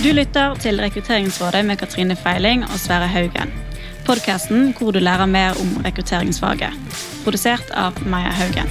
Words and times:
Du 0.00 0.08
lytter 0.16 0.54
til 0.56 0.80
Rekrutteringsrådet 0.80 1.60
med 1.68 1.76
Katrine 1.76 2.14
Feiling 2.16 2.62
og 2.64 2.78
Sverre 2.80 3.04
Haugen. 3.12 3.50
Podkasten 4.06 4.70
hvor 4.78 4.94
du 4.96 4.98
lærer 4.98 5.26
mer 5.28 5.58
om 5.60 5.74
rekrutteringsfaget. 5.84 6.72
Produsert 7.24 7.68
av 7.76 7.98
Maja 8.08 8.30
Haugen. 8.32 8.70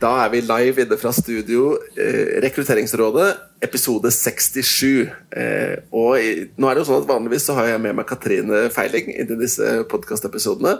Da 0.00 0.14
er 0.22 0.32
vi 0.32 0.40
live 0.40 0.86
inne 0.86 0.96
fra 0.96 1.12
studio, 1.12 1.76
eh, 2.00 2.40
Rekrutteringsrådet, 2.40 3.28
episode 3.62 4.10
67. 4.10 5.10
Eh, 5.36 5.76
og 5.92 6.16
i, 6.20 6.48
nå 6.56 6.70
er 6.70 6.74
det 6.74 6.86
jo 6.86 6.88
sånn 6.88 7.02
at 7.02 7.12
Vanligvis 7.12 7.50
så 7.50 7.60
har 7.60 7.68
jeg 7.74 7.84
med 7.84 8.00
meg 8.00 8.08
Katrine 8.08 8.70
Feiling 8.72 9.12
i 9.12 9.28
disse 9.28 9.84
podkastepisodene. 9.92 10.78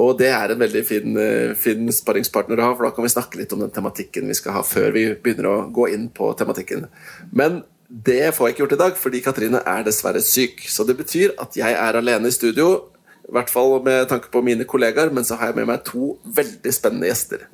Og 0.00 0.16
det 0.16 0.30
er 0.32 0.52
en 0.52 0.60
veldig 0.60 0.82
fin, 0.88 1.16
eh, 1.20 1.52
fin 1.58 1.90
sparringspartner 1.92 2.60
å 2.60 2.70
ha, 2.70 2.74
for 2.76 2.86
da 2.86 2.94
kan 2.96 3.04
vi 3.04 3.12
snakke 3.12 3.36
litt 3.36 3.52
om 3.52 3.60
den 3.60 3.74
tematikken 3.74 4.26
vi 4.26 4.34
skal 4.38 4.56
ha 4.56 4.62
før 4.64 4.92
vi 4.92 5.04
begynner 5.14 5.50
å 5.50 5.72
gå 5.72 5.92
inn 5.92 6.08
på 6.08 6.32
tematikken. 6.38 6.88
Men 7.30 7.62
det 7.92 8.32
får 8.32 8.48
jeg 8.48 8.54
ikke 8.54 8.62
gjort 8.64 8.72
i 8.72 8.82
dag, 8.82 8.96
fordi 8.96 9.20
Katrine 9.20 9.60
er 9.68 9.84
dessverre 9.84 10.22
syk. 10.24 10.64
Så 10.64 10.86
det 10.88 10.96
betyr 10.96 11.34
at 11.38 11.58
jeg 11.60 11.76
er 11.76 11.98
alene 11.98 12.28
i 12.28 12.32
studio, 12.32 12.88
i 13.28 13.32
hvert 13.32 13.50
fall 13.52 13.82
med 13.84 14.08
tanke 14.08 14.32
på 14.32 14.42
mine 14.42 14.64
kollegaer, 14.64 15.12
men 15.12 15.24
så 15.24 15.36
har 15.36 15.52
jeg 15.52 15.60
med 15.60 15.68
meg 15.68 15.84
to 15.84 16.16
veldig 16.24 16.72
spennende 16.72 17.10
gjester. 17.10 17.44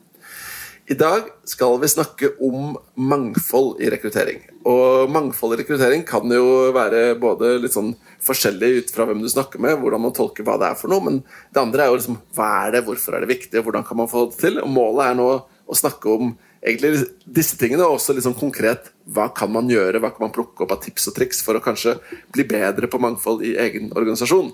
I 0.88 0.96
dag 0.96 1.26
skal 1.44 1.74
vi 1.82 1.90
snakke 1.90 2.30
om 2.40 2.78
mangfold 2.96 3.82
i 3.82 3.90
rekruttering. 3.92 4.38
Og 4.64 5.10
mangfold 5.12 5.52
i 5.52 5.58
rekruttering 5.60 6.06
kan 6.08 6.24
jo 6.32 6.70
være 6.72 7.18
både 7.20 7.58
litt 7.60 7.74
sånn 7.74 7.92
forskjellig 8.24 8.70
ut 8.80 8.90
fra 8.94 9.06
hvem 9.08 9.22
du 9.22 9.28
snakker 9.30 9.62
med, 9.62 9.78
hvordan 9.80 10.02
man 10.02 10.14
tolker 10.16 10.46
hva 10.46 10.56
det 10.60 10.72
er 10.72 10.78
for 10.78 10.90
noe, 10.92 11.04
men 11.04 11.20
det 11.54 11.62
andre 11.62 11.84
er 11.84 11.92
jo 11.92 11.98
liksom 12.00 12.18
hva 12.36 12.50
er 12.64 12.74
det, 12.74 12.84
hvorfor 12.88 13.16
er 13.16 13.24
det 13.24 13.30
viktig, 13.30 13.60
og 13.60 13.68
hvordan 13.68 13.86
kan 13.86 14.00
man 14.00 14.10
få 14.10 14.26
det 14.28 14.40
til? 14.42 14.60
Og 14.62 14.70
målet 14.72 15.06
er 15.06 15.18
nå 15.18 15.28
å 15.38 15.76
snakke 15.76 16.10
om 16.10 16.32
egentlig 16.58 17.04
disse 17.24 17.58
tingene, 17.60 17.86
og 17.86 17.98
også 17.98 18.16
liksom 18.16 18.36
konkret 18.38 18.90
hva 19.14 19.28
kan 19.34 19.52
man 19.54 19.70
gjøre, 19.70 20.00
hva 20.02 20.10
kan 20.14 20.26
man 20.26 20.34
plukke 20.34 20.64
opp 20.64 20.74
av 20.74 20.82
tips 20.84 21.10
og 21.10 21.18
triks 21.18 21.42
for 21.46 21.58
å 21.58 21.62
kanskje 21.64 21.98
bli 22.34 22.46
bedre 22.48 22.90
på 22.90 23.00
mangfold 23.02 23.44
i 23.46 23.54
egen 23.60 23.92
organisasjon. 23.94 24.50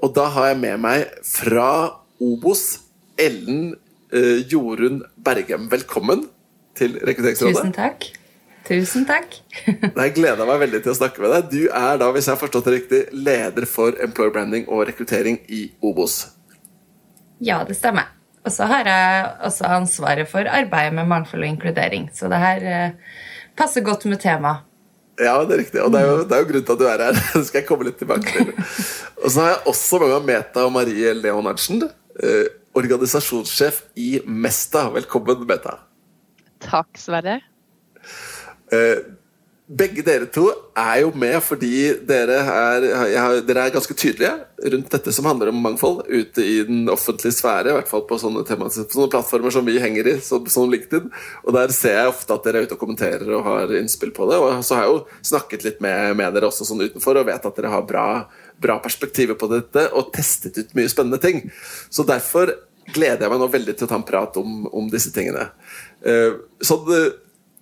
Og 0.00 0.14
da 0.16 0.30
har 0.32 0.52
jeg 0.52 0.62
med 0.62 0.80
meg 0.80 1.10
fra 1.26 1.70
Obos 2.24 2.64
Ellen 3.20 3.74
eh, 4.12 4.40
Jorunn 4.48 5.02
Bergem. 5.20 5.68
Velkommen 5.72 6.24
til 6.78 6.96
Rekrutteringsrådet. 6.96 7.60
Tusen 7.60 7.76
takk. 7.76 8.08
Tusen 8.70 9.02
takk. 9.02 9.34
Jeg 10.02 10.12
gleder 10.14 10.46
meg 10.46 10.60
veldig 10.62 10.80
til 10.84 10.92
å 10.92 10.98
snakke 11.00 11.22
med 11.24 11.32
deg. 11.34 11.48
Du 11.50 11.62
er 11.66 11.98
da, 11.98 12.12
hvis 12.14 12.28
jeg 12.28 12.36
har 12.36 12.38
forstått 12.38 12.68
det 12.68 12.74
riktig, 12.76 13.00
leder 13.10 13.66
for 13.66 13.96
employer 13.98 14.30
branding 14.36 14.68
og 14.70 14.84
rekruttering 14.86 15.40
i 15.50 15.64
Obos. 15.82 16.20
Ja, 17.42 17.64
det 17.66 17.74
stemmer. 17.80 18.12
Og 18.46 18.54
så 18.54 18.68
har 18.70 18.86
jeg 18.86 19.26
også 19.48 19.66
ansvaret 19.74 20.30
for 20.30 20.46
arbeidet 20.46 20.94
med 20.96 21.10
mangfold 21.10 21.42
og 21.42 21.50
inkludering. 21.50 22.06
Så 22.14 22.30
det 22.30 22.38
her 22.40 22.68
eh, 22.70 23.18
passer 23.58 23.82
godt 23.84 24.06
med 24.06 24.22
temaet. 24.22 24.62
Ja, 25.20 25.34
det 25.44 25.56
er 25.56 25.62
riktig. 25.64 25.82
Og 25.82 25.90
det 25.92 26.00
er, 26.00 26.06
jo, 26.06 26.22
det 26.24 26.36
er 26.36 26.44
jo 26.44 26.48
grunnen 26.52 26.68
til 26.70 26.78
at 26.78 26.80
du 26.80 26.86
er 26.88 27.04
her. 27.08 27.20
Det 27.34 27.44
skal 27.50 27.60
jeg 27.60 27.68
komme 27.68 27.90
litt 27.90 27.98
tilbake 28.00 28.30
til. 28.30 28.54
Og 29.24 29.28
så 29.28 29.42
har 29.42 29.52
jeg 29.56 29.62
også 29.74 30.00
med 30.00 30.14
meg 30.14 30.30
Meta 30.30 30.64
og 30.64 30.72
Marie 30.78 31.12
Leonardsen, 31.18 31.82
eh, 32.22 32.46
organisasjonssjef 32.78 33.82
i 34.00 34.10
Mesta. 34.24 34.86
Velkommen, 34.94 35.44
Meta. 35.50 35.80
Takk, 36.64 36.94
Sverre. 37.00 37.40
Eh, 38.74 39.00
begge 39.70 40.02
dere 40.02 40.26
to 40.34 40.48
er 40.74 41.04
jo 41.04 41.12
med 41.14 41.36
fordi 41.46 41.92
dere 42.06 42.40
er, 42.42 42.86
dere 43.46 43.66
er 43.68 43.74
ganske 43.74 43.94
tydelige 43.94 44.32
rundt 44.72 44.90
dette 44.90 45.12
som 45.14 45.28
handler 45.30 45.52
om 45.52 45.60
mangfold 45.62 46.08
ute 46.08 46.42
i 46.42 46.56
den 46.66 46.90
offentlige 46.90 47.36
sfære. 47.36 47.70
I 47.70 47.76
hvert 47.76 47.92
fall 47.92 48.02
på 48.08 48.18
sånne, 48.18 48.42
tema, 48.48 48.66
på 48.66 48.74
sånne 48.74 49.12
plattformer 49.12 49.54
som 49.54 49.68
vi 49.68 49.76
henger 49.82 50.10
i, 50.10 50.16
som, 50.26 50.48
som 50.50 50.66
LinkedIn. 50.72 51.06
Og 51.44 51.54
der 51.54 51.70
ser 51.76 52.00
jeg 52.00 52.10
ofte 52.10 52.34
at 52.34 52.48
dere 52.48 52.64
er 52.64 52.66
ute 52.66 52.74
og 52.74 52.82
kommenterer 52.82 53.30
og 53.36 53.46
har 53.46 53.76
innspill 53.78 54.10
på 54.16 54.26
det. 54.32 54.40
Og 54.42 54.66
så 54.66 54.74
har 54.74 54.88
jeg 54.88 54.96
jo 54.96 55.22
snakket 55.30 55.68
litt 55.68 55.86
med, 55.86 56.16
med 56.18 56.34
dere 56.34 56.50
også 56.50 56.66
sånn 56.66 56.82
utenfor 56.82 57.22
og 57.22 57.30
vet 57.30 57.46
at 57.52 57.62
dere 57.62 57.70
har 57.76 57.86
bra, 57.86 58.08
bra 58.58 58.80
perspektiver 58.82 59.38
på 59.38 59.52
dette 59.54 59.86
og 59.94 60.10
testet 60.18 60.58
ut 60.58 60.74
mye 60.74 60.90
spennende 60.90 61.22
ting. 61.22 61.44
Så 61.94 62.02
derfor 62.10 62.56
gleder 62.90 63.22
jeg 63.22 63.30
meg 63.30 63.38
nå 63.38 63.52
veldig 63.54 63.78
til 63.78 63.86
å 63.86 63.94
ta 63.94 64.02
en 64.02 64.10
prat 64.10 64.42
om, 64.42 64.64
om 64.74 64.90
disse 64.90 65.14
tingene. 65.14 65.46
Sånn, 66.66 66.94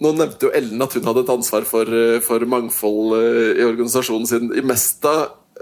nå 0.03 0.15
nevnte 0.15 0.47
jo 0.47 0.55
Ellen 0.55 0.83
at 0.85 0.95
hun 0.95 1.07
hadde 1.09 1.25
et 1.25 1.35
ansvar 1.35 1.67
for, 1.69 1.91
eh, 1.91 2.19
for 2.25 2.45
mangfold 2.47 3.17
eh, 3.19 3.63
i 3.63 3.67
organisasjonen 3.67 4.29
sin. 4.31 4.53
I 4.55 4.63
Mesta, 4.63 5.15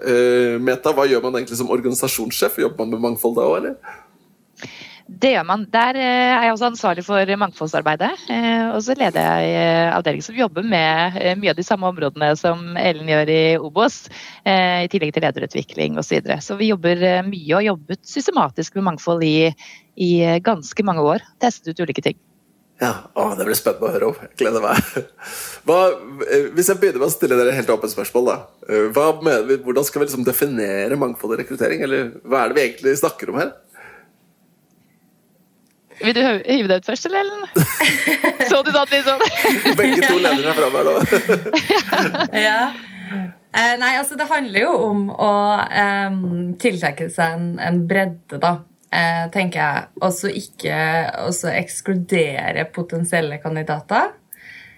eh, 0.02 0.56
Meta, 0.60 0.92
hva 0.92 1.06
gjør 1.08 1.24
man 1.24 1.38
egentlig 1.40 1.60
som 1.60 1.72
organisasjonssjef? 1.72 2.60
Jobber 2.66 2.84
man 2.84 2.96
med 2.96 3.06
mangfold 3.10 3.38
da 3.38 3.46
òg, 3.48 3.56
eller? 3.62 4.02
Det 5.06 5.30
gjør 5.32 5.46
man. 5.48 5.64
Der 5.72 5.96
eh, 6.02 6.34
er 6.34 6.44
jeg 6.44 6.52
også 6.52 6.68
ansvarlig 6.68 7.06
for 7.06 7.32
mangfoldsarbeidet. 7.40 8.10
Og 8.74 8.80
så 8.84 8.98
leder 8.98 9.24
jeg 9.24 9.88
avdeling 9.94 10.26
som 10.26 10.36
jobber 10.36 10.66
med 10.66 11.16
mye 11.40 11.54
av 11.54 11.56
de 11.56 11.64
samme 11.64 11.88
områdene 11.88 12.34
som 12.36 12.76
Ellen 12.76 13.08
gjør 13.08 13.32
i 13.32 13.40
Obos. 13.56 14.02
I 14.44 14.90
tillegg 14.92 15.14
til 15.16 15.24
lederutvikling 15.24 15.96
osv. 15.96 16.10
Så, 16.10 16.18
videre. 16.18 16.40
så 16.44 16.60
vi 16.60 16.72
jobber 16.74 17.06
mye 17.24 17.56
og 17.56 17.68
jobbet 17.70 18.04
systematisk 18.04 18.76
med 18.76 18.90
mangfold 18.90 19.24
i, 19.24 19.36
i 19.96 20.12
ganske 20.44 20.84
mange 20.84 21.06
år. 21.14 21.24
Testet 21.40 21.72
ut 21.72 21.86
ulike 21.86 22.04
ting. 22.04 22.18
Ja, 22.80 22.92
å, 23.16 23.30
Det 23.38 23.46
blir 23.48 23.56
spennende 23.56 23.88
å 23.88 23.92
høre 23.94 24.08
om. 24.10 24.16
Jeg 24.20 24.36
gleder 24.42 24.64
meg. 24.64 24.80
Hva, 25.64 25.78
eh, 26.28 26.48
hvis 26.56 26.68
jeg 26.68 26.80
begynner 26.80 27.00
med 27.00 27.08
å 27.08 27.14
stille 27.14 27.38
dere 27.38 27.54
helt 27.56 27.70
åpent 27.72 27.94
spørsmål, 27.94 28.26
da. 28.28 28.36
Eh, 28.68 28.88
Hva 28.92 29.06
mener 29.24 29.62
hvordan 29.64 29.86
skal 29.86 30.02
vi 30.02 30.08
liksom 30.08 30.26
definere 30.26 30.98
mangfold 31.00 31.36
i 31.36 31.40
rekruttering? 31.42 31.86
Eller 31.86 32.10
hva 32.24 32.42
er 32.44 32.52
det 32.52 32.58
vi 32.58 32.66
egentlig 32.66 32.98
snakker 33.00 33.32
om 33.32 33.40
her? 33.40 33.54
Vil 36.02 36.12
du 36.12 36.20
hive 36.20 36.68
deg 36.68 36.82
ut 36.82 36.90
først, 36.90 37.06
eller 37.08 37.24
Ellen? 37.24 37.46
Så 38.50 38.60
du 38.66 38.72
sånn? 38.76 39.24
Begge 39.80 40.02
to 40.04 40.18
ledere 40.20 40.52
er 40.52 40.58
framme 40.60 40.82
her 40.82 40.90
nå. 40.90 42.36
Ja. 42.46 42.60
Eh, 43.56 43.74
nei, 43.80 43.94
altså 43.96 44.18
det 44.20 44.26
handler 44.28 44.66
jo 44.66 44.72
om 44.90 45.06
å 45.08 45.32
eh, 45.64 46.16
tiltrekke 46.60 47.08
seg 47.14 47.38
en, 47.38 47.46
en 47.62 47.78
bredde, 47.88 48.36
da. 48.42 48.58
Eh, 48.94 49.24
tenker 49.34 49.60
jeg. 49.60 49.88
Og 50.00 50.14
så 50.14 50.30
ikke 50.30 50.76
også 51.26 51.50
ekskludere 51.56 52.68
potensielle 52.72 53.40
kandidater. 53.42 54.14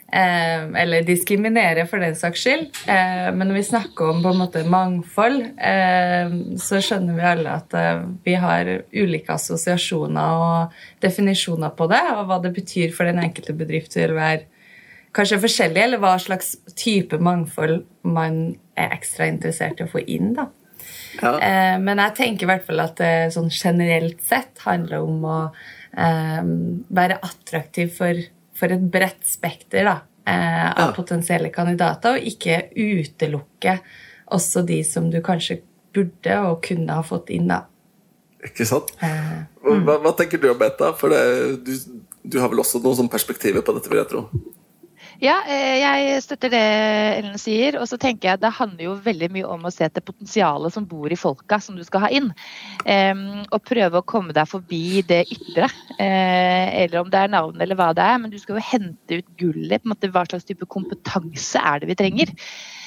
Eh, 0.08 0.64
eller 0.80 1.04
diskriminere, 1.04 1.84
for 1.86 2.00
den 2.00 2.16
saks 2.16 2.40
skyld. 2.46 2.70
Eh, 2.88 3.28
men 3.36 3.50
når 3.50 3.58
vi 3.58 3.64
snakker 3.68 4.08
om 4.08 4.22
på 4.24 4.32
en 4.32 4.40
måte 4.40 4.64
mangfold, 4.64 5.42
eh, 5.60 6.32
så 6.56 6.80
skjønner 6.80 7.18
vi 7.18 7.26
alle 7.28 7.56
at 7.60 7.76
eh, 7.76 8.06
vi 8.24 8.36
har 8.40 8.70
ulike 8.96 9.34
assosiasjoner 9.36 10.44
og 10.44 10.78
definisjoner 11.04 11.76
på 11.76 11.90
det, 11.92 12.04
og 12.16 12.24
hva 12.30 12.40
det 12.44 12.54
betyr 12.56 12.94
for 12.96 13.10
den 13.10 13.20
enkelte 13.20 13.52
bedrift 13.58 13.98
vil 14.00 14.16
være 14.16 14.46
kanskje 15.12 15.42
forskjellig, 15.44 15.82
eller 15.84 16.00
hva 16.00 16.16
slags 16.20 16.54
type 16.78 17.20
mangfold 17.20 17.82
man 18.08 18.56
er 18.78 18.96
ekstra 18.96 19.28
interessert 19.28 19.82
i 19.82 19.84
å 19.84 19.92
få 19.92 20.00
inn. 20.08 20.32
da. 20.38 20.48
Ja. 21.22 21.32
Eh, 21.40 21.78
men 21.82 21.98
jeg 21.98 22.14
tenker 22.18 22.46
i 22.46 22.50
hvert 22.52 22.66
fall 22.66 22.80
at 22.84 22.96
det 23.00 23.32
sånn 23.34 23.50
generelt 23.50 24.20
sett 24.22 24.58
handler 24.64 25.02
om 25.06 25.24
å 25.24 25.38
eh, 25.96 26.42
være 26.94 27.18
attraktiv 27.22 27.94
for, 27.96 28.20
for 28.58 28.74
et 28.74 28.84
bredt 28.92 29.24
spekter 29.26 29.84
da, 29.88 29.96
eh, 30.28 30.68
av 30.70 30.88
Ja. 30.88 30.92
potensielle 30.96 31.50
kandidater, 31.54 32.18
og 32.18 32.28
ikke 32.28 32.68
utelukke 32.76 33.78
også 34.30 34.64
de 34.66 34.82
som 34.84 35.10
du 35.10 35.20
kanskje 35.24 35.60
burde 35.94 36.34
og 36.44 36.62
kunne 36.62 36.92
ha 36.92 37.02
fått 37.02 37.30
inn. 37.34 37.48
da. 37.48 37.62
Ikke 38.44 38.66
sant? 38.68 38.92
Eh, 39.02 39.38
Hva, 39.64 39.98
hva 39.98 40.12
tenker 40.16 40.38
du 40.40 40.50
om 40.52 40.58
dette? 40.60 40.92
For 41.00 41.08
det, 41.10 41.64
du, 41.64 41.72
du 42.24 42.38
har 42.40 42.48
vel 42.52 42.60
også 42.62 42.78
noen 42.84 42.96
sånn 43.00 43.10
perspektiver 43.10 43.64
på 43.66 43.74
dette, 43.74 43.88
vil 43.90 43.98
jeg 43.98 44.08
tro. 44.12 44.28
Ja, 45.18 45.40
eh, 45.50 45.80
jeg 45.80 46.20
støtter 46.22 46.52
det 46.52 46.62
Ellen 47.18 47.38
sier. 47.42 47.80
Og 47.80 47.88
så 47.90 47.98
tenker 47.98 48.30
jeg 48.30 48.40
det 48.42 48.52
handler 48.54 48.84
jo 48.84 48.94
veldig 49.02 49.28
mye 49.34 49.48
om 49.50 49.66
å 49.66 49.72
se 49.74 49.88
til 49.90 50.04
potensialet 50.06 50.74
som 50.74 50.86
bor 50.86 51.10
i 51.10 51.18
folka 51.18 51.58
som 51.62 51.74
du 51.78 51.82
skal 51.86 52.04
ha 52.04 52.10
inn. 52.14 52.28
Um, 52.86 53.42
og 53.50 53.64
prøve 53.66 53.98
å 53.98 54.06
komme 54.06 54.36
deg 54.36 54.46
forbi 54.46 55.02
det 55.08 55.24
ytre. 55.34 55.66
Uh, 55.98 56.66
eller 56.84 57.00
om 57.02 57.10
det 57.10 57.24
er 57.24 57.34
navn 57.34 57.58
eller 57.58 57.78
hva 57.78 57.90
det 57.98 58.06
er. 58.06 58.22
Men 58.22 58.30
du 58.30 58.38
skal 58.38 58.60
jo 58.60 58.68
hente 58.68 59.18
ut 59.18 59.34
gullet. 59.42 59.82
på 59.82 59.88
en 59.90 59.96
måte 59.96 60.12
Hva 60.14 60.22
slags 60.28 60.46
type 60.46 60.70
kompetanse 60.70 61.66
er 61.66 61.82
det 61.82 61.90
vi 61.90 61.98
trenger? 61.98 62.32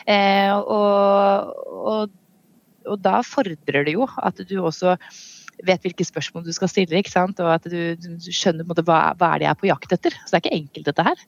Uh, 0.08 0.56
og, 0.62 1.52
og, 1.92 2.18
og 2.88 3.04
da 3.04 3.20
fordrer 3.28 3.84
det 3.90 4.00
jo 4.00 4.08
at 4.24 4.40
du 4.48 4.56
også 4.64 4.96
vet 5.68 5.86
hvilke 5.86 6.06
spørsmål 6.08 6.46
du 6.46 6.52
skal 6.56 6.70
stille, 6.72 7.00
ikke 7.00 7.14
sant? 7.14 7.40
og 7.44 7.52
at 7.54 7.68
du, 7.70 7.96
du 8.00 8.30
skjønner 8.34 8.68
måte, 8.68 8.84
hva, 8.88 9.14
hva 9.20 9.34
er 9.34 9.42
det 9.42 9.48
jeg 9.48 9.54
er 9.54 9.62
på 9.62 9.70
jakt 9.70 9.96
etter. 9.98 10.18
Så 10.24 10.34
det 10.34 10.40
er 10.40 10.44
ikke 10.44 10.60
enkelt, 10.60 10.90
dette 10.90 11.08
her. 11.08 11.24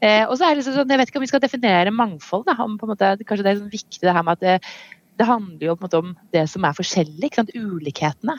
Eh, 0.00 0.24
og 0.26 0.34
så 0.36 0.46
er 0.46 0.54
det 0.54 0.62
liksom 0.62 0.78
sånn, 0.78 0.94
Jeg 0.94 1.02
vet 1.02 1.12
ikke 1.12 1.20
om 1.20 1.26
vi 1.26 1.30
skal 1.32 1.44
definere 1.44 1.94
mangfold. 1.94 2.46
Da, 2.48 2.56
om 2.64 2.78
måte, 2.80 3.14
kanskje 3.28 3.46
det 3.46 3.52
er 3.52 3.60
sånn 3.60 3.72
viktig 3.72 4.02
det 4.04 4.16
her 4.16 4.26
med 4.26 4.38
at 4.38 4.44
det, 4.46 4.74
det 5.20 5.28
handler 5.28 5.66
jo 5.66 5.76
måte 5.80 6.00
om 6.00 6.14
det 6.34 6.46
som 6.50 6.66
er 6.66 6.78
forskjellig. 6.78 7.28
ikke 7.28 7.42
sant? 7.42 7.54
Ulikhetene. 7.56 8.38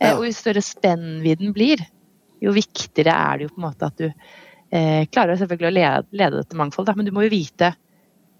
Eh, 0.00 0.14
og 0.14 0.26
jo 0.28 0.34
større 0.36 0.64
spennvidden 0.64 1.54
blir, 1.56 1.82
jo 2.40 2.54
viktigere 2.56 3.14
er 3.14 3.38
det 3.38 3.48
jo 3.48 3.54
på 3.54 3.60
en 3.60 3.68
måte 3.68 3.90
at 3.90 4.00
du 4.00 4.08
eh, 4.08 5.06
klarer 5.12 5.38
selvfølgelig 5.40 5.70
å 5.70 5.76
lede, 5.76 6.04
lede 6.22 6.42
dette 6.42 6.58
mangfoldet. 6.58 6.96
Men 6.98 7.08
du 7.08 7.14
må 7.16 7.26
jo 7.26 7.32
vite, 7.32 7.74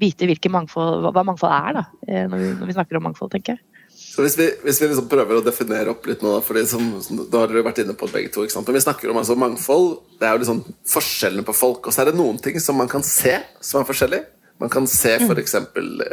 vite 0.01 0.29
mangfold, 0.53 1.03
hva, 1.05 1.13
hva 1.17 1.27
mangfold 1.27 1.57
er, 1.57 1.81
da, 1.81 1.85
eh, 2.09 2.25
når, 2.31 2.43
vi, 2.43 2.53
når 2.61 2.71
vi 2.71 2.79
snakker 2.79 3.01
om 3.01 3.09
mangfold, 3.11 3.33
tenker 3.35 3.57
jeg. 3.57 3.70
Så 4.11 4.25
hvis 4.25 4.35
vi, 4.39 4.49
hvis 4.65 4.81
vi 4.83 4.89
liksom 4.91 5.07
prøver 5.11 5.39
å 5.39 5.45
definere 5.45 5.93
opp 5.93 6.09
litt 6.11 6.25
nå, 6.25 6.33
for 6.43 6.59
som, 6.67 6.83
da 7.31 7.45
har 7.45 7.53
dere 7.53 7.63
vært 7.63 7.79
inne 7.85 7.95
på 7.95 8.09
begge 8.11 8.33
to? 8.35 8.43
Men 8.43 8.75
vi 8.75 8.83
snakker 8.83 9.13
om 9.13 9.21
altså 9.21 9.37
mangfold. 9.39 10.01
Det 10.19 10.27
er 10.27 10.35
jo 10.35 10.43
liksom 10.43 10.65
forskjellene 10.91 11.47
på 11.47 11.55
folk. 11.55 11.87
Og 11.87 11.95
så 11.95 12.03
er 12.03 12.11
det 12.11 12.19
noen 12.19 12.41
ting 12.43 12.59
som 12.63 12.81
man 12.81 12.91
kan 12.91 13.07
se 13.07 13.37
som 13.63 13.81
er 13.81 13.87
forskjellig. 13.87 14.21
Man 14.61 14.73
kan 14.73 14.89
se 14.91 15.15
f.eks. 15.23 15.55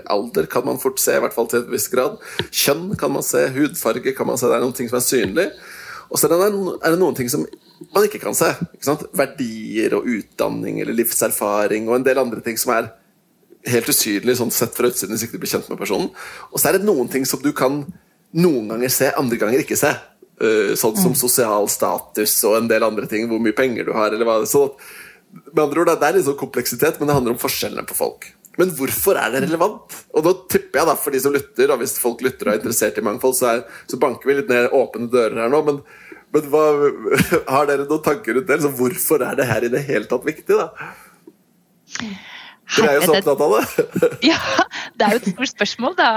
alder, 0.08 0.46
kan 0.48 0.64
man 0.64 0.78
fort 0.80 1.02
se, 1.04 1.18
i 1.18 1.24
hvert 1.24 1.36
fall 1.36 1.50
til 1.52 1.66
et 1.66 1.74
visst 1.74 1.90
grad. 1.92 2.22
Kjønn 2.54 2.94
kan 3.00 3.12
man 3.12 3.26
se, 3.26 3.42
hudfarge 3.58 4.14
kan 4.16 4.30
man 4.30 4.40
se. 4.40 4.48
Det 4.48 4.56
er 4.56 4.64
noen 4.64 4.78
ting 4.78 4.92
som 4.92 5.02
er 5.02 5.08
synlig. 5.08 5.48
Og 6.08 6.22
så 6.22 6.30
er 6.30 6.38
det 6.38 7.02
noen 7.02 7.18
ting 7.18 7.28
som 7.34 7.44
man 7.92 8.06
ikke 8.08 8.22
kan 8.24 8.38
se. 8.38 8.54
Ikke 8.78 8.96
Verdier 9.18 9.98
og 9.98 10.08
utdanning 10.08 10.80
eller 10.84 10.96
livserfaring 10.96 11.90
og 11.90 11.98
en 11.98 12.08
del 12.08 12.22
andre 12.22 12.46
ting 12.46 12.62
som 12.62 12.72
er 12.78 12.94
helt 13.72 13.90
usynlig 13.92 14.38
sånn 14.40 14.54
sett 14.54 14.76
fra 14.78 14.90
utsiden 14.92 15.16
hvis 15.16 15.28
ikke 15.28 15.38
du 15.38 15.44
blir 15.44 15.54
kjent 15.54 15.72
med 15.72 15.80
personen. 15.82 16.12
Og 16.52 16.60
så 16.60 16.70
er 16.70 16.78
det 16.78 16.88
noen 16.88 17.10
ting 17.12 17.26
som 17.28 17.42
du 17.44 17.52
kan 17.56 17.82
noen 18.38 18.72
ganger 18.74 18.92
se, 18.94 19.12
andre 19.18 19.40
ganger 19.42 19.64
ikke 19.64 19.80
se. 19.80 19.94
Uh, 20.38 20.76
sånn 20.78 20.98
som 21.00 21.16
mm. 21.16 21.18
sosial 21.18 21.66
status 21.72 22.36
og 22.46 22.60
en 22.60 22.68
del 22.70 22.86
andre 22.86 23.08
ting, 23.10 23.26
hvor 23.30 23.42
mye 23.42 23.56
penger 23.58 23.88
du 23.88 23.94
har. 23.98 24.14
eller 24.14 24.28
hva 24.28 24.42
sånn 24.50 24.74
med 25.38 25.62
andre 25.64 25.82
ord, 25.82 25.92
Det 26.00 26.08
er 26.08 26.18
litt 26.18 26.28
sånn 26.28 26.40
kompleksitet, 26.40 27.00
men 27.00 27.10
det 27.10 27.16
handler 27.18 27.36
om 27.36 27.42
forskjellene 27.42 27.86
på 27.88 27.98
folk. 27.98 28.30
Men 28.58 28.72
hvorfor 28.74 29.20
er 29.22 29.34
det 29.34 29.44
relevant? 29.44 29.96
Og 30.18 30.24
da 30.26 30.34
tipper 30.50 30.82
jeg 30.82 30.90
da, 30.90 30.96
for 30.98 31.14
de 31.14 31.22
som 31.22 31.34
lytter, 31.36 31.74
og 31.74 31.82
hvis 31.82 31.98
folk 32.02 32.24
lytter 32.26 32.50
og 32.50 32.56
er 32.56 32.62
interessert 32.62 32.98
i 32.98 33.04
mangfold, 33.06 33.36
så, 33.38 33.52
er, 33.52 33.84
så 33.90 34.00
banker 34.02 34.30
vi 34.30 34.38
litt 34.40 34.50
ned 34.50 34.72
åpne 34.74 35.12
dører 35.14 35.44
her 35.44 35.52
nå. 35.54 35.62
Men, 35.68 35.84
men 36.34 36.48
hva, 36.54 36.64
har 37.54 37.70
dere 37.70 37.86
noen 37.86 38.06
tanker 38.06 38.38
rundt 38.38 38.50
det? 38.50 38.62
Så 38.64 38.74
hvorfor 38.80 39.28
er 39.28 39.38
det 39.38 39.50
her 39.52 39.68
i 39.68 39.72
det 39.74 39.84
hele 39.90 40.10
tatt 40.10 40.26
viktig, 40.26 40.58
da? 40.58 40.90
Dere 42.76 42.90
er 42.92 42.98
jo 42.98 43.08
så 43.08 43.16
opptatt 43.16 43.42
av 43.46 43.54
det. 43.54 44.10
ja, 44.32 44.40
det 45.00 45.06
er 45.06 45.16
jo 45.16 45.22
et 45.22 45.30
stort 45.32 45.52
spørsmål, 45.54 45.96
da, 46.00 46.10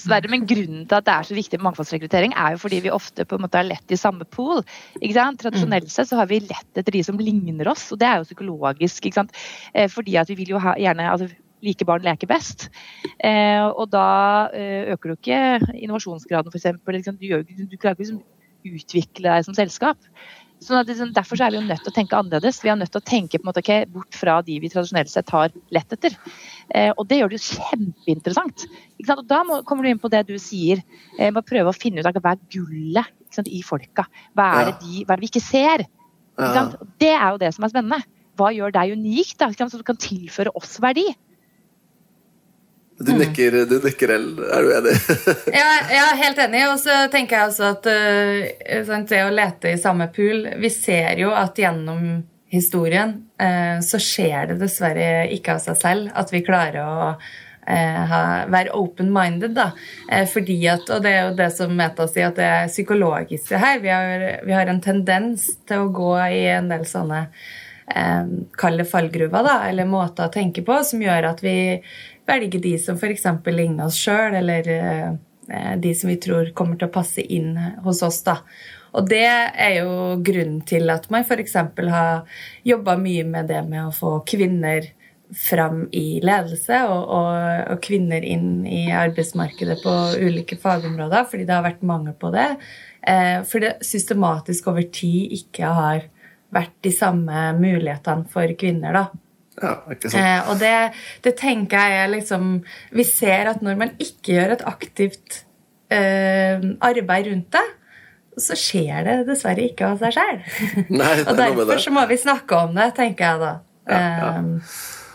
Sverre. 0.00 0.30
Men 0.30 0.44
grunnen 0.48 0.84
til 0.84 0.98
at 0.98 1.06
det 1.06 1.14
er 1.14 1.28
så 1.30 1.36
viktig 1.38 1.60
med 1.60 1.68
mangfoldsrekruttering, 1.70 2.36
er 2.36 2.54
jo 2.54 2.62
fordi 2.62 2.82
vi 2.84 2.92
ofte 2.92 3.26
på 3.28 3.38
en 3.38 3.44
måte 3.46 3.60
har 3.60 3.68
lett 3.68 3.94
i 3.94 4.00
samme 4.00 4.28
pool. 4.28 4.62
Tradisjonelt 5.00 5.90
sett 5.92 6.10
så 6.10 6.20
har 6.20 6.28
vi 6.30 6.42
lett 6.44 6.80
etter 6.80 6.94
de 6.94 7.02
som 7.06 7.18
ligner 7.20 7.72
oss, 7.72 7.88
og 7.94 8.02
det 8.02 8.08
er 8.10 8.20
jo 8.20 8.28
psykologisk. 8.28 9.08
Eh, 9.08 9.88
fordi 9.92 10.18
at 10.20 10.28
vi 10.30 10.38
vil 10.42 10.56
jo 10.56 10.62
ha, 10.62 10.76
gjerne 10.78 11.08
altså, 11.10 11.30
like 11.64 11.86
barn 11.88 12.04
leker 12.04 12.30
best. 12.30 12.68
Eh, 13.24 13.64
og 13.64 13.88
da 13.92 14.48
eh, 14.54 14.92
øker 14.94 15.14
du 15.14 15.16
ikke 15.16 15.72
innovasjonsgraden, 15.74 16.52
f.eks. 16.52 16.82
Liksom, 16.98 17.16
du, 17.16 17.30
du, 17.48 17.64
du 17.64 17.78
klarer 17.80 17.96
ikke 17.96 18.04
å 18.04 18.18
liksom, 18.18 18.26
utvikle 18.68 19.30
deg 19.30 19.46
som 19.46 19.56
selskap. 19.56 19.98
Sånn 20.64 20.86
liksom, 20.88 21.12
derfor 21.14 21.38
er 21.38 21.52
vi 21.54 21.60
jo 21.60 21.66
nødt 21.66 21.84
til 21.84 21.92
å 21.92 21.94
tenke 21.94 22.18
annerledes. 22.18 22.58
Vi 22.64 22.70
er 22.72 22.78
nødt 22.80 22.90
til 22.94 23.00
å 23.02 23.06
tenke 23.06 23.38
på 23.38 23.46
en 23.46 23.50
måte, 23.50 23.62
okay, 23.62 23.86
bort 23.92 24.16
fra 24.18 24.40
de 24.42 24.56
vi 24.62 24.70
tradisjonelt 24.72 25.10
sett 25.12 25.30
har 25.30 25.52
lett 25.74 25.94
etter. 25.94 26.16
Eh, 26.74 26.90
og 26.90 27.06
det 27.10 27.20
gjør 27.20 27.30
det 27.30 27.38
jo 27.38 27.58
kjempeinteressant. 27.58 28.66
Og 29.06 29.22
da 29.30 29.42
må, 29.46 29.60
kommer 29.68 29.86
du 29.86 29.92
inn 29.92 30.02
på 30.02 30.10
det 30.12 30.24
du 30.28 30.34
sier, 30.42 30.82
eh, 31.18 31.30
må 31.34 31.44
prøve 31.46 31.70
å 31.70 31.76
finne 31.76 32.02
ut 32.02 32.10
av 32.10 32.18
hva 32.18 32.34
er 32.34 32.42
gullet 32.50 33.14
i 33.46 33.62
folka. 33.62 34.08
Hva 34.34 34.48
er, 34.58 34.72
det 34.72 34.76
de, 34.82 35.04
hva 35.04 35.14
er 35.14 35.20
det 35.20 35.26
vi 35.28 35.30
ikke 35.30 35.44
ser? 35.44 35.86
Ikke 36.38 36.90
det 37.02 37.14
er 37.14 37.28
jo 37.30 37.42
det 37.44 37.52
som 37.54 37.66
er 37.66 37.72
spennende. 37.74 38.02
Hva 38.38 38.50
gjør 38.54 38.74
deg 38.74 38.98
unik, 38.98 39.34
da, 39.38 39.50
så 39.54 39.78
du 39.78 39.86
kan 39.86 39.98
tilføre 40.00 40.54
oss 40.58 40.78
verdi? 40.82 41.06
Du 42.98 43.12
nikker, 43.14 43.52
du 43.70 43.76
nikker 43.84 44.10
L. 44.10 44.26
Er 44.42 44.64
du 44.64 44.72
enig? 44.74 44.94
ja, 45.60 45.66
jeg 45.86 46.00
er 46.02 46.16
helt 46.18 46.40
enig. 46.42 46.62
Og 46.72 46.78
så 46.82 46.96
tenker 47.12 47.36
jeg 47.36 47.50
også 47.52 47.68
at 47.70 47.86
uh, 47.86 49.04
det 49.06 49.20
å 49.22 49.34
lete 49.34 49.72
i 49.72 49.78
samme 49.78 50.08
pool 50.14 50.48
Vi 50.58 50.70
ser 50.74 51.20
jo 51.22 51.30
at 51.36 51.58
gjennom 51.58 52.24
historien 52.50 53.14
uh, 53.38 53.78
så 53.84 54.00
skjer 54.02 54.50
det 54.52 54.58
dessverre 54.64 55.28
ikke 55.36 55.58
av 55.58 55.62
seg 55.62 55.78
selv 55.78 56.16
at 56.16 56.32
vi 56.34 56.42
klarer 56.46 56.80
å 56.82 57.12
ha, 57.68 58.46
være 58.48 58.72
open-minded. 58.72 59.52
da. 59.52 59.66
fordi 60.32 60.54
at, 60.72 60.88
Og 60.88 61.02
det 61.04 61.10
er 61.12 61.26
jo 61.26 61.34
det 61.36 61.50
som 61.52 61.74
Meta 61.76 62.06
sier, 62.08 62.30
at 62.30 62.38
det 62.40 62.46
er 62.48 62.70
psykologisk 62.70 63.50
det 63.52 63.60
her. 63.60 63.82
Vi 63.82 63.90
har, 63.92 64.24
vi 64.40 64.54
har 64.56 64.70
en 64.72 64.80
tendens 64.80 65.44
til 65.68 65.84
å 65.84 65.90
gå 65.92 66.14
i 66.32 66.46
en 66.54 66.70
del 66.72 66.86
sånne 66.88 67.26
eh, 67.94 68.24
kalde 68.58 68.86
fallgruver, 68.88 69.44
da, 69.44 69.58
eller 69.68 69.88
måter 69.88 70.28
å 70.28 70.32
tenke 70.32 70.64
på, 70.64 70.80
som 70.84 71.02
gjør 71.02 71.30
at 71.32 71.44
vi 71.44 71.58
velge 72.28 72.60
de 72.62 72.74
som 72.80 72.98
f.eks. 72.98 73.26
ligner 73.48 73.88
oss 73.88 73.98
sjøl, 73.98 74.36
eller 74.38 74.70
eh, 74.74 75.76
de 75.80 75.94
som 75.96 76.10
vi 76.12 76.18
tror 76.20 76.52
kommer 76.56 76.78
til 76.78 76.90
å 76.90 76.94
passe 76.94 77.24
inn 77.24 77.56
hos 77.84 78.02
oss. 78.06 78.22
da. 78.26 78.40
Og 78.96 79.08
det 79.08 79.26
er 79.28 79.80
jo 79.80 80.18
grunnen 80.24 80.60
til 80.68 80.88
at 80.92 81.08
man 81.12 81.26
f.eks. 81.26 81.56
har 81.88 82.38
jobba 82.66 82.96
mye 83.00 83.24
med 83.28 83.50
det 83.50 83.64
med 83.68 83.86
å 83.86 83.94
få 83.94 84.18
kvinner 84.28 84.92
fram 85.36 85.82
i 85.92 86.20
ledelse 86.24 86.78
og, 86.88 87.02
og, 87.12 87.32
og, 87.74 87.80
kvinner 87.84 88.24
inn 88.24 88.62
i 88.64 88.86
arbeidsmarkedet 88.96 89.76
på 89.82 89.94
ulike 90.24 90.56
fagområder, 90.60 91.26
fordi 91.28 91.44
det 91.44 91.52
har 91.52 91.66
vært 91.66 91.84
mangel 91.84 92.16
på 92.16 92.30
det. 92.32 92.48
Eh, 93.04 93.42
for 93.48 93.64
det 93.64 93.74
systematisk 93.84 94.70
over 94.72 94.88
tid 94.88 95.34
ikke 95.36 95.72
har 95.80 96.06
vært 96.54 96.78
de 96.84 96.92
samme 96.96 97.50
mulighetene 97.58 98.24
for 98.32 98.56
kvinner. 98.56 98.96
da. 98.96 99.27
Ja, 99.58 99.74
ikke 99.90 100.10
sant. 100.12 100.22
Eh, 100.22 100.50
og 100.50 100.60
det, 100.60 100.74
det, 101.24 101.34
tenker 101.38 101.82
jeg 101.82 102.02
er 102.04 102.10
liksom 102.12 102.50
Vi 102.94 103.04
ser 103.06 103.50
at 103.50 103.64
når 103.64 103.78
man 103.80 103.94
ikke 103.98 104.36
gjør 104.36 104.54
et 104.54 104.64
aktivt 104.70 105.40
eh, 105.90 106.62
arbeid 106.84 107.32
rundt 107.32 107.56
det, 107.56 107.64
så 108.38 108.54
skjer 108.58 109.06
det 109.06 109.16
dessverre 109.26 109.64
ikke 109.66 109.88
av 109.94 110.04
seg 110.04 110.14
sjøl. 110.14 110.44
og 111.28 111.40
derfor 111.40 111.82
så 111.82 111.94
må 111.94 112.04
vi 112.10 112.20
snakke 112.20 112.60
om 112.68 112.76
det, 112.76 112.92
tenker 112.98 113.32
jeg 113.32 113.42
da. 113.42 113.56
Ja, 113.88 113.98
ja. 113.98 114.30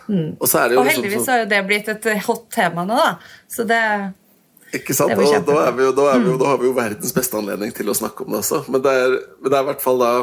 Mm. 0.04 0.34
og, 0.36 0.48
så 0.52 0.66
og, 0.66 0.82
heldigvis 0.84 1.22
så... 1.24 1.32
har 1.32 1.44
jo 1.46 1.52
det 1.54 1.62
blitt 1.64 1.88
et 1.94 2.08
hot 2.26 2.50
tema 2.52 2.84
nå, 2.84 2.98
da. 3.00 3.14
Så 3.48 3.64
det 3.70 3.80
ikke 4.74 4.96
sant? 4.98 5.14
Da, 5.14 5.16
da, 5.46 5.70
vi 5.78 5.86
jo, 5.86 5.92
da, 5.94 6.06
vi 6.18 6.32
jo, 6.32 6.38
da 6.42 6.48
har 6.50 6.62
vi 6.62 6.66
jo 6.66 6.74
verdens 6.74 7.14
beste 7.14 7.38
anledning 7.38 7.74
til 7.78 7.92
å 7.92 7.96
snakke 7.98 8.26
om 8.26 8.34
det 8.34 8.40
også. 8.42 8.64
Men 8.74 8.82
det 8.82 8.94
er, 9.04 9.20
men 9.38 9.54
det 9.54 9.58
er 9.60 9.66
i 9.66 9.70
hvert 9.70 9.84
fall 9.84 10.02
da 10.02 10.14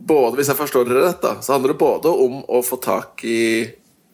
både, 0.00 0.36
Hvis 0.38 0.48
jeg 0.48 0.58
forstår 0.58 0.88
dere 0.88 1.04
rett, 1.08 1.20
da, 1.22 1.36
så 1.44 1.54
handler 1.54 1.74
det 1.74 1.82
både 1.82 2.08
om 2.08 2.40
å 2.48 2.62
få 2.64 2.80
tak 2.82 3.24
i 3.28 3.68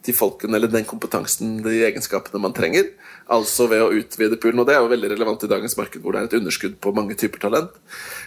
de 0.07 0.13
folkene 0.15 0.55
eller 0.55 0.71
den 0.71 0.85
kompetansen, 0.87 1.57
de 1.63 1.81
egenskapene 1.87 2.41
man 2.41 2.55
trenger. 2.55 2.89
Altså 3.33 3.67
ved 3.67 3.83
å 3.83 3.89
utvide 3.95 4.39
poolen. 4.39 4.61
Og 4.61 4.67
det 4.69 4.77
er 4.77 4.83
jo 4.83 4.91
veldig 4.93 5.09
relevant 5.11 5.43
i 5.43 5.49
dagens 5.51 5.75
marked 5.79 6.03
hvor 6.03 6.15
det 6.15 6.21
er 6.21 6.29
et 6.29 6.37
underskudd 6.39 6.77
på 6.83 6.93
mange 6.95 7.17
typer 7.19 7.41
talent. 7.43 7.73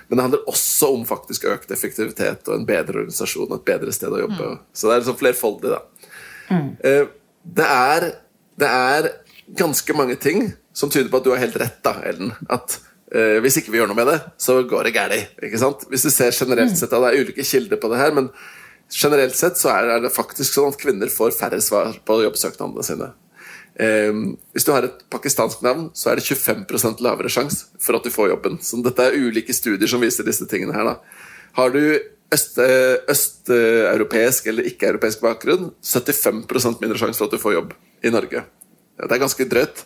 Men 0.09 0.19
det 0.19 0.27
handler 0.27 0.51
også 0.51 0.91
om 0.97 1.07
faktisk 1.09 1.47
økt 1.49 1.73
effektivitet 1.73 2.51
og 2.51 2.59
en 2.59 2.69
bedre 2.69 3.05
organisasjon 3.05 3.49
og 3.49 3.61
et 3.61 3.69
bedre 3.73 3.95
sted 3.97 4.13
å 4.13 4.21
jobbe. 4.27 4.51
Mm. 4.57 4.61
Så 4.77 4.89
det 4.89 4.95
er 4.95 5.03
liksom 5.05 5.21
flerfoldig, 5.23 5.73
da. 5.73 6.11
Mm. 6.51 6.69
Eh, 6.91 7.03
det, 7.61 7.71
er, 7.71 8.09
det 8.61 8.75
er 8.93 9.11
ganske 9.57 9.97
mange 9.97 10.19
ting 10.21 10.51
som 10.77 10.93
tyder 10.93 11.09
på 11.13 11.21
at 11.21 11.27
du 11.27 11.33
har 11.33 11.43
helt 11.43 11.59
rett, 11.61 11.81
da, 11.87 11.97
Ellen. 12.07 12.35
At 12.53 12.81
Uh, 13.11 13.41
hvis 13.43 13.59
ikke 13.59 13.73
vi 13.75 13.81
gjør 13.81 13.91
noe 13.91 13.99
med 13.99 14.11
det, 14.13 14.19
så 14.39 14.61
går 14.63 14.87
det 14.87 14.95
galt. 14.95 15.87
Hvis 15.91 16.07
du 16.07 16.11
ser 16.11 16.37
generelt 16.37 16.77
sett, 16.79 16.91
Det 16.91 17.09
er 17.09 17.25
ulike 17.25 17.47
kilder 17.47 17.81
på 17.81 17.91
det 17.91 17.99
her, 17.99 18.15
men 18.15 18.31
generelt 18.91 19.37
sett 19.37 19.59
så 19.59 19.73
er 19.75 20.01
det 20.03 20.15
faktisk 20.15 20.55
sånn 20.55 20.73
at 20.73 20.79
kvinner 20.79 21.11
får 21.11 21.35
færre 21.39 21.61
svar 21.63 21.99
på 22.05 22.23
jobbsøknadene 22.25 22.87
sine. 22.87 23.11
Um, 23.81 24.37
hvis 24.53 24.67
du 24.67 24.73
har 24.75 24.85
et 24.85 25.05
pakistansk 25.11 25.63
navn, 25.63 25.91
så 25.95 26.11
er 26.11 26.17
det 26.19 26.27
25% 26.27 27.01
lavere 27.01 27.29
sjanse 27.33 27.67
for 27.81 27.97
at 27.97 28.05
du 28.05 28.11
får 28.13 28.29
jobben. 28.35 28.59
Så 28.63 28.83
dette 28.85 29.03
er 29.07 29.17
ulike 29.17 29.55
studier 29.57 29.89
som 29.89 30.01
viser 30.03 30.25
disse 30.27 30.47
tingene 30.51 30.75
her. 30.77 30.85
Da. 30.85 30.95
Har 31.57 31.71
du 31.73 31.99
østeuropeisk 32.31 34.45
øst 34.45 34.49
eller 34.49 34.63
ikke-europeisk 34.71 35.21
bakgrunn, 35.25 35.71
75% 35.83 36.81
mindre 36.83 36.99
sjanse 36.99 37.19
for 37.19 37.27
at 37.27 37.35
du 37.35 37.39
får 37.43 37.57
jobb 37.57 37.73
i 38.05 38.11
Norge. 38.11 38.45
Det 39.01 39.11
er 39.11 39.23
ganske 39.23 39.49
drøyt. 39.51 39.85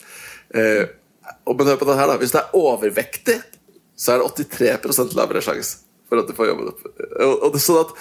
Uh, 0.55 0.85
og 0.85 0.89
men 1.49 1.71
hør 1.71 1.81
på 1.81 1.89
det 1.89 1.97
her 1.99 2.11
da 2.11 2.19
Hvis 2.21 2.35
du 2.35 2.39
er 2.41 2.57
overvektig, 2.59 3.39
så 3.97 4.15
er 4.15 4.23
det 4.23 4.49
83% 4.51 5.15
lavere 5.17 5.43
sjanse 5.45 5.85
for 6.11 6.21
at 6.21 6.29
du 6.29 6.37
får 6.37 6.51
jobben. 6.51 6.69
Og, 6.71 7.33
og 7.47 7.55
det, 7.55 7.63
sånn 7.65 7.81
at 7.81 7.95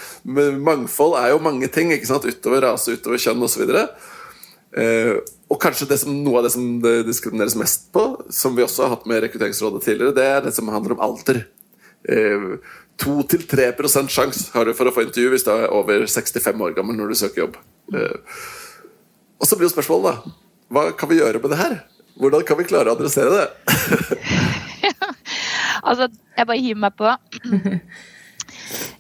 Mangfold 0.60 1.16
er 1.20 1.32
jo 1.32 1.44
mange 1.44 1.70
ting, 1.72 1.94
ikke 1.96 2.10
sant? 2.10 2.28
utover 2.28 2.66
rase, 2.66 2.98
utover 2.98 3.22
kjønn 3.22 3.46
osv. 3.46 3.64
Eh, 4.74 5.16
og 5.54 5.60
kanskje 5.62 5.88
det 5.90 6.00
som, 6.02 6.16
noe 6.26 6.42
av 6.42 6.48
det 6.48 6.54
som 6.56 6.66
det 6.84 6.96
diskrimineres 7.08 7.56
mest 7.60 7.88
på, 7.96 8.06
som 8.34 8.58
vi 8.58 8.66
også 8.66 8.86
har 8.86 8.96
hatt 8.96 9.08
med 9.10 9.24
Rekrutteringsrådet 9.24 9.84
tidligere, 9.86 10.16
det 10.18 10.26
er 10.30 10.42
det 10.46 10.56
som 10.56 10.72
handler 10.74 10.98
om 10.98 11.06
alder. 11.06 11.44
Eh, 12.10 12.50
2-3% 13.02 14.12
sjanse 14.14 14.52
har 14.54 14.68
du 14.68 14.76
for 14.78 14.90
å 14.90 14.94
få 14.94 15.06
intervju 15.08 15.34
hvis 15.34 15.46
du 15.48 15.54
er 15.56 15.72
over 15.74 16.06
65 16.10 16.62
år 16.62 16.76
gammel 16.78 16.98
når 17.00 17.14
du 17.14 17.20
søker 17.22 17.46
jobb. 17.46 17.58
Eh, 17.94 18.44
og 19.40 19.50
så 19.50 19.58
blir 19.58 19.70
jo 19.70 19.76
spørsmålet, 19.76 20.12
da. 20.12 20.40
Hva 20.74 20.86
kan 20.98 21.10
vi 21.12 21.20
gjøre 21.20 21.42
med 21.42 21.54
det 21.54 21.62
her? 21.62 21.80
Hvordan 22.20 22.46
kan 22.46 22.60
vi 22.60 22.68
klare 22.70 22.92
å 22.92 22.98
adressere 22.98 23.32
det? 23.34 23.48
altså, 25.88 26.10
jeg 26.38 26.50
bare 26.50 26.62
hiver 26.62 26.84
meg 26.86 26.98
på. 27.00 27.14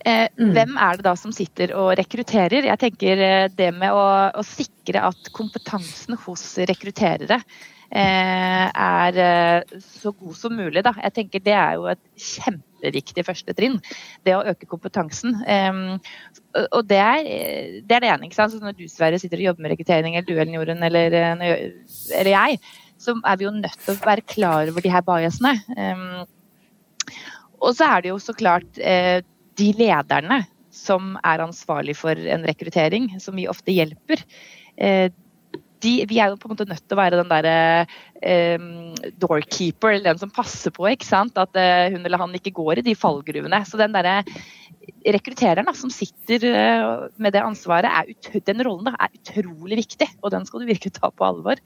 Eh, 0.04 0.28
mm. 0.36 0.50
hvem 0.52 0.74
er 0.82 0.98
det 1.00 1.06
da 1.06 1.14
som 1.16 1.32
sitter 1.36 1.72
og 1.80 1.94
rekrutterer? 1.96 2.68
Jeg 2.68 2.80
tenker 2.82 3.22
eh, 3.24 3.46
Det 3.56 3.70
med 3.72 3.96
å, 3.96 4.04
å 4.36 4.44
sikre 4.44 5.00
at 5.08 5.30
kompetansen 5.36 6.18
hos 6.26 6.44
rekrutterere 6.68 7.40
eh, 7.94 8.68
er 8.68 9.20
eh, 9.24 9.80
så 9.80 10.12
god 10.12 10.36
som 10.38 10.56
mulig. 10.60 10.84
Da. 10.86 10.94
Jeg 11.06 11.16
tenker 11.20 11.46
Det 11.46 11.56
er 11.56 11.80
jo 11.80 11.88
et 11.94 12.04
kjempeviktig 12.20 13.26
første 13.26 13.56
trinn. 13.56 13.80
Det 14.28 14.36
å 14.36 14.44
øke 14.52 14.68
kompetansen. 14.70 15.40
Eh, 15.48 15.84
og 16.66 16.84
det 16.90 17.00
er, 17.00 17.32
det 17.88 17.98
er, 17.98 18.04
det 18.04 18.12
ene. 18.12 18.28
ikke 18.28 18.42
sant? 18.42 18.54
Så 18.54 18.62
når 18.62 18.76
du 18.78 18.86
Sverre, 18.92 19.22
sitter 19.22 19.40
og 19.40 19.54
jobber 19.54 19.66
med 19.66 19.74
rekruttering, 19.78 20.18
eller 20.18 20.28
du 20.28 20.36
Ellen 20.36 20.58
Jorunn, 20.60 20.84
eller, 20.86 21.16
eller 21.40 22.34
jeg, 22.36 22.60
så 23.04 23.18
er 23.20 23.40
vi 23.40 23.48
jo 23.48 23.54
nødt 23.56 23.78
til 23.84 23.96
å 23.96 24.06
være 24.06 24.26
klar 24.26 24.72
over 24.72 24.86
de 24.86 24.94
her 24.94 25.06
biasene. 25.06 25.54
Um, 25.78 26.24
og 27.64 27.76
så 27.78 27.90
er 27.90 28.04
det 28.04 28.14
jo 28.14 28.20
så 28.24 28.36
klart 28.38 28.80
uh, 28.80 29.20
de 29.60 29.70
lederne 29.80 30.44
som 30.74 31.14
er 31.22 31.44
ansvarlig 31.44 31.96
for 32.00 32.18
en 32.18 32.48
rekruttering, 32.48 33.12
som 33.22 33.38
vi 33.38 33.50
ofte 33.52 33.76
hjelper. 33.76 34.24
Uh, 34.80 35.10
de, 35.84 35.94
vi 36.08 36.20
er 36.22 36.32
jo 36.32 36.40
på 36.40 36.48
en 36.48 36.56
måte 36.56 36.68
nødt 36.70 36.84
til 36.86 36.96
å 36.96 37.02
være 37.02 37.20
den 37.20 37.32
derre 37.32 37.56
um, 38.58 38.94
doorkeeper, 39.22 39.96
eller 39.96 40.14
den 40.14 40.22
som 40.22 40.32
passer 40.34 40.74
på 40.74 40.88
ikke 40.92 41.08
sant? 41.08 41.40
at 41.40 41.52
uh, 41.60 41.92
hun 41.94 42.04
eller 42.04 42.22
han 42.22 42.36
ikke 42.38 42.56
går 42.56 42.82
i 42.82 42.86
de 42.88 42.96
fallgruvene. 42.98 43.64
Så 43.68 43.80
den 43.82 43.96
derre 43.96 44.22
rekruttereren 45.16 45.68
da, 45.68 45.76
som 45.78 45.92
sitter 45.94 46.48
uh, 46.50 47.10
med 47.22 47.36
det 47.36 47.44
ansvaret, 47.44 47.90
er 47.92 48.40
den 48.48 48.64
rollen 48.66 48.92
da, 48.92 48.96
er 48.98 49.20
utrolig 49.20 49.84
viktig, 49.84 50.10
og 50.22 50.34
den 50.36 50.48
skal 50.48 50.64
du 50.64 50.72
virkelig 50.72 50.96
ta 51.00 51.12
på 51.12 51.28
alvor. 51.28 51.62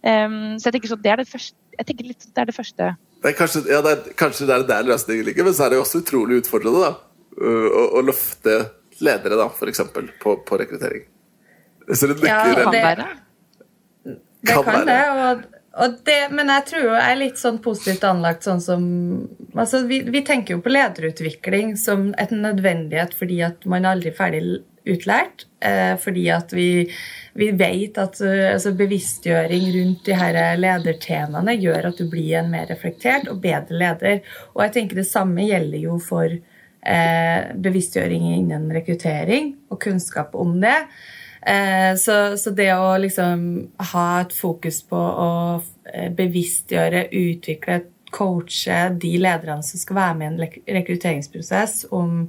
Um, 0.00 0.56
så 0.56 0.68
jeg 0.68 0.78
tenker 0.78 0.94
sånn, 0.94 1.02
det 1.04 1.12
er 1.12 1.20
det 1.20 1.28
første. 1.28 1.56
Jeg 1.76 1.88
tenker 1.88 2.10
litt, 2.10 2.26
det 2.26 2.42
er 2.42 2.48
det 2.48 2.56
første. 2.56 2.90
Det 3.20 3.30
er 3.30 3.36
kanskje, 3.36 3.64
ja, 3.68 3.80
det 3.84 3.92
er, 3.92 4.12
kanskje 4.20 4.48
det 4.48 4.56
er 4.56 4.66
der 4.68 4.88
løsningen 4.88 5.26
ligger, 5.28 5.46
men 5.48 5.56
så 5.56 5.66
er 5.66 5.72
det 5.72 5.80
jo 5.80 5.84
også 5.84 6.00
utrolig 6.00 6.40
utfordrende 6.40 6.82
da, 6.86 6.92
å, 7.36 7.84
å 8.00 8.04
løfte 8.04 8.56
ledere, 9.04 9.36
da, 9.40 9.48
f.eks. 9.52 9.82
På, 10.22 10.36
på 10.46 10.60
rekruttering. 10.60 11.06
Så 11.92 12.08
det 12.08 12.20
ja, 12.24 12.44
det, 12.46 12.80
det 14.44 14.54
kan, 14.54 14.64
kan 14.64 14.86
det. 14.86 15.00
Og, 15.10 15.44
og 15.84 15.96
det, 16.06 16.18
men 16.34 16.50
jeg 16.52 16.66
tror 16.70 16.84
jo 16.84 16.94
jeg 16.94 17.12
er 17.12 17.20
litt 17.20 17.40
sånn 17.40 17.60
positivt 17.62 18.04
anlagt 18.08 18.46
sånn 18.46 18.62
som 18.62 18.84
altså 19.54 19.84
vi, 19.90 20.00
vi, 20.08 20.22
tenker 20.26 20.56
jo 20.56 20.64
på 20.64 20.72
lederutvikling 20.72 21.76
som 21.80 22.10
et 22.20 22.32
nødvendighet 22.34 23.14
fordi 23.16 23.40
at 23.46 23.66
man 23.70 23.88
aldri 23.88 24.10
er 24.12 24.16
ferdig 24.16 24.42
utlært. 24.88 25.46
Eh, 25.60 25.94
fordi 26.00 26.26
at 26.32 26.54
vi, 26.56 26.86
vi 27.36 27.50
vet 27.56 27.98
at 28.00 28.20
altså 28.24 28.72
bevisstgjøring 28.78 29.66
rundt 29.76 30.06
de 30.08 30.16
her 30.16 30.40
ledertemaene 30.60 31.58
gjør 31.60 31.90
at 31.90 32.00
du 32.00 32.06
blir 32.10 32.38
en 32.40 32.52
mer 32.52 32.70
reflektert 32.70 33.28
og 33.28 33.42
bedre 33.44 33.76
leder. 33.82 34.22
Og 34.54 34.64
jeg 34.66 34.76
tenker 34.78 35.02
det 35.02 35.10
samme 35.10 35.44
gjelder 35.48 35.84
jo 35.84 36.00
for 36.02 36.28
eh, 36.32 37.40
bevisstgjøring 37.54 38.28
innen 38.34 38.68
rekruttering 38.74 39.54
og 39.70 39.80
kunnskap 39.82 40.34
om 40.38 40.58
det. 40.62 40.78
Eh, 41.46 41.96
så, 41.96 42.36
så, 42.36 42.52
det 42.52 42.68
å 42.74 42.96
liksom 43.00 43.44
ha 43.92 44.06
et 44.20 44.34
fokus 44.36 44.82
på 44.88 44.98
å 44.98 45.30
eh, 45.92 46.10
bevisstgjøre, 46.12 47.08
utvikle, 47.16 47.82
coache 48.10 48.88
de 48.98 49.12
lederne 49.22 49.62
som 49.62 49.78
skal 49.78 49.94
være 49.94 50.14
med 50.18 50.24
i 50.24 50.30
en 50.32 50.78
rekrutteringsprosess, 50.80 51.84
om 51.94 52.24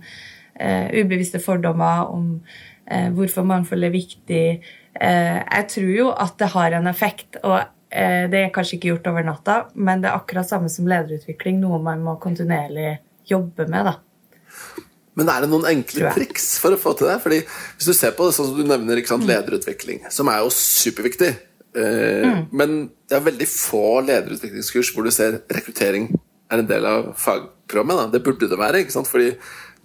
ubevisste 0.94 1.42
fordommer, 1.42 2.12
om 2.14 2.26
uh, 2.92 3.10
hvorfor 3.16 3.48
mangfold 3.48 3.88
er 3.88 3.94
viktig 3.94 4.46
uh, 4.60 5.40
Jeg 5.42 5.68
tror 5.74 5.92
jo 5.96 6.10
at 6.14 6.38
det 6.40 6.52
har 6.56 6.78
en 6.80 6.92
effekt. 6.92 7.42
og 7.44 7.62
det 7.92 8.40
er 8.40 8.54
kanskje 8.56 8.78
ikke 8.78 8.88
gjort 8.88 9.08
over 9.12 9.26
natta, 9.28 9.56
men 9.76 10.00
det 10.00 10.08
er 10.08 10.16
akkurat 10.16 10.48
samme 10.48 10.70
som 10.72 10.86
lederutvikling, 10.88 11.58
noe 11.60 11.76
man 11.84 12.00
må 12.00 12.14
kontinuerlig 12.24 12.94
jobbe 13.28 13.66
med. 13.68 13.90
da. 13.90 13.98
Men 15.20 15.30
er 15.32 15.44
det 15.44 15.52
noen 15.52 15.68
enkle 15.70 16.12
triks 16.16 16.54
for 16.62 16.76
å 16.76 16.80
få 16.80 16.94
til 16.98 17.10
det? 17.12 17.18
Fordi 17.24 17.40
Hvis 17.44 17.90
du 17.90 17.94
ser 17.98 18.14
på 18.16 18.28
det 18.28 18.36
sånn 18.38 18.52
som 18.52 18.60
du 18.60 18.68
nevner, 18.68 19.02
sant, 19.08 19.26
mm. 19.26 19.32
lederutvikling, 19.32 20.04
som 20.14 20.32
er 20.32 20.40
jo 20.44 20.52
superviktig 20.56 21.32
eh, 21.32 22.28
mm. 22.28 22.46
Men 22.56 22.78
det 23.10 23.18
er 23.18 23.26
veldig 23.26 23.48
få 23.52 24.02
lederutviklingskurs 24.08 24.94
hvor 24.96 25.08
du 25.08 25.12
ser 25.14 25.42
rekruttering 25.52 26.10
er 26.52 26.64
en 26.64 26.68
del 26.68 26.88
av 26.88 27.12
fagprogrammet. 27.20 28.00
Da. 28.00 28.08
Det 28.16 28.24
burde 28.26 28.50
det 28.52 28.60
være, 28.60 28.84
ikke 28.84 28.96
sant? 28.96 29.10
fordi 29.12 29.34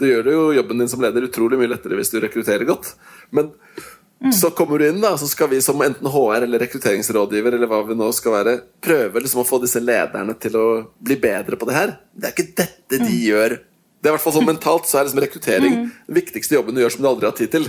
det 0.00 0.10
gjør 0.10 0.30
jo 0.32 0.46
jobben 0.58 0.82
din 0.82 0.90
som 0.92 1.02
leder 1.04 1.28
utrolig 1.28 1.58
mye 1.60 1.70
lettere 1.72 1.98
hvis 1.98 2.12
du 2.12 2.18
rekrutterer 2.20 2.66
godt. 2.68 2.92
Men 3.34 3.52
mm. 3.52 4.34
så 4.36 4.50
kommer 4.56 4.80
du 4.80 4.88
inn, 4.88 5.00
da, 5.02 5.14
så 5.20 5.28
skal 5.30 5.50
vi 5.52 5.62
som 5.64 5.80
enten 5.84 6.10
HR 6.12 6.44
eller 6.44 6.62
rekrutteringsrådgiver 6.64 7.56
eller 7.56 7.70
hva 7.70 7.80
vi 7.88 7.96
nå 7.98 8.10
skal 8.16 8.36
være, 8.38 8.58
prøve 8.84 9.24
liksom 9.24 9.42
å 9.42 9.48
få 9.48 9.60
disse 9.64 9.82
lederne 9.82 10.36
til 10.42 10.58
å 10.60 10.66
bli 10.98 11.16
bedre 11.22 11.58
på 11.58 11.70
det 11.70 11.78
her. 11.78 11.96
Det 12.12 12.28
er 12.28 12.36
ikke 12.36 12.52
dette 12.64 13.00
de 13.00 13.08
mm. 13.08 13.24
gjør 13.30 13.58
det 13.96 14.10
er 14.10 14.12
i 14.12 14.18
hvert 14.20 14.22
fall 14.22 14.34
sånn 14.36 14.46
Mentalt 14.46 14.86
så 14.86 15.00
er 15.00 15.06
liksom 15.08 15.18
rekruttering 15.24 15.72
mm. 15.74 15.86
den 16.06 16.16
viktigste 16.20 16.54
jobben 16.54 16.76
du 16.76 16.82
gjør 16.82 16.92
som 16.94 17.02
du 17.02 17.08
aldri 17.10 17.26
har 17.26 17.34
tid 17.34 17.50
til. 17.50 17.64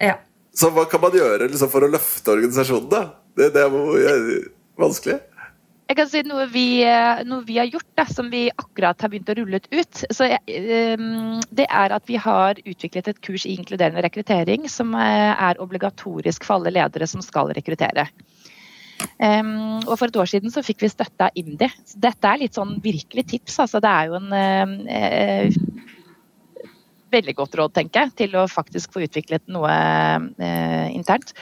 Ja. 0.00 0.14
Så 0.56 0.70
hva 0.72 0.86
kan 0.88 1.02
man 1.02 1.12
gjøre 1.12 1.50
liksom, 1.50 1.68
for 1.72 1.84
å 1.84 1.90
løfte 1.90 2.32
organisasjonen? 2.32 2.88
da? 2.88 3.02
Det, 3.36 3.50
det 3.52 3.64
er 3.66 3.74
vanskelig. 4.80 5.18
Jeg 5.90 5.96
kan 5.98 6.06
si 6.06 6.20
noe 6.22 6.44
vi, 6.46 6.84
eh, 6.86 7.20
noe 7.26 7.42
vi 7.42 7.56
har 7.58 7.66
gjort 7.66 7.88
da, 7.98 8.04
som 8.06 8.28
vi 8.30 8.44
akkurat 8.46 9.00
har 9.02 9.10
begynt 9.10 9.30
å 9.32 9.34
rulle 9.40 9.58
ut. 9.58 10.02
Så, 10.14 10.28
um, 10.30 11.40
det 11.50 11.66
er 11.66 11.94
at 11.96 12.04
vi 12.06 12.14
har 12.14 12.60
utviklet 12.62 13.08
et 13.10 13.18
kurs 13.26 13.42
i 13.42 13.56
inkluderende 13.56 14.04
rekruttering 14.06 14.68
som 14.70 14.94
eh, 14.94 15.32
er 15.34 15.58
obligatorisk 15.58 16.46
for 16.46 16.60
alle 16.60 16.76
ledere 16.76 17.08
som 17.10 17.24
skal 17.26 17.50
rekruttere. 17.58 18.06
Um, 19.18 19.80
og 19.80 19.96
For 19.96 20.06
et 20.06 20.20
år 20.22 20.30
siden 20.30 20.54
så 20.54 20.62
fikk 20.62 20.84
vi 20.84 20.92
støtte 20.92 21.26
av 21.26 21.34
IMDi. 21.34 21.66
Dette 21.98 22.30
er 22.30 22.44
litt 22.44 22.54
sånn 22.54 22.76
virkelig 22.84 23.26
tips. 23.34 23.58
Altså, 23.66 23.82
det 23.82 23.90
er 23.90 24.12
jo 24.12 24.20
en 24.20 24.30
uh, 24.86 25.60
veldig 27.18 27.34
godt 27.42 27.58
råd, 27.58 27.74
tenker 27.80 28.06
jeg, 28.06 28.14
til 28.22 28.38
å 28.38 28.46
faktisk 28.46 28.94
få 28.94 29.02
utviklet 29.08 29.50
noe 29.50 29.74
uh, 29.74 30.86
internt. 30.94 31.34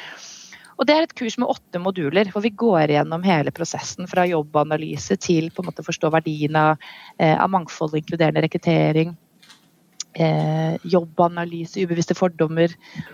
Og 0.79 0.87
Det 0.87 0.95
er 0.95 1.07
et 1.07 1.15
kurs 1.19 1.35
med 1.39 1.51
åtte 1.51 1.81
moduler, 1.83 2.29
hvor 2.31 2.45
vi 2.45 2.55
går 2.55 2.93
gjennom 2.95 3.25
hele 3.27 3.51
prosessen 3.55 4.07
fra 4.11 4.27
jobbanalyse 4.31 5.17
til 5.19 5.51
på 5.51 5.65
en 5.65 5.71
måte 5.71 5.83
forstå 5.87 6.11
verdien 6.15 6.55
av, 6.57 6.77
eh, 7.19 7.35
av 7.35 7.51
mangfold 7.51 7.95
og 7.95 8.03
inkluderende 8.03 8.45
rekruttering. 8.47 9.17
jobbanalyse, 10.19 11.79
ubevisste 11.79 12.15
fordommer 12.15 12.73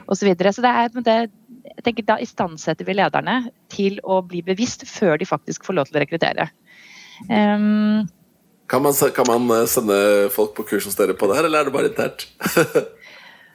osv. 0.08 0.16
Så, 0.16 0.24
videre. 0.24 0.52
så 0.52 0.62
det 0.62 1.30
det, 1.84 2.06
Da 2.06 2.16
istandsetter 2.18 2.84
vi 2.84 2.94
lederne 2.94 3.50
til 3.68 4.00
å 4.04 4.22
bli 4.22 4.40
bevisst 4.42 4.86
før 4.88 5.18
de 5.18 5.26
faktisk 5.26 5.64
får 5.64 5.74
lov 5.74 5.86
til 5.86 5.98
å 5.98 6.00
rekruttere. 6.04 6.48
Um, 7.28 8.08
kan, 8.66 8.82
man, 8.82 8.94
kan, 9.14 9.26
man, 9.28 9.50
eh, 9.60 9.66
sende 9.66 10.30
folk 10.32 10.54
på 10.56 10.64
kurs 10.64 10.86
hos 10.88 10.96
dere 10.96 11.14
på 11.14 11.28
det 11.28 11.36
her, 11.36 11.44
eller 11.44 11.60
er 11.60 11.68
det 11.68 11.74
bare 11.74 11.90
internt? 11.92 12.26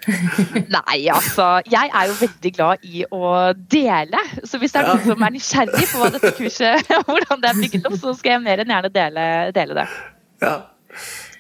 Nei, 0.75 1.00
altså. 1.12 1.48
Jeg 1.70 1.91
er 1.94 2.10
jo 2.10 2.18
veldig 2.22 2.51
glad 2.56 2.86
i 2.88 3.03
å 3.12 3.32
dele. 3.72 4.22
Så 4.48 4.60
hvis 4.62 4.75
det 4.75 4.82
er 4.82 4.89
noen 4.89 5.06
som 5.06 5.25
er 5.25 5.34
nysgjerrig 5.36 5.88
på 5.91 6.01
hva 6.01 6.12
dette 6.15 6.34
kurset, 6.38 6.94
hvordan 7.10 7.44
det 7.44 7.51
er 7.51 7.63
bygget 7.63 7.89
opp, 7.89 7.98
så 8.01 8.15
skal 8.18 8.38
jeg 8.38 8.46
mer 8.46 8.63
enn 8.63 8.75
gjerne 8.75 8.94
dele, 8.96 9.25
dele 9.56 9.82
det. 9.82 9.88
Ja. 10.44 10.56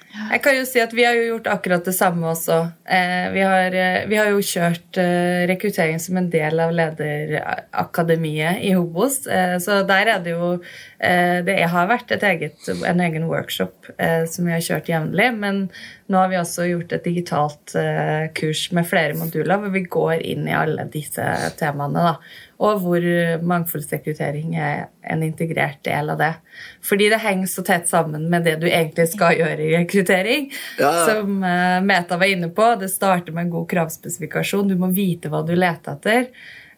Jeg 0.09 0.41
kan 0.41 0.55
jo 0.57 0.65
si 0.65 0.81
at 0.81 0.93
Vi 0.95 1.05
har 1.05 1.13
jo 1.17 1.25
gjort 1.35 1.47
akkurat 1.51 1.85
det 1.85 1.93
samme 1.93 2.31
også. 2.31 2.57
Eh, 2.89 3.27
vi, 3.33 3.43
har, 3.45 3.75
eh, 3.77 4.07
vi, 4.09 4.17
har, 4.17 4.31
jo 4.33 4.41
kjørt 4.41 4.97
eh, 4.97 5.45
rekruttering 5.49 6.01
som 6.01 6.17
en 6.17 6.29
del 6.33 6.59
av 6.63 6.73
lederakademiet 6.73 8.63
i 8.65 8.73
Hobos. 8.73 9.21
så 9.61 9.81
der 9.87 10.15
er 10.15 10.23
det 10.23 10.33
jo 10.33 10.57
Det 10.99 11.55
har 11.71 11.87
vært 11.87 12.11
eget, 12.11 12.57
en 12.67 12.99
egen 12.99 13.29
workshop 13.29 13.87
som 14.27 14.45
vi 14.45 14.51
har 14.51 14.65
kjørt 14.65 14.89
jevnlig. 14.89 15.29
Men 15.37 15.61
nå 16.11 16.17
har 16.17 16.27
vi 16.27 16.39
også 16.41 16.67
gjort 16.67 16.91
et 16.91 17.05
digitalt 17.05 17.75
kurs 18.35 18.65
med 18.75 18.87
flere 18.89 19.15
moduler 19.15 19.61
hvor 19.61 19.71
vi 19.71 19.85
går 19.87 20.19
inn 20.19 20.49
i 20.49 20.57
alle 20.57 20.89
disse 20.91 21.23
temaene. 21.59 22.11
da 22.11 22.48
og 22.59 22.81
hvor 22.83 23.05
mangfoldsrekruttering 23.47 24.57
er 24.59 24.89
en 25.07 25.21
integrert 25.23 25.79
del 25.87 26.11
av 26.11 26.19
det. 26.19 26.33
Fordi 26.83 27.07
det 27.11 27.21
henger 27.23 27.47
så 27.47 27.63
tett 27.63 27.87
sammen 27.87 28.25
med 28.31 28.43
det 28.43 28.57
du 28.59 28.67
egentlig 28.67 29.07
skal 29.13 29.37
gjøre 29.39 29.63
i 29.63 29.69
rekruttering. 29.77 30.49
Ja. 30.79 30.91
Som 31.07 31.37
uh, 31.39 31.79
Meta 31.85 32.19
var 32.19 32.27
inne 32.27 32.51
på, 32.51 32.67
det 32.81 32.91
starter 32.91 33.35
med 33.35 33.47
en 33.47 33.53
god 33.53 33.69
kravspesifikasjon. 33.71 34.73
Du 34.73 34.75
må 34.79 34.91
vite 34.91 35.31
hva 35.31 35.39
du 35.47 35.53
leter 35.55 35.95
etter. 35.95 36.27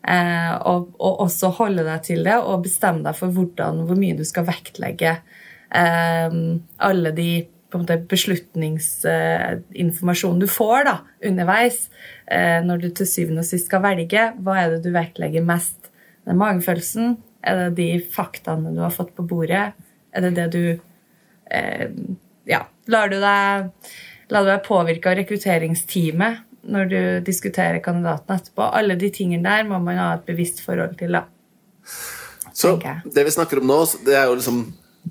Uh, 0.05 0.53
og, 0.69 0.93
og, 0.97 1.23
også 1.25 1.51
holde 1.57 1.85
deg 1.85 2.05
til 2.05 2.23
det 2.25 2.37
og 2.37 2.63
bestemme 2.65 3.05
deg 3.05 3.17
for 3.17 3.33
hvordan, 3.33 3.83
hvor 3.89 3.97
mye 3.97 4.17
du 4.17 4.23
skal 4.25 4.47
vektlegge 4.47 5.17
uh, 5.17 6.37
alle 6.81 7.13
de 7.17 7.31
måte 7.79 7.95
beslutningsinformasjonen 8.11 10.41
du 10.41 10.47
får 10.51 10.79
da, 10.87 10.95
underveis 11.29 11.77
eh, 12.27 12.59
når 12.65 12.77
du 12.81 12.87
til 12.97 13.07
syvende 13.09 13.41
og 13.43 13.47
sist 13.47 13.65
skal 13.69 13.81
velge. 13.85 14.23
Hva 14.43 14.53
er 14.59 14.67
det 14.75 14.81
du 14.85 14.91
vektlegger 14.95 15.43
mest? 15.45 15.79
Det 16.27 16.35
magefølelsen? 16.37 17.05
Er 17.41 17.53
det 17.57 17.69
de 17.79 17.87
faktaene 18.13 18.75
du 18.75 18.81
har 18.83 18.93
fått 18.93 19.15
på 19.17 19.23
bordet? 19.27 19.65
Er 20.11 20.19
det 20.27 20.33
det 20.37 20.47
du 20.53 20.65
eh, 21.51 21.89
Ja, 22.49 22.61
lar 22.91 23.07
du 23.11 23.17
deg, 23.21 23.67
lar 24.33 24.41
du 24.43 24.49
deg 24.49 24.65
påvirke 24.65 25.09
av 25.11 25.17
rekrutteringsteamet 25.21 26.33
når 26.71 26.83
du 26.89 27.01
diskuterer 27.25 27.83
kandidaten 27.83 28.35
etterpå? 28.35 28.61
Alle 28.67 28.95
de 28.99 29.09
tingene 29.13 29.47
der 29.47 29.63
må 29.69 29.77
man 29.83 29.97
ha 30.01 30.09
et 30.17 30.27
bevisst 30.27 30.59
forhold 30.65 30.93
til, 30.99 31.11
da. 31.17 31.21
Så 32.53 32.77
det 33.05 33.25
vi 33.25 33.31
snakker 33.33 33.57
om 33.61 33.67
nå, 33.69 33.79
det 34.05 34.15
er 34.17 34.25
jo 34.29 34.35
liksom 34.37 34.57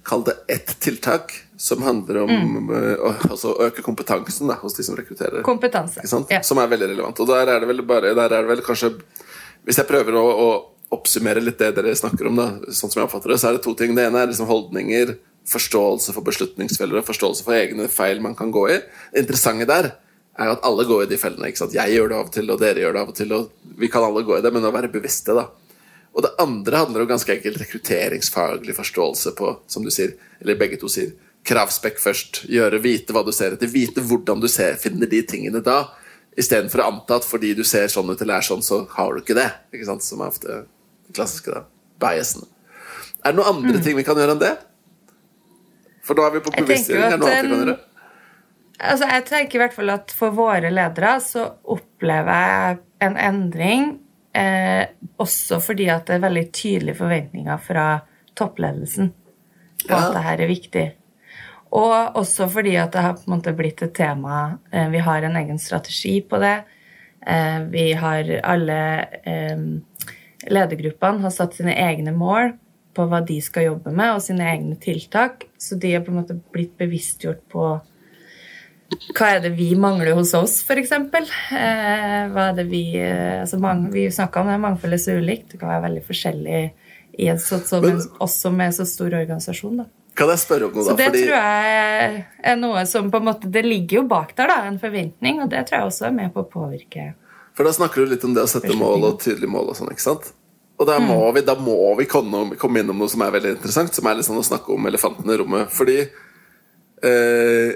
Kall 0.06 0.22
det 0.22 0.36
ett 0.46 0.70
tiltak 0.80 1.32
som 1.60 1.82
handler 1.82 2.22
om 2.22 2.30
mm. 2.30 2.70
uh, 2.70 3.24
altså 3.30 3.52
øke 3.60 3.82
kompetansen 3.84 4.48
da, 4.48 4.54
hos 4.62 4.78
de 4.78 4.84
som 4.86 4.96
rekrutterer. 4.96 5.42
Kompetanse. 5.44 6.00
Ja. 6.32 6.40
Som 6.42 6.58
er 6.58 6.70
veldig 6.72 6.86
relevant. 6.94 7.20
Og 7.20 7.28
der 7.28 7.50
er 7.52 7.60
det 7.60 7.68
vel 7.68 7.82
bare 7.84 8.14
er 8.14 8.32
det 8.32 8.38
vel 8.48 8.62
kanskje 8.64 8.94
Hvis 9.68 9.76
jeg 9.76 9.88
prøver 9.90 10.16
å, 10.16 10.22
å, 10.24 10.46
oppsummere 10.96 11.42
litt 11.44 11.60
det 11.60 11.74
dere 11.76 11.92
snakker 11.94 12.30
om, 12.30 12.40
da, 12.40 12.46
sånn 12.72 12.88
som 12.88 13.02
jeg 13.02 13.04
oppfatter 13.10 13.34
det, 13.34 13.36
så 13.42 13.50
er 13.50 13.58
det 13.58 13.62
to 13.66 13.74
ting. 13.76 13.92
Det 13.94 14.06
ene 14.08 14.22
er 14.22 14.30
liksom 14.30 14.48
holdninger, 14.48 15.12
forståelse 15.52 16.14
for 16.16 16.24
beslutningsfeller 16.26 17.02
og 17.02 17.06
forståelse 17.06 17.44
for 17.44 17.58
egne 17.58 17.90
feil 17.92 18.24
man 18.24 18.34
kan 18.38 18.50
gå 18.50 18.64
i. 18.72 18.80
Det 19.12 19.26
interessante 19.26 19.68
der 19.68 19.92
er 20.40 20.48
jo 20.48 20.56
at 20.56 20.64
alle 20.66 20.88
går 20.88 21.04
i 21.04 21.10
de 21.12 21.20
fellene. 21.20 21.52
ikke 21.52 21.60
sant? 21.60 21.76
Jeg 21.76 21.92
gjør 21.92 22.08
det 22.08 22.18
av 22.22 22.32
og 22.32 22.34
til, 22.38 22.50
og 22.50 22.64
dere 22.64 22.82
gjør 22.82 22.96
det 22.96 23.04
av 23.04 23.12
og 23.12 23.20
til. 23.20 23.36
og 23.36 23.76
Vi 23.84 23.92
kan 23.92 24.08
alle 24.08 24.24
gå 24.24 24.38
i 24.38 24.42
det, 24.48 24.56
men 24.56 24.64
å 24.64 24.72
være 24.74 24.90
bevisste, 24.96 25.36
da. 25.36 25.50
Og 26.16 26.24
det 26.24 26.32
andre 26.42 26.84
handler 26.86 27.04
om 27.04 27.12
ganske 27.12 27.36
enkelt 27.36 27.60
rekrutteringsfaglig 27.60 28.80
forståelse 28.80 29.36
på, 29.36 29.58
som 29.70 29.84
du 29.84 29.92
sier, 29.94 30.16
eller 30.40 30.58
begge 30.58 30.80
to 30.80 30.88
sier, 30.90 31.12
kravspekk 31.46 32.00
først. 32.02 32.44
Gjøre, 32.50 32.80
vite 32.84 33.14
hva 33.16 33.24
du 33.26 33.32
ser 33.34 33.56
etter, 33.56 33.70
vite 33.70 34.04
hvordan 34.04 34.42
du 34.42 34.48
ser, 34.50 34.78
finner 34.80 35.10
de 35.10 35.22
tingene 35.26 35.62
da. 35.64 35.82
Istedenfor 36.38 36.82
å 36.82 36.88
anta 36.92 37.18
at 37.20 37.26
fordi 37.26 37.52
du 37.58 37.64
ser 37.66 37.90
sånn 37.92 38.10
ut 38.12 38.20
eller 38.20 38.38
er 38.38 38.46
sånn, 38.46 38.64
så 38.64 38.84
har 38.94 39.14
du 39.14 39.22
ikke 39.24 39.36
det. 39.38 39.48
Ikke 39.74 39.88
sant? 39.88 40.06
Som 40.06 40.22
er 40.22 40.32
ofte 40.32 40.48
det 40.48 41.14
klassiske 41.16 41.54
da. 41.54 41.64
biasen. 42.02 42.46
Er 43.20 43.32
det 43.32 43.40
noen 43.40 43.56
andre 43.56 43.78
mm. 43.78 43.84
ting 43.84 43.98
vi 43.98 44.06
kan 44.06 44.18
gjøre 44.18 44.36
enn 44.36 44.42
det? 44.42 44.54
For 46.06 46.16
da 46.16 46.28
er 46.28 46.38
vi 46.38 46.44
på 46.44 46.54
bevisstgjøring. 46.54 47.06
Er 47.06 47.16
det 47.16 47.20
noe 47.20 47.32
annet 47.32 47.48
vi 47.48 47.54
kan 47.54 47.64
gjøre? 47.64 47.78
Altså, 48.80 49.08
jeg 49.12 49.24
tenker 49.28 49.58
i 49.58 49.60
hvert 49.60 49.74
fall 49.76 49.92
at 49.92 50.12
for 50.16 50.32
våre 50.32 50.70
ledere 50.72 51.16
så 51.20 51.42
opplever 51.74 52.46
jeg 52.46 52.78
en 53.04 53.18
endring 53.20 53.90
eh, 54.36 54.86
også 55.20 55.58
fordi 55.60 55.90
at 55.92 56.06
det 56.08 56.16
er 56.16 56.22
veldig 56.24 56.44
tydelige 56.56 56.96
forventninger 56.96 57.60
fra 57.60 57.84
toppledelsen 58.38 59.10
på 59.84 59.92
ja. 59.92 59.98
at 59.98 60.16
det 60.16 60.24
her 60.24 60.44
er 60.46 60.50
viktig. 60.50 60.86
Og 61.70 62.16
også 62.18 62.48
fordi 62.50 62.74
at 62.80 62.94
det 62.94 63.04
har 63.04 63.18
på 63.18 63.28
en 63.28 63.36
måte 63.36 63.54
blitt 63.54 63.82
et 63.84 63.94
tema. 63.94 64.58
Eh, 64.72 64.88
vi 64.90 65.02
har 65.06 65.22
en 65.22 65.36
egen 65.38 65.58
strategi 65.62 66.18
på 66.26 66.40
det. 66.42 66.56
Eh, 67.26 67.60
vi 67.70 67.92
har 67.94 68.32
alle 68.42 68.80
eh, 69.22 69.62
Ledergruppene 70.50 71.22
har 71.22 71.34
satt 71.34 71.54
sine 71.54 71.76
egne 71.76 72.14
mål 72.16 72.54
på 72.96 73.06
hva 73.06 73.20
de 73.22 73.36
skal 73.44 73.68
jobbe 73.68 73.92
med, 73.94 74.16
og 74.16 74.24
sine 74.24 74.48
egne 74.50 74.74
tiltak. 74.82 75.46
Så 75.60 75.78
de 75.78 75.94
har 75.94 76.02
på 76.02 76.10
en 76.10 76.22
måte 76.22 76.38
blitt 76.50 76.74
bevisstgjort 76.80 77.46
på 77.52 77.70
hva 79.14 79.28
er 79.36 79.44
det 79.44 79.52
vi 79.54 79.68
mangler 79.78 80.16
hos 80.18 80.32
oss, 80.34 80.56
f.eks. 80.66 80.90
Hva 80.90 82.46
er 82.48 82.56
det 82.56 82.64
vi 82.72 82.82
altså 82.98 83.60
Vi 83.94 84.08
snakka 84.10 84.42
om 84.42 84.50
det, 84.50 84.56
mangfoldet 84.58 84.98
er 84.98 85.04
så 85.04 85.14
ulikt. 85.14 85.52
Det 85.52 85.60
kan 85.60 85.70
være 85.70 85.84
veldig 85.84 86.02
forskjellig 86.08 86.62
i 87.22 87.28
en 87.30 87.38
sånn 87.38 87.62
så, 87.68 87.78
men, 87.84 88.02
også 88.18 88.50
med 88.50 88.74
så 88.74 88.88
stor 88.88 89.14
organisasjon. 89.20 89.84
da. 89.84 89.86
Kan 90.18 90.30
jeg 90.32 90.42
spørre 90.42 90.68
om 90.68 90.74
noe, 90.74 90.84
da? 90.84 90.92
Så 90.92 90.98
det 90.98 91.08
Fordi... 91.10 91.22
tror 91.26 91.36
jeg 91.38 92.20
er 92.52 92.58
noe 92.58 92.82
som 92.88 93.10
på 93.12 93.20
en 93.20 93.28
måte 93.30 93.50
Det 93.52 93.62
ligger 93.64 94.00
jo 94.00 94.04
bak 94.10 94.34
der, 94.38 94.50
da, 94.50 94.58
en 94.68 94.80
forventning, 94.82 95.40
og 95.44 95.50
det 95.52 95.62
tror 95.68 95.78
jeg 95.78 95.92
også 95.92 96.08
er 96.10 96.16
med 96.16 96.34
på 96.34 96.44
å 96.44 96.50
påvirke. 96.50 97.12
For 97.56 97.66
da 97.66 97.72
snakker 97.76 98.02
du 98.02 98.14
litt 98.14 98.24
om 98.26 98.34
det 98.36 98.44
å 98.44 98.50
sette 98.50 98.76
mål 98.78 99.06
og 99.08 99.20
tydelige 99.22 99.50
mål 99.50 99.72
og 99.72 99.78
sånn, 99.78 99.90
ikke 99.94 100.06
sant? 100.06 100.30
Og 100.80 100.86
da 100.88 100.96
må, 101.02 101.18
mm. 101.18 101.34
vi, 101.36 101.44
da 101.44 101.54
må 101.60 101.76
vi 101.98 102.06
komme, 102.08 102.56
komme 102.60 102.80
innom 102.80 103.02
noe 103.02 103.12
som 103.12 103.20
er 103.20 103.34
veldig 103.34 103.52
interessant, 103.58 103.92
som 103.92 104.06
er 104.08 104.16
litt 104.16 104.24
sånn 104.24 104.40
å 104.40 104.46
snakke 104.46 104.72
om 104.72 104.88
elefanten 104.88 105.28
i 105.28 105.36
rommet. 105.36 105.68
Fordi 105.76 105.98
eh, 106.00 107.74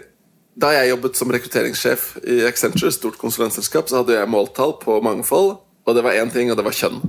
da 0.57 0.71
jeg 0.73 0.89
jobbet 0.95 1.21
som 1.21 1.35
rekrutteringssjef 1.35 2.07
i 2.25 2.39
Accenture, 2.49 2.93
stort 2.95 3.21
konsulentselskap, 3.21 3.91
så 3.91 4.01
hadde 4.01 4.17
jeg 4.17 4.31
måltall 4.33 4.79
på 4.81 4.97
mangfold, 5.05 5.59
og 5.85 5.99
det 5.99 6.05
var 6.07 6.17
én 6.17 6.33
ting, 6.33 6.49
og 6.49 6.57
det 6.57 6.65
var 6.65 6.77
kjønn. 6.79 7.03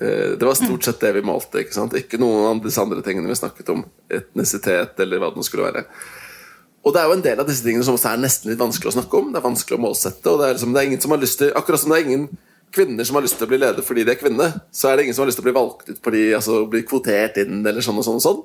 Eh, 0.00 0.38
det 0.38 0.46
var 0.46 0.54
stort 0.58 0.84
sett 0.84 1.00
det 1.00 1.12
vi 1.16 1.24
målte. 1.26 1.62
Ikke 1.62 1.76
sant? 1.76 1.96
Ikke 1.98 2.20
noen 2.20 2.48
av 2.48 2.64
disse 2.64 2.82
andre 2.82 3.02
tingene 3.04 3.30
vi 3.30 3.38
snakket 3.38 3.72
om. 3.74 3.84
Etnisitet 4.12 5.00
eller 5.04 5.22
hva 5.22 5.32
det 5.34 5.46
skulle 5.48 5.68
være. 5.68 5.84
Og 6.82 6.94
det 6.94 7.02
er 7.02 7.10
jo 7.10 7.16
en 7.18 7.26
del 7.26 7.42
av 7.42 7.46
disse 7.46 7.62
tingene 7.62 7.86
som 7.86 7.94
også 7.94 8.10
er 8.10 8.22
nesten 8.22 8.50
litt 8.50 8.62
vanskelig 8.62 8.90
å 8.90 8.96
snakke 8.96 9.18
om. 9.18 9.28
Det 9.30 9.38
er 9.38 9.44
vanskelig 9.44 9.78
å 9.78 9.84
målsette, 9.84 10.24
og 10.30 10.40
det 10.40 10.48
er, 10.48 10.56
liksom, 10.56 10.72
det 10.74 10.80
er 10.80 10.88
ingen 10.90 11.04
som 11.04 11.14
har 11.14 11.22
lyst 11.22 11.38
til 11.38 11.52
Akkurat 11.58 11.82
som 11.82 11.92
det 11.92 12.00
er 12.00 12.08
ingen 12.08 12.26
kvinner 12.72 13.04
som 13.04 13.18
har 13.18 13.24
lyst 13.26 13.36
til 13.38 13.46
å 13.46 13.50
bli 13.50 13.60
leder 13.60 13.84
fordi 13.84 14.04
de 14.08 14.14
er 14.14 14.18
kvinne, 14.18 14.48
så 14.72 14.88
er 14.88 14.96
det 14.96 15.06
ingen 15.06 15.16
som 15.16 15.22
har 15.22 15.28
lyst 15.28 15.38
til 15.38 15.44
å 15.44 15.48
bli 15.50 15.58
valgt 15.58 15.90
ut 15.90 15.98
fordi, 16.02 16.22
altså 16.38 16.62
bli 16.72 16.80
kvotert 16.88 17.36
inn, 17.42 17.60
eller 17.60 17.84
sånn 17.84 18.00
og 18.00 18.06
sånn 18.06 18.18
og 18.18 18.24
sånn. 18.24 18.42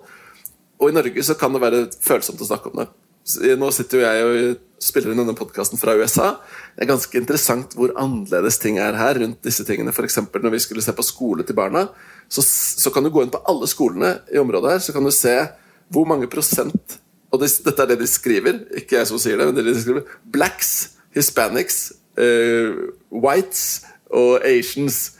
Og 0.77 0.91
i 0.91 0.95
Norge 0.97 1.23
så 1.25 1.37
kan 1.39 1.55
det 1.55 1.63
være 1.63 1.85
følsomt 2.03 2.43
å 2.43 2.49
snakke 2.49 2.69
om 2.69 2.81
det. 2.81 2.87
Nå 3.59 3.69
sitter 3.75 3.99
jo 3.99 4.05
jeg 4.05 4.27
og 4.27 4.83
spiller 4.83 5.11
inn 5.11 5.19
denne 5.19 5.35
podkasten 5.35 5.79
fra 5.79 5.95
USA. 5.97 6.29
Det 6.75 6.85
er 6.85 6.91
ganske 6.91 7.19
interessant 7.19 7.73
hvor 7.75 7.91
annerledes 7.99 8.59
ting 8.61 8.77
er 8.79 8.95
her 8.97 9.19
rundt 9.19 9.41
disse 9.45 9.65
tingene. 9.67 9.91
F.eks. 9.91 10.19
når 10.31 10.53
vi 10.53 10.61
skulle 10.63 10.85
se 10.85 10.93
på 10.95 11.05
skole 11.05 11.43
til 11.43 11.57
barna, 11.57 11.87
så, 12.29 12.43
så, 12.43 12.93
kan 12.93 13.03
du 13.03 13.11
gå 13.11 13.25
inn 13.25 13.33
på 13.33 13.41
alle 13.49 13.67
skolene 13.69 14.13
i 14.31 14.39
området 14.39 14.75
her, 14.75 14.83
så 14.85 14.95
kan 14.95 15.03
du 15.03 15.11
se 15.15 15.35
hvor 15.91 16.07
mange 16.07 16.27
prosent 16.27 16.99
Og 17.31 17.41
det, 17.41 17.49
dette 17.63 17.83
er 17.83 17.89
det 17.89 17.97
de 17.99 18.07
skriver, 18.07 18.61
ikke 18.79 18.95
jeg 19.01 19.07
som 19.09 19.19
sier 19.19 19.35
det, 19.35 19.49
men 19.49 19.55
det 19.57 19.65
de 19.67 19.73
skriver. 19.75 20.05
Blacks, 20.31 20.93
Hispanics, 21.11 21.91
uh, 22.15 22.87
whites 23.11 23.81
og 24.07 24.45
Asians. 24.47 25.17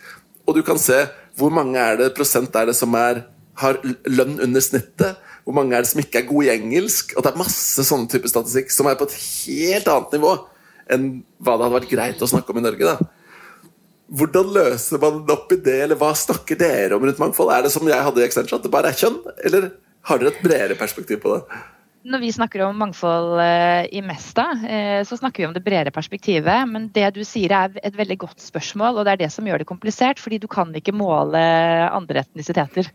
Og 0.47 0.55
du 0.55 0.61
kan 0.63 0.79
se 0.79 1.01
hvor 1.35 1.51
mange 1.51 1.75
er 1.75 1.99
det, 1.99 2.13
prosent 2.15 2.55
er 2.55 2.69
det 2.69 2.77
som 2.79 2.95
er, 2.95 3.25
har 3.59 3.81
lønn 4.07 4.39
under 4.39 4.63
snittet. 4.63 5.19
Hvor 5.47 5.55
mange 5.55 5.77
er 5.77 5.85
det 5.85 5.87
som 5.93 6.01
ikke 6.01 6.19
er 6.19 6.27
gode 6.27 6.49
i 6.49 6.57
engelsk? 6.57 7.13
Og 7.15 7.23
det 7.23 7.31
er 7.31 7.39
masse 7.39 7.85
sånne 7.87 8.11
typer 8.11 8.27
statistikk 8.27 8.73
som 8.75 8.89
er 8.91 8.97
på 8.99 9.07
et 9.07 9.15
helt 9.15 9.87
annet 9.93 10.17
nivå 10.17 10.33
enn 10.91 11.05
hva 11.39 11.55
det 11.55 11.63
hadde 11.63 11.77
vært 11.77 11.93
greit 11.93 12.23
å 12.23 12.27
snakke 12.27 12.51
om 12.51 12.59
i 12.59 12.65
Norge. 12.65 12.91
da. 12.91 13.71
Hvordan 14.19 14.51
løser 14.55 14.99
man 15.03 15.23
opp 15.31 15.55
i 15.55 15.59
det, 15.63 15.77
eller 15.85 15.99
hva 15.99 16.11
snakker 16.15 16.59
dere 16.59 16.99
om 16.99 17.07
rundt 17.07 17.23
mangfold? 17.23 17.51
Er 17.55 17.63
det 17.63 17.71
som 17.71 17.87
jeg 17.87 18.03
hadde 18.03 18.23
i 18.23 18.27
Accenture, 18.27 18.59
at 18.59 18.67
det 18.67 18.71
bare 18.75 18.91
er 18.91 18.99
kjønn? 18.99 19.17
Eller 19.47 19.71
har 20.07 20.19
dere 20.19 20.35
et 20.35 20.43
bredere 20.43 20.79
perspektiv 20.79 21.23
på 21.23 21.35
det? 21.37 21.59
når 22.07 22.21
vi 22.23 22.31
snakker 22.31 22.63
om 22.63 22.77
mangfold 22.79 23.39
eh, 23.43 23.85
i 23.97 24.01
Mesta, 24.05 24.45
eh, 24.67 25.01
så 25.07 25.17
snakker 25.19 25.43
vi 25.43 25.47
om 25.49 25.55
det 25.55 25.63
bredere 25.65 25.91
perspektivet. 25.91 26.67
Men 26.69 26.89
det 26.95 27.09
du 27.17 27.23
sier 27.27 27.53
er 27.55 27.73
et 27.83 27.97
veldig 27.97 28.19
godt 28.23 28.43
spørsmål, 28.43 28.99
og 28.99 29.07
det 29.07 29.15
er 29.15 29.23
det 29.25 29.31
som 29.33 29.47
gjør 29.47 29.63
det 29.63 29.69
komplisert. 29.69 30.21
Fordi 30.23 30.39
du 30.39 30.47
kan 30.51 30.71
ikke 30.75 30.95
måle 30.95 31.41
andre 31.87 32.23
etnisiteter. 32.23 32.91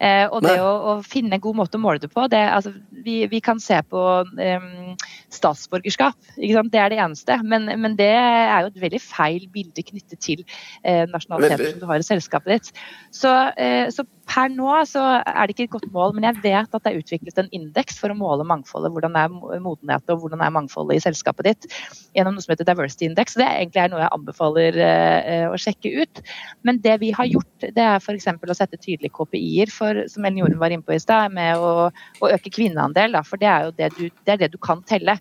Eh, 0.00 0.24
og 0.26 0.42
det 0.44 0.56
å, 0.62 0.70
å, 0.90 0.94
finne 1.06 1.36
en 1.36 1.42
god 1.44 1.58
måte 1.58 1.78
å 1.78 1.82
måle 1.82 2.02
det 2.02 2.10
på 2.12 2.26
det, 2.32 2.42
altså, 2.50 2.72
vi, 3.04 3.20
vi, 3.30 3.40
kan 3.44 3.60
se 3.62 3.78
på 3.90 4.02
um, 4.24 4.94
statsborgerskap. 5.32 6.16
Det 6.36 6.80
er 6.80 6.92
det 6.92 7.00
eneste. 7.02 7.38
Men, 7.44 7.68
men, 7.80 7.96
det 7.98 8.10
er 8.16 8.64
jo 8.64 8.72
et 8.72 8.82
veldig 8.86 9.02
feil 9.02 9.46
bilde 9.54 9.84
knyttet 9.86 10.22
til 10.24 10.44
uh, 10.46 11.04
nasjonaliteten 11.12 11.74
som 11.74 11.84
du 11.84 11.88
har 11.90 12.02
i 12.02 12.06
selskapet 12.06 12.54
ditt. 12.54 12.84
Så, 13.14 13.30
uh, 13.30 13.86
så, 13.94 14.06
per 14.28 14.50
nå 14.52 14.70
så 14.88 15.02
er 15.20 15.46
det 15.46 15.54
ikke 15.54 15.66
et 15.68 15.74
godt 15.74 15.90
mål, 15.94 16.14
men 16.16 16.26
jeg 16.28 16.40
vet 16.42 16.76
at 16.76 16.84
det 16.84 16.90
er 16.90 17.00
utviklet 17.00 17.40
en 17.40 17.50
indeks 17.54 17.98
for 18.00 18.12
å 18.12 18.16
måle 18.18 18.46
mangfoldet. 18.48 18.92
Hvordan 18.94 19.18
er 19.20 19.32
modenheten 19.32 20.14
og 20.14 20.22
hvordan 20.22 20.42
er 20.44 20.54
mangfoldet 20.54 20.98
i 20.98 21.04
selskapet 21.04 21.48
ditt 21.48 21.68
gjennom 22.16 22.36
noe 22.36 22.44
som 22.44 22.54
heter 22.54 22.68
Diversity 22.68 23.08
Index. 23.08 23.36
Det 23.38 23.46
er 23.46 23.60
egentlig 23.60 23.86
noe 23.92 24.02
jeg 24.02 24.12
anbefaler 24.16 24.80
uh, 24.80 25.46
å 25.52 25.60
sjekke 25.60 25.92
ut. 26.02 26.22
Men 26.66 26.80
det 26.84 26.96
vi 27.02 27.12
har 27.16 27.30
gjort, 27.30 27.68
det 27.76 27.84
er 27.84 28.00
f.eks. 28.00 28.28
å 28.34 28.58
sette 28.58 28.80
tydelige 28.80 29.14
KPI-er 29.14 29.72
for 29.74 30.04
som 30.10 30.26
Ellen 30.26 30.42
Jorunn 30.42 30.60
var 30.62 30.74
inne 30.74 30.86
på 30.86 30.96
i 30.96 31.02
stad, 31.02 31.34
med 31.34 31.60
å, 31.60 31.88
å, 31.90 32.30
øke 32.30 32.52
kvinneandel. 32.54 33.18
Da, 33.18 33.24
for 33.26 33.40
det 33.40 33.50
er 33.50 33.68
jo 33.68 33.74
det 33.78 33.90
du, 33.98 34.04
det, 34.26 34.38
det 34.42 34.52
du 34.54 34.60
kan 34.62 34.82
telle. 34.88 35.18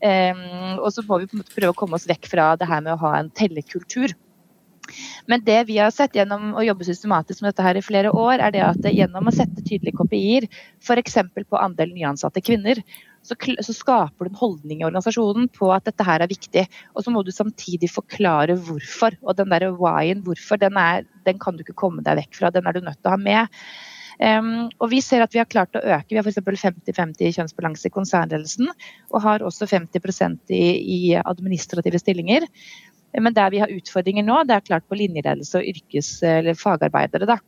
Um, 0.00 0.78
og 0.80 0.90
så 0.94 1.04
må 1.06 1.22
vi 1.22 1.44
prøve 1.54 1.74
å 1.74 1.78
komme 1.78 1.98
oss 1.98 2.08
vekk 2.08 2.30
fra 2.32 2.54
det 2.58 2.70
her 2.70 2.84
med 2.84 2.96
å 2.96 3.02
ha 3.04 3.18
en 3.20 3.32
tellekultur. 3.36 4.16
Men 5.30 5.44
det 5.46 5.62
vi 5.70 5.80
har 5.80 5.92
sett 5.94 6.16
gjennom 6.16 6.54
å 6.56 6.64
jobbe 6.66 6.86
systematisk 6.88 7.42
med 7.42 7.52
dette 7.52 7.66
her 7.66 7.78
i 7.78 7.84
flere 7.84 8.12
år, 8.14 8.38
er 8.38 8.54
det 8.54 8.64
at 8.66 8.88
gjennom 8.92 9.28
å 9.28 9.34
sette 9.34 9.64
tydelige 9.64 9.98
KPI-er, 9.98 10.48
f.eks. 10.82 11.20
på 11.36 11.60
andel 11.60 11.92
nyansatte 11.94 12.44
kvinner, 12.44 12.82
så, 13.26 13.74
skaper 13.74 14.26
du 14.26 14.30
en 14.30 14.38
holdning 14.38 14.80
i 14.80 14.86
organisasjonen 14.86 15.48
på 15.54 15.70
at 15.74 15.88
dette 15.88 16.06
her 16.06 16.22
er 16.22 16.30
viktig. 16.30 16.66
Og 16.94 17.04
så 17.04 17.12
må 17.12 17.24
du 17.26 17.32
samtidig 17.34 17.90
forklare 17.90 18.54
hvorfor. 18.68 19.18
Og 19.26 19.36
den 19.38 19.50
der 19.52 19.68
why-en, 19.74 20.22
hvorfor, 20.26 20.60
den, 20.62 20.78
er, 20.78 21.06
den, 21.26 21.40
kan 21.42 21.56
du 21.56 21.64
ikke 21.66 21.78
komme 21.86 22.06
deg 22.06 22.20
vekk 22.22 22.38
fra. 22.38 22.52
Den 22.54 22.68
er 22.68 22.76
du 22.76 22.84
nødt 22.84 23.00
til 23.00 23.10
å 23.10 23.16
ha 23.16 23.20
med. 23.20 23.60
Um, 24.16 24.70
og 24.80 24.88
vi 24.94 25.02
ser 25.04 25.20
at 25.20 25.34
vi 25.34 25.42
har 25.42 25.48
klart 25.50 25.76
å 25.76 25.82
øke. 25.82 26.14
Vi 26.14 26.20
har 26.20 26.24
f.eks. 26.24 26.62
50-50 26.62 27.34
kjønnsbalanse 27.36 27.90
i 27.90 27.94
konsernledelsen. 27.94 28.70
Og 29.12 29.24
har 29.24 29.44
også 29.44 29.68
50 29.68 30.54
i, 30.54 30.62
i 30.80 31.00
administrative 31.20 32.00
stillinger. 32.00 32.46
Men 33.14 33.34
der 33.36 33.52
vi 33.52 33.60
har 33.62 33.72
utfordringer 33.72 34.26
nå, 34.26 34.42
det 34.44 34.56
er 34.56 34.66
klart 34.66 34.88
på 34.88 34.98
linjeledelse 34.98 35.60
og 35.60 35.68
yrkes- 35.70 36.18
eller 36.26 36.58
fagarbeidere. 36.58 37.28
Da. 37.28 37.38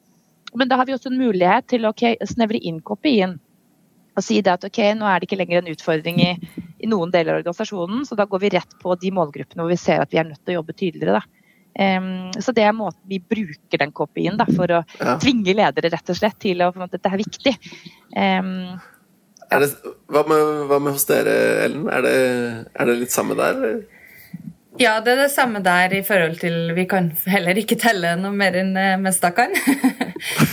Men 0.54 0.70
da 0.70 0.78
har 0.80 0.88
vi 0.88 0.94
også 0.96 1.10
en 1.12 1.20
mulighet 1.20 1.68
til 1.68 1.84
å 1.84 1.92
okay, 1.92 2.16
snevre 2.28 2.60
inn 2.60 2.80
KPI-en. 2.84 3.36
Og 4.18 4.24
si 4.24 4.40
det 4.42 4.54
at 4.56 4.64
ok, 4.66 4.80
nå 4.98 5.06
er 5.06 5.20
det 5.20 5.28
ikke 5.28 5.38
lenger 5.38 5.60
en 5.60 5.70
utfordring 5.70 6.22
i, 6.24 6.30
i, 6.80 6.88
noen 6.90 7.12
deler 7.14 7.36
av 7.36 7.42
organisasjonen, 7.42 8.02
så 8.08 8.16
da 8.18 8.26
går 8.26 8.42
vi 8.42 8.54
rett 8.56 8.78
på 8.80 8.96
de 8.98 9.12
målgruppene 9.14 9.62
hvor 9.62 9.70
vi 9.70 9.78
ser 9.78 10.02
at 10.02 10.14
vi 10.14 10.18
er 10.18 10.26
nødt 10.26 10.40
til 10.42 10.56
å 10.56 10.60
jobbe 10.60 10.74
tydeligere. 10.74 11.20
da. 11.20 11.38
Um, 11.78 12.32
så 12.42 12.50
det 12.56 12.64
er 12.66 12.74
måten 12.74 13.04
vi 13.06 13.20
bruker 13.22 13.78
den 13.78 13.92
KPI-en 13.94 14.40
for 14.50 14.72
å 14.74 14.80
ja. 14.82 15.12
tvinge 15.22 15.54
ledere 15.54 15.92
rett 15.92 16.10
og 16.10 16.18
slett 16.18 16.34
til 16.42 16.64
å 16.64 16.72
på 16.72 16.80
en 16.80 16.88
måte, 16.88 16.98
dette 16.98 17.12
er 17.12 17.20
viktig. 17.20 17.52
Um, 18.16 18.80
er 19.48 19.62
det, 19.62 19.68
hva, 20.10 20.24
med, 20.26 20.42
hva, 20.68 20.80
med, 20.82 20.96
hos 20.96 21.06
dere, 21.08 21.36
Ellen? 21.68 21.86
Er 21.92 22.02
det, 22.04 22.16
er 22.74 22.90
det 22.90 22.98
litt 23.04 23.14
samme 23.14 23.38
der? 23.38 23.78
Ja, 24.78 24.98
det 25.02 25.14
er 25.14 25.24
det 25.24 25.32
samme 25.32 25.60
der 25.64 25.92
i 25.96 26.04
forhold 26.06 26.38
til 26.38 26.72
Vi 26.76 26.84
kan 26.90 27.10
heller 27.26 27.58
ikke 27.58 27.78
telle 27.80 28.14
noe 28.20 28.34
mer 28.36 28.56
enn 28.60 28.76
eh, 28.78 28.98
Mesta 29.00 29.32
kan. 29.36 29.54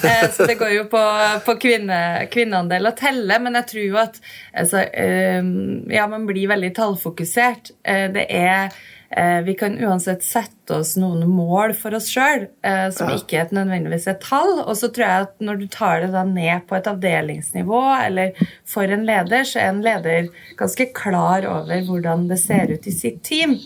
Eh, 0.06 0.28
så 0.30 0.46
det 0.46 0.60
går 0.60 0.70
jo 0.76 0.84
på, 0.92 1.00
på 1.42 1.56
kvinne, 1.58 2.28
kvinneandel 2.30 2.86
å 2.86 2.92
telle, 2.94 3.40
men 3.42 3.58
jeg 3.58 3.66
tror 3.72 3.82
jo 3.82 3.96
at 3.98 4.20
altså, 4.54 4.84
ehm, 4.94 5.88
Ja, 5.90 6.04
man 6.12 6.28
blir 6.30 6.52
veldig 6.52 6.70
tallfokusert. 6.78 7.72
Eh, 7.82 8.06
det 8.14 8.28
er 8.30 8.70
Eh, 9.18 9.42
vi 9.42 9.54
kan 9.54 9.78
uansett 9.80 10.24
sette 10.24 10.76
oss 10.76 10.96
noen 10.98 11.28
mål 11.30 11.72
for 11.78 11.96
oss 11.96 12.10
sjøl 12.12 12.48
eh, 12.66 12.88
som 12.92 13.12
ikke 13.14 13.38
er 13.40 13.54
nødvendigvis 13.56 14.10
er 14.12 14.18
tall. 14.20 14.58
Og 14.66 14.74
så 14.80 14.90
tror 14.92 15.06
jeg 15.06 15.28
at 15.28 15.46
når 15.48 15.62
du 15.62 15.68
tar 15.72 16.04
det 16.04 16.24
ned 16.34 16.66
på 16.68 16.76
et 16.76 16.90
avdelingsnivå, 16.90 17.82
eller 18.02 18.48
for 18.68 18.92
en 18.92 19.06
leder, 19.08 19.46
så 19.48 19.62
er 19.62 19.72
en 19.72 19.84
leder 19.86 20.32
ganske 20.60 20.90
klar 20.98 21.48
over 21.48 21.86
hvordan 21.88 22.28
det 22.32 22.42
ser 22.44 22.74
ut 22.74 22.90
i 22.90 22.96
sitt 22.96 23.22
team. 23.24 23.60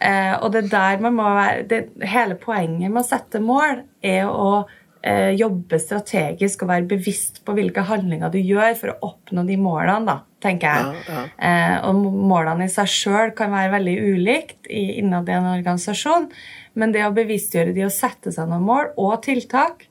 Eh, 0.00 0.32
og 0.42 0.52
det 0.52 0.66
der 0.72 0.98
man 1.02 1.14
må 1.14 1.26
være 1.36 1.66
det, 1.70 1.82
Hele 2.10 2.34
poenget 2.40 2.90
med 2.90 3.02
å 3.02 3.06
sette 3.06 3.40
mål 3.40 3.84
er 4.04 4.26
å 4.26 4.64
eh, 5.04 5.30
jobbe 5.38 5.78
strategisk 5.78 6.64
og 6.64 6.70
være 6.72 6.88
bevisst 6.94 7.42
på 7.46 7.54
hvilke 7.56 7.84
handlinger 7.86 8.32
du 8.32 8.38
gjør 8.40 8.74
for 8.80 8.92
å 8.94 9.10
oppnå 9.12 9.44
de 9.46 9.56
målene, 9.60 10.04
da, 10.08 10.16
tenker 10.44 10.68
jeg. 10.72 11.02
Ja, 11.06 11.14
ja. 11.14 11.24
Eh, 11.38 11.76
og 11.88 12.02
målene 12.32 12.66
i 12.66 12.72
seg 12.72 12.90
sjøl 12.90 13.34
kan 13.36 13.52
være 13.54 13.72
veldig 13.76 13.96
ulikt 14.14 14.70
i- 14.70 14.98
innad 14.98 15.28
i 15.28 15.36
en 15.36 15.50
organisasjon, 15.54 16.30
men 16.74 16.92
det 16.92 17.04
å 17.06 17.14
bevisstgjøre 17.14 17.74
de 17.76 17.84
å 17.86 17.92
sette 17.92 18.32
seg 18.34 18.48
noen 18.50 18.64
mål 18.66 18.92
og 18.98 19.22
tiltak, 19.22 19.86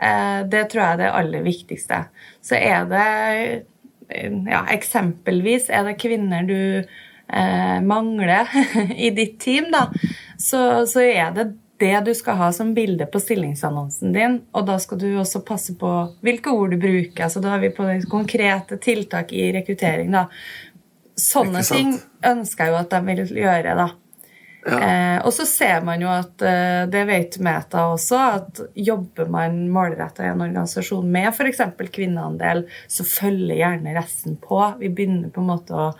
eh, 0.00 0.42
det 0.44 0.68
tror 0.70 0.84
jeg 0.84 0.92
er 0.92 0.96
det 1.02 1.12
aller 1.18 1.42
viktigste. 1.42 2.04
Så 2.40 2.54
er 2.60 2.84
det 2.92 3.06
eh, 4.10 4.30
ja, 4.50 4.64
Eksempelvis 4.74 5.70
er 5.70 5.84
det 5.88 5.98
kvinner 6.02 6.46
du 6.46 6.84
eh, 7.32 7.80
mangler 7.82 8.48
i 8.96 9.10
ditt 9.16 9.38
team, 9.40 9.70
da, 9.72 9.86
så, 10.38 10.86
så 10.86 11.04
er 11.04 11.34
det 11.36 11.50
det 11.80 12.00
du 12.04 12.10
skal 12.14 12.36
ha 12.36 12.50
som 12.52 12.74
bilde 12.76 13.06
på 13.08 13.20
stillingsannonsen 13.22 14.12
din. 14.12 14.34
Og 14.52 14.66
da 14.68 14.76
skal 14.82 15.00
du 15.00 15.06
også 15.16 15.40
passe 15.46 15.74
på 15.80 15.92
hvilke 16.20 16.52
ord 16.52 16.74
du 16.74 16.80
bruker. 16.80 17.24
Altså, 17.24 17.40
da 17.40 17.54
er 17.56 17.62
vi 17.64 17.70
på 17.72 17.86
konkrete 18.10 18.76
tiltak 18.76 19.32
i 19.32 19.46
rekruttering. 19.56 20.12
da. 20.12 20.26
Sånne 21.16 21.64
ting 21.64 21.94
ønsker 22.26 22.68
jeg 22.68 22.74
jo 22.74 22.78
at 22.82 22.92
de 22.92 23.00
vil 23.08 23.42
gjøre. 23.44 23.78
da. 23.80 23.88
Eh, 24.66 25.18
og 25.24 25.32
så 25.32 25.46
ser 25.48 25.80
man 25.86 26.02
jo 26.04 26.10
at 26.12 26.42
eh, 26.44 26.84
det 26.92 27.06
vet 27.08 27.38
Meta 27.40 27.86
også, 27.94 28.18
at 28.36 28.60
jobber 28.76 29.30
man 29.32 29.62
målretta 29.72 30.26
i 30.26 30.32
en 30.34 30.44
organisasjon 30.44 31.08
med 31.08 31.30
f.eks. 31.32 31.62
kvinneandel, 31.88 32.66
så 32.84 33.06
følger 33.08 33.56
gjerne 33.56 33.96
resten 33.96 34.36
på. 34.36 34.60
Vi 34.82 34.92
begynner 34.92 35.32
på 35.32 35.40
en 35.40 35.52
måte 35.54 35.76
å 35.76 35.90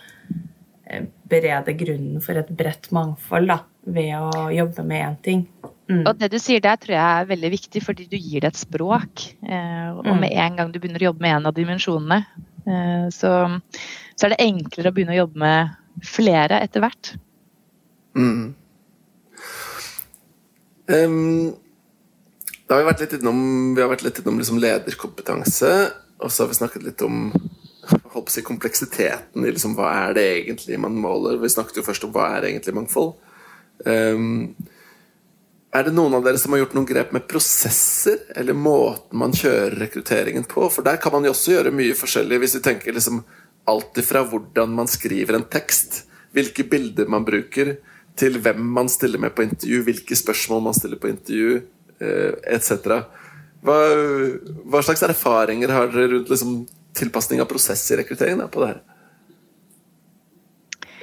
berede 1.30 1.74
grunnen 1.78 2.22
for 2.24 2.38
et 2.40 2.50
bredt 2.56 2.90
mangfold 2.94 3.50
da, 3.50 3.60
ved 3.86 4.12
å 4.18 4.48
jobbe 4.54 4.84
med 4.86 5.04
én 5.06 5.18
ting. 5.24 5.44
Mm. 5.90 6.04
Og 6.06 6.12
det 6.18 6.30
du 6.30 6.38
sier 6.38 6.62
der 6.62 6.78
tror 6.78 6.94
jeg 6.94 7.22
er 7.22 7.30
veldig 7.30 7.50
viktig, 7.54 7.82
fordi 7.82 8.06
du 8.10 8.16
gir 8.18 8.44
det 8.44 8.52
et 8.52 8.60
språk. 8.60 9.24
Eh, 9.42 9.88
og 9.90 10.04
Mm. 10.06 10.20
med 10.20 10.32
en 10.32 10.56
gang 10.56 10.72
du 10.72 10.78
begynner 10.78 11.02
å 11.02 11.10
jobbe 11.10 11.24
med 11.24 11.36
en 11.36 11.46
av 11.46 11.54
dimensjonene, 11.54 12.26
eh, 12.66 13.08
så, 13.10 13.32
så 14.16 14.26
er 14.26 14.34
det 14.34 14.44
enklere 14.46 14.90
å 14.90 14.94
begynne 14.94 15.16
å 15.16 15.22
jobbe 15.24 15.38
med 15.38 16.04
flere 16.06 16.60
etter 16.62 16.80
hvert. 16.80 17.14
Mm. 18.14 18.54
Um, 20.90 21.54
da 22.66 22.74
har 22.76 22.82
vi 22.82 22.90
vært 22.90 23.00
litt 23.04 23.12
innom, 23.20 23.74
vi 23.74 23.82
har 23.82 23.90
vært 23.90 24.04
litt 24.06 24.18
innom 24.22 24.38
liksom 24.38 24.58
lederkompetanse, 24.62 25.72
og 26.20 26.30
så 26.30 26.44
har 26.44 26.50
vi 26.50 26.58
snakket 26.58 26.86
litt 26.86 27.02
om 27.02 27.30
holdt 28.10 28.26
på 28.28 28.32
å 28.32 28.34
si, 28.34 28.44
kompleksiteten 28.46 29.46
i 29.46 29.52
liksom, 29.54 29.76
hva 29.78 29.90
er 30.06 30.16
det 30.16 30.26
egentlig 30.34 30.78
man 30.82 30.98
måler. 30.98 31.38
Vi 31.40 31.50
snakket 31.52 31.80
jo 31.80 31.86
først 31.86 32.06
om 32.06 32.14
hva 32.14 32.28
er 32.36 32.50
egentlig 32.50 32.74
mangfold. 32.76 33.14
Um, 33.86 34.54
er 35.70 35.86
det 35.86 35.92
noen 35.94 36.16
av 36.18 36.24
dere 36.26 36.38
som 36.42 36.50
har 36.50 36.64
gjort 36.64 36.72
noen 36.74 36.88
grep 36.88 37.12
med 37.14 37.28
prosesser, 37.30 38.24
eller 38.34 38.56
måten 38.58 39.20
man 39.20 39.34
kjører 39.36 39.76
rekrutteringen 39.84 40.48
på? 40.50 40.64
For 40.74 40.86
der 40.86 40.98
kan 41.02 41.14
man 41.14 41.28
jo 41.28 41.30
også 41.30 41.54
gjøre 41.54 41.74
mye 41.74 41.94
forskjellig, 41.98 42.40
hvis 42.42 42.56
vi 42.58 42.64
tenker 42.64 42.96
liksom 42.96 43.22
alt 43.70 44.00
ifra 44.02 44.24
hvordan 44.26 44.74
man 44.74 44.90
skriver 44.90 45.38
en 45.38 45.46
tekst, 45.46 46.02
hvilke 46.34 46.66
bilder 46.70 47.06
man 47.10 47.26
bruker, 47.26 47.76
til 48.18 48.40
hvem 48.42 48.64
man 48.74 48.90
stiller 48.90 49.22
med 49.22 49.36
på 49.36 49.46
intervju, 49.46 49.84
hvilke 49.86 50.18
spørsmål 50.18 50.64
man 50.66 50.76
stiller 50.76 50.98
på 51.00 51.12
intervju, 51.12 51.60
eh, 52.02 52.34
etc. 52.56 52.98
Hva, 53.62 53.78
hva 54.66 54.82
slags 54.82 55.04
erfaringer 55.06 55.70
har 55.70 55.92
dere 55.92 56.16
rundt 56.16 56.34
liksom, 56.34 56.64
tilpasning 56.96 57.42
av 57.42 57.48
prosess 57.50 57.84
i 57.90 58.00
rekrutteringen 58.00 58.48
på 58.48 58.62
det 58.62 58.72
her? 58.72 58.80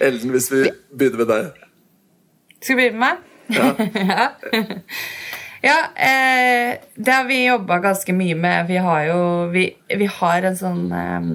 Ellen, 0.08 0.32
hvis 0.34 0.52
vi 0.52 0.64
begynner 0.94 1.24
med 1.24 1.32
deg. 1.32 1.64
Skal 2.62 2.78
vi 2.78 2.84
begynne 2.84 3.00
med 3.00 3.08
meg? 3.08 3.24
Ja. 3.48 3.68
ja 5.70 5.78
eh, 5.96 6.72
det 6.96 7.14
har 7.14 7.28
vi 7.30 7.46
jobba 7.46 7.80
ganske 7.84 8.14
mye 8.14 8.38
med. 8.38 8.68
Vi 8.70 8.82
har 8.84 9.06
jo 9.10 9.22
vi, 9.54 9.70
vi 9.98 10.10
har 10.20 10.50
en 10.50 10.60
sånn 10.60 10.84
eh, 10.94 11.32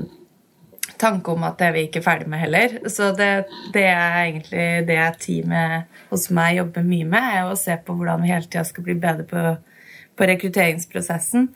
tanke 1.03 1.35
om 1.35 1.43
at 1.47 1.59
det 1.59 1.69
er 1.69 1.77
vi 1.77 1.87
ikke 1.89 2.05
ferdig 2.05 2.29
med 2.31 2.45
heller. 2.45 2.77
Så 2.93 3.11
det, 3.19 3.31
det 3.75 3.87
er 3.91 4.19
egentlig 4.27 4.67
det 4.91 5.01
teamet 5.25 6.03
hos 6.13 6.29
meg 6.35 6.61
jobber 6.61 6.87
mye 6.87 7.09
med, 7.09 7.31
er 7.41 7.51
å 7.51 7.59
se 7.59 7.77
på 7.83 7.97
hvordan 7.99 8.23
vi 8.23 8.33
hele 8.33 8.47
tida 8.47 8.65
skal 8.69 8.87
bli 8.87 8.99
bedre 9.03 9.27
på, 9.29 9.57
på 10.19 10.31
rekrutteringsprosessen. 10.31 11.51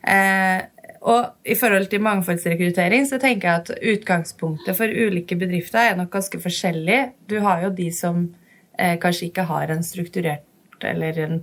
Eh, 0.00 0.58
og 1.00 1.48
i 1.48 1.56
forhold 1.56 1.88
til 1.88 2.02
mangfoldsrekruttering 2.04 3.06
så 3.08 3.16
tenker 3.22 3.48
jeg 3.48 3.62
at 3.62 3.84
utgangspunktet 3.94 4.76
for 4.76 4.92
ulike 4.92 5.38
bedrifter 5.40 5.92
er 5.92 5.96
nok 5.96 6.12
ganske 6.12 6.40
forskjellig. 6.42 7.00
Du 7.30 7.38
har 7.40 7.64
jo 7.64 7.72
de 7.72 7.88
som 7.94 8.26
eh, 8.76 8.98
kanskje 9.00 9.30
ikke 9.30 9.48
har 9.48 9.72
en 9.72 9.84
strukturert 9.86 10.84
eller 10.84 11.22
en 11.24 11.40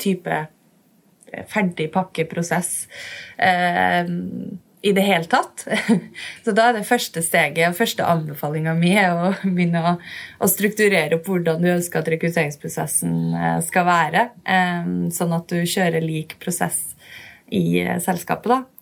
type 0.00 0.38
eh, 0.40 1.44
ferdig 1.52 1.90
pakkeprosess 1.92 2.72
eh, 3.36 4.08
i 4.84 4.92
det 4.92 5.04
hele 5.04 5.28
tatt. 5.28 5.66
Så 6.44 6.52
da 6.56 6.70
er 6.70 6.78
det 6.78 6.88
første 6.88 7.20
steget 7.24 7.68
og 7.68 7.76
første 7.78 8.04
anbefalinga 8.08 8.74
mi 8.76 8.92
å 9.00 9.30
begynne 9.42 9.80
å, 9.80 9.94
å 10.44 10.48
strukturere 10.50 11.18
opp 11.18 11.28
hvordan 11.28 11.60
du 11.60 11.70
ønsker 11.72 12.00
at 12.00 12.10
rekrutteringsprosessen 12.12 13.16
eh, 13.32 13.60
skal 13.68 13.88
være, 13.88 14.26
eh, 14.44 14.92
sånn 15.12 15.36
at 15.36 15.48
du 15.52 15.60
kjører 15.60 16.04
lik 16.04 16.36
prosess 16.40 16.94
i 17.52 17.80
eh, 17.80 17.96
selskapet, 18.00 18.52
da. 18.52 18.73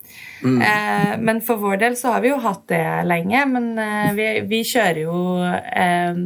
Eh, 0.42 1.12
men 1.20 1.40
for 1.44 1.57
vår 1.62 1.76
del 1.85 1.96
så 1.96 2.12
har 2.14 2.20
vi 2.24 2.33
jo 2.33 2.38
hatt 2.42 2.64
det 2.72 2.83
lenge. 3.07 3.44
Men 3.52 3.68
eh, 3.78 4.09
vi, 4.16 4.26
vi 4.50 4.62
kjører 4.66 5.02
jo 5.05 5.18
eh, 5.44 6.18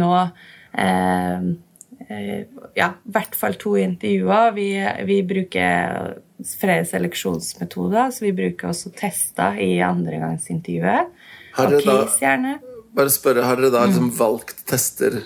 nå 0.00 0.10
eh, 0.72 1.44
eh, 2.08 2.40
ja, 2.78 2.88
i 2.94 3.12
hvert 3.16 3.34
fall 3.36 3.54
to 3.60 3.74
intervjuer. 3.80 4.52
Vi, 4.56 4.68
vi 5.08 5.20
bruker 5.28 6.14
flere 6.56 6.86
seleksjonsmetoder, 6.88 8.10
så 8.16 8.24
vi 8.24 8.32
bruker 8.32 8.70
også 8.72 8.92
tester 8.96 9.58
i 9.60 9.74
andregangsintervjuet. 9.84 11.12
Har 11.58 11.70
dere 11.74 11.84
da- 11.84 12.06
gjerne. 12.20 12.58
Bare 12.96 13.10
spørre, 13.12 13.44
Har 13.46 13.54
dere 13.60 13.70
da 13.70 13.84
liksom 13.86 14.08
valgt 14.18 14.64
tester 14.66 15.20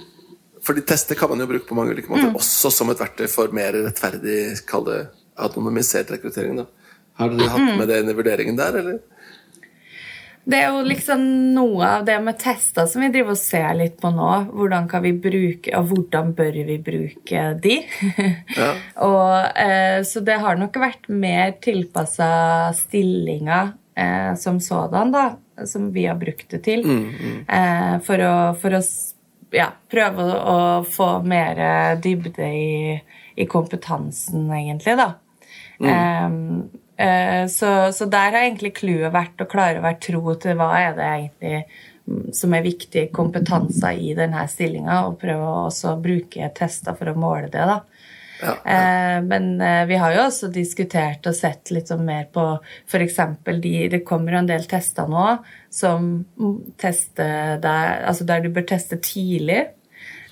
Fordi 0.64 0.83
tester 0.85 1.16
kan 1.16 1.31
man 1.31 1.40
jo 1.40 1.47
bruke 1.49 1.64
på 1.68 1.75
mange 1.79 1.94
ulike 1.94 2.11
måter, 2.12 2.29
også 2.37 2.70
som 2.73 2.90
et 2.92 3.01
verktøy 3.01 3.25
for 3.29 3.49
mer 3.57 3.73
rettferdig, 3.87 4.59
kall 4.68 4.85
det 4.85 4.99
anonymisert 5.40 6.11
rekruttering. 6.12 6.57
da. 6.61 6.64
Har 7.18 7.31
dere 7.31 7.50
hatt 7.53 7.77
med 7.79 7.90
det 7.90 8.00
inn 8.03 8.11
i 8.11 8.16
vurderingen 8.16 8.57
der, 8.59 8.79
eller? 8.81 9.03
Det 10.44 10.59
er 10.61 10.74
jo 10.74 10.83
liksom 10.85 11.22
noe 11.57 11.87
av 11.88 12.03
det 12.05 12.18
med 12.20 12.37
tester 12.40 12.85
som 12.90 13.00
vi 13.00 13.09
driver 13.14 13.33
og 13.33 13.40
ser 13.40 13.70
litt 13.79 13.94
på 14.00 14.11
nå. 14.12 14.29
Hvordan 14.53 14.90
kan 14.90 15.00
vi 15.07 15.14
bruke, 15.16 15.72
og 15.79 15.88
hvordan 15.88 16.35
bør 16.37 16.59
vi 16.68 16.77
bruke 16.85 17.46
de? 17.64 17.79
Ja. 18.59 18.68
og, 19.07 19.57
eh, 19.57 20.03
så 20.05 20.20
det 20.24 20.37
har 20.42 20.61
nok 20.61 20.77
vært 20.83 21.09
mer 21.09 21.57
tilpassa 21.64 22.29
stillinger 22.77 23.72
eh, 23.96 24.35
som 24.40 24.61
sådan, 24.61 25.14
da. 25.14 25.24
Som 25.70 25.88
vi 25.94 26.05
har 26.11 26.20
brukt 26.20 26.50
det 26.50 26.61
til. 26.66 26.85
Eh, 27.48 27.96
for 28.05 28.29
å, 28.29 28.37
for 28.61 28.77
å 28.77 28.85
ja, 29.55 29.70
prøve 29.88 30.29
å, 30.29 30.61
få 30.85 31.11
mer 31.24 31.62
dybde 32.05 32.48
i, 32.53 32.96
i 33.38 33.48
kompetansen, 33.48 34.50
egentlig, 34.53 34.98
da. 35.00 35.12
Mm. 35.81 35.88
eh, 35.88 36.83
så, 37.50 37.70
så 37.90 38.07
der 38.07 38.30
har 38.30 38.44
egentlig 38.44 38.76
clouet 38.78 39.11
vært 39.14 39.42
å 39.42 39.48
klare 39.50 39.80
å 39.80 39.83
være 39.83 39.98
tro 40.04 40.35
til 40.38 40.54
hva 40.61 40.68
er 40.78 40.92
det 40.94 41.09
egentlig 41.09 41.57
mm, 42.07 42.28
som 42.38 42.54
er 42.54 42.62
viktige 42.66 43.09
kompetanser 43.14 43.98
i 43.98 44.12
denne 44.14 44.44
stillinga, 44.50 45.00
og 45.09 45.18
prøve 45.18 45.48
å 45.48 45.64
også 45.66 45.96
bruke 46.04 46.52
tester 46.54 46.94
for 46.98 47.11
å 47.11 47.16
måle 47.18 47.50
det. 47.50 47.66
da. 47.66 47.80
Ja. 48.42 48.57
ja. 48.64 49.20
men 49.20 49.61
eh, 49.61 49.85
vi 49.87 49.96
har 49.96 50.14
jo 50.14 50.24
også 50.26 50.50
diskutert 50.52 51.26
og 51.30 51.37
sett 51.38 51.70
litt 51.74 51.90
sånn 51.90 52.04
mer 52.07 52.26
på 52.35 52.42
f.eks. 52.90 53.20
de 53.62 53.74
Det 53.92 54.02
kommer 54.07 54.35
jo 54.35 54.42
en 54.42 54.50
del 54.50 54.66
tester 54.70 55.09
nå 55.11 55.28
som 55.72 56.11
mm, 56.38 56.59
tester 56.80 57.62
der, 57.62 58.04
altså 58.09 58.26
der 58.28 58.44
du 58.44 58.50
bør 58.54 58.66
teste 58.74 59.00
tidlig. 59.02 59.64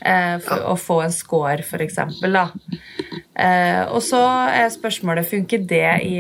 for 0.03 0.59
ja. 0.59 0.67
å 0.67 0.75
få 0.75 0.97
en 1.05 1.13
score, 1.15 1.63
f.eks. 1.63 2.01
Eh, 3.33 3.85
og 3.89 4.03
så 4.05 4.21
er 4.53 4.73
spørsmålet 4.73 5.29
funker 5.29 5.63
det 5.69 5.89
i 6.05 6.17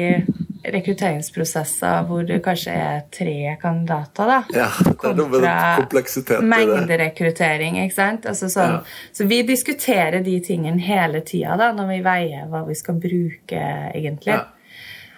rekrutteringsprosesser 0.72 2.06
hvor 2.06 2.22
det 2.26 2.38
kanskje 2.44 2.72
er 2.78 3.02
tre 3.12 3.56
kandidater, 3.60 4.30
da? 4.30 4.38
Ja, 4.54 4.68
det 4.86 4.94
er 5.10 5.16
noe 5.18 5.28
med 5.32 5.44
det. 5.44 6.42
Mengderekruttering, 6.52 7.80
ikke 7.82 7.96
sant? 7.96 8.28
Altså 8.30 8.48
sånn, 8.52 8.78
Så 9.12 9.26
vi 9.28 9.42
diskuterer 9.46 10.22
de 10.22 10.38
tingene 10.44 10.80
hele 10.80 11.24
tida 11.26 11.58
da, 11.58 11.72
når 11.76 11.90
vi 11.96 12.00
veier 12.06 12.50
hva 12.50 12.62
vi 12.68 12.78
skal 12.78 13.00
bruke, 13.02 13.62
egentlig. 13.92 14.38
Ja. 14.38 14.44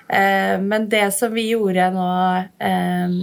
Eh, 0.09 0.57
men 0.65 0.89
det 0.89 1.11
som 1.17 1.33
vi 1.35 1.51
gjorde 1.51 1.91
nå 1.93 2.11
eh, 2.59 3.21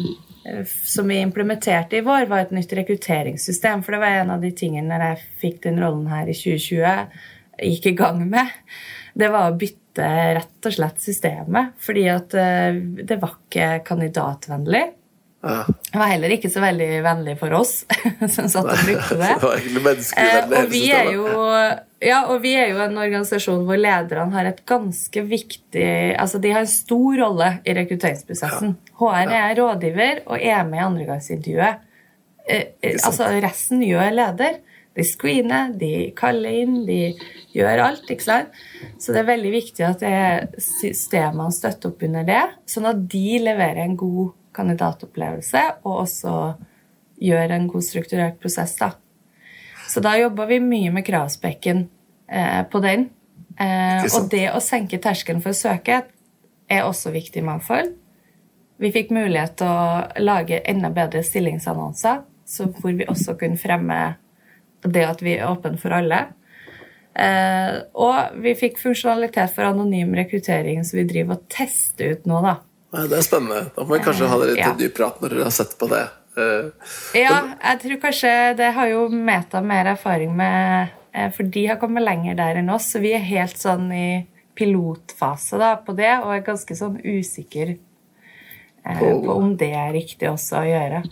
som 0.85 1.07
vi 1.07 1.19
implementerte 1.21 1.99
i 1.99 2.05
vår, 2.05 2.25
var 2.29 2.45
et 2.45 2.55
nytt 2.55 2.73
rekrutteringssystem. 2.73 3.83
For 3.83 3.95
det 3.95 4.01
var 4.01 4.21
en 4.21 4.33
av 4.37 4.41
de 4.45 4.53
tingene 4.57 4.89
når 4.89 5.07
jeg 5.09 5.29
fikk 5.43 5.61
den 5.67 5.81
rollen 5.81 6.07
her 6.09 6.29
i 6.29 6.37
2020, 6.37 7.21
gikk 7.61 7.91
i 7.91 7.97
gang 7.97 8.23
med. 8.29 8.49
Det 9.13 9.29
var 9.31 9.51
å 9.51 9.59
bytte 9.59 10.07
rett 10.37 10.67
og 10.67 10.73
slett 10.75 11.03
systemet. 11.03 11.75
Fordi 11.83 12.07
at 12.11 12.35
eh, 12.37 12.81
det 13.03 13.19
var 13.21 13.37
ikke 13.37 13.69
kandidatvennlig. 13.87 14.87
Ja. 15.41 15.65
Det 15.91 15.97
var 15.97 16.11
heller 16.11 16.33
ikke 16.35 16.51
så 16.53 16.61
veldig 16.61 16.87
vennlig 17.01 17.33
for 17.39 17.53
oss 17.57 17.71
som 18.35 18.49
satt 18.51 18.67
og 18.69 18.83
brukte 18.85 19.17
det. 19.17 19.31
Eh, 20.21 20.43
og, 20.45 20.67
vi 20.69 20.83
er 20.93 21.07
jo, 21.15 21.25
ja, 22.03 22.19
og 22.29 22.41
vi 22.43 22.51
er 22.59 22.69
jo 22.71 22.81
en 22.83 22.97
organisasjon 22.99 23.63
hvor 23.65 23.79
lederne 23.79 24.33
har 24.35 24.47
et 24.49 24.59
ganske 24.67 25.23
viktig 25.25 25.85
altså 26.19 26.39
De 26.41 26.51
har 26.53 26.63
en 26.63 26.69
stor 26.69 27.17
rolle 27.23 27.47
i 27.65 27.75
rekrutteringsprosessen. 27.77 28.75
HR 28.99 29.33
er 29.37 29.55
rådgiver 29.57 30.21
og 30.27 30.37
er 30.37 30.61
med 30.67 30.81
i 30.81 30.85
andregangsintervjuet. 30.85 31.87
Eh, 32.45 32.93
altså 33.01 33.31
Resten 33.41 33.81
gjør 33.85 34.13
leder. 34.13 34.59
De 34.97 35.05
screener, 35.07 35.71
de 35.79 36.11
kaller 36.17 36.63
inn, 36.65 36.81
de 36.87 37.13
gjør 37.55 37.85
alt. 37.85 38.09
ikke 38.11 38.25
sant? 38.25 38.57
Så 38.99 39.13
det 39.13 39.21
er 39.21 39.29
veldig 39.29 39.53
viktig 39.53 39.85
at 39.87 40.03
det 40.03 40.63
systemene 40.65 41.53
støtter 41.55 41.93
opp 41.93 42.03
under 42.07 42.27
det, 42.27 42.43
sånn 42.67 42.89
at 42.89 43.05
de 43.11 43.39
leverer 43.39 43.85
en 43.85 43.95
god 43.99 44.33
kandidatopplevelse 44.55 45.63
og 45.85 46.03
også 46.03 46.35
gjør 47.21 47.55
en 47.55 47.69
god 47.71 47.87
strukturert 47.87 48.39
prosess. 48.41 48.75
da. 48.75 48.91
Så 49.87 50.03
da 50.03 50.15
jobber 50.19 50.47
vi 50.47 50.59
mye 50.63 50.91
med 50.91 51.05
kravspekken 51.07 51.85
eh, 52.27 52.63
på 52.67 52.79
den. 52.83 53.09
Eh, 53.59 54.05
og 54.15 54.29
det 54.31 54.47
å 54.51 54.61
senke 54.63 54.99
terskelen 55.03 55.41
for 55.43 55.53
å 55.53 55.57
søke 55.57 56.03
er 56.71 56.87
også 56.87 57.11
viktig 57.11 57.41
i 57.41 57.45
mangfold. 57.45 57.93
Vi 58.81 58.89
fikk 58.93 59.11
mulighet 59.13 59.59
til 59.61 59.69
å 59.69 60.23
lage 60.23 60.61
enda 60.65 60.89
bedre 60.93 61.21
stillingsannonser, 61.23 62.23
så 62.47 62.67
hvor 62.73 62.95
vi 62.97 63.05
også 63.09 63.35
kunne 63.39 63.59
fremme 63.61 63.99
det 64.83 65.03
at 65.07 65.21
vi 65.21 65.35
er 65.37 65.47
åpne 65.49 65.77
for 65.79 65.93
alle. 65.93 66.21
Eh, 67.13 67.81
og 67.99 68.37
vi 68.41 68.53
fikk 68.55 68.79
funksjonalitet 68.79 69.51
for 69.53 69.67
anonym 69.67 70.13
rekruttering, 70.15 70.83
så 70.87 70.95
vi 71.01 71.03
driver 71.09 71.35
og 71.37 71.47
tester 71.51 72.13
ut 72.15 72.25
nå, 72.29 72.39
da. 72.45 72.55
Nei, 72.95 73.05
det 73.11 73.17
er 73.19 73.25
spennende. 73.27 73.65
Da 73.75 73.83
må 73.83 73.97
vi 73.97 74.03
kanskje 74.03 74.27
ha 74.31 74.37
dere 74.39 74.55
litt 74.55 74.63
Ja. 74.65 74.73
dyp 74.79 74.95
prat 74.95 75.19
når 75.21 75.29
dere 75.35 75.43
har 75.43 75.51
sett 75.55 75.77
på 75.79 75.87
det. 75.91 76.07
Eh, 76.37 76.71
Ja, 77.19 77.55
jeg 77.61 77.79
tror 77.81 77.99
kanskje 78.01 78.55
det 78.57 78.73
har 78.73 78.87
jo 78.87 79.09
Meta 79.09 79.61
mer 79.61 79.85
erfaring 79.85 80.33
med, 80.35 80.89
eh, 81.13 81.29
for 81.31 81.43
de 81.43 81.65
har 81.67 81.75
kommet 81.77 82.03
lenger 82.03 82.35
der 82.35 82.55
enn 82.55 82.69
oss. 82.73 82.91
Så 82.93 83.01
vi 83.01 83.13
er 83.13 83.19
helt 83.19 83.57
sånn 83.57 83.91
i 83.93 84.27
pilotfase 84.55 85.57
da, 85.59 85.75
på 85.77 85.95
det, 85.95 86.11
og 86.23 86.31
er 86.35 86.41
ganske 86.41 86.75
sånn 86.75 87.01
usikker 87.03 87.77
eh, 88.85 88.99
På- 88.99 89.35
om 89.37 89.55
det 89.57 89.71
er 89.73 89.91
riktig 89.93 90.27
også 90.31 90.63
å 90.63 90.65
gjøre. 90.67 91.03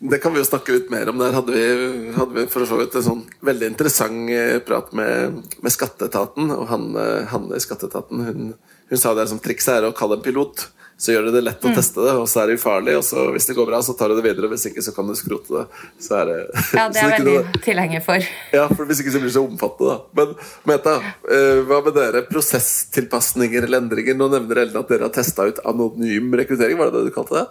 Det 0.00 0.16
kan 0.22 0.32
vi 0.32 0.40
jo 0.40 0.46
snakke 0.48 0.72
litt 0.72 0.88
mer 0.90 1.10
om. 1.12 1.18
Der 1.20 1.34
hadde 1.36 1.52
vi, 1.52 2.12
hadde 2.16 2.32
vi 2.38 2.46
for 2.48 2.64
så 2.64 2.78
vidt 2.80 2.94
en 2.96 3.04
sånn 3.04 3.22
veldig 3.44 3.66
interessant 3.74 4.30
eh, 4.32 4.56
prat 4.64 4.94
med, 4.96 5.42
med 5.60 5.72
Skatteetaten. 5.74 6.48
Og 6.56 6.66
han, 6.72 6.86
eh, 6.96 7.26
Hanne 7.28 7.58
i 7.58 7.60
Skatteetaten 7.60 8.22
hun, 8.24 8.52
hun 8.88 9.00
sa 9.02 9.12
det 9.18 9.26
som 9.28 9.42
trikset 9.44 9.74
er 9.76 9.88
å 9.90 9.92
kalle 9.96 10.16
en 10.16 10.24
pilot. 10.24 10.70
Så 11.00 11.14
gjør 11.14 11.28
det 11.30 11.34
det 11.38 11.42
lett 11.46 11.62
å 11.64 11.70
teste 11.72 12.02
det, 12.04 12.12
og 12.20 12.26
så 12.28 12.42
er 12.42 12.50
det 12.50 12.58
ufarlig. 12.58 12.92
Og 12.98 13.04
så 13.08 13.22
hvis 13.32 13.46
det 13.48 13.54
går 13.56 13.68
bra, 13.70 13.78
så 13.84 13.94
tar 13.96 14.12
du 14.12 14.18
det 14.18 14.24
videre. 14.26 14.50
Hvis 14.52 14.66
ikke, 14.68 14.82
så 14.84 14.92
kan 14.92 15.08
du 15.08 15.14
skrote 15.16 15.52
det. 15.54 15.62
Så 16.04 16.16
er 16.18 16.26
det, 16.28 16.34
Ja, 16.76 16.88
det 16.92 17.00
er 17.00 17.06
jeg 17.14 17.14
veldig 17.14 17.36
noe- 17.38 17.62
tilhenger 17.64 18.02
for. 18.04 18.26
Ja, 18.56 18.66
for 18.72 18.88
Hvis 18.88 19.00
ikke 19.04 19.14
så 19.14 19.20
blir 19.22 19.30
det 19.32 19.36
så 19.36 19.44
omfattende. 19.46 19.94
da 19.96 20.20
Men 20.20 20.34
Meta, 20.68 20.96
eh, 21.32 21.60
hva 21.68 21.78
med 21.86 21.96
dere? 21.96 22.24
Prosesstilpasninger 22.28 23.64
eller 23.68 23.80
endringer? 23.84 24.16
Nå 24.20 24.28
nevner 24.32 24.60
Ellen 24.66 24.80
at 24.80 24.92
dere 24.92 25.08
har 25.08 25.14
testa 25.16 25.48
ut 25.48 25.60
anonym 25.72 26.36
rekruttering. 26.40 26.76
Var 26.80 26.92
det 26.92 27.00
det 27.00 27.08
du 27.08 27.16
kalte 27.16 27.40
det? 27.40 27.46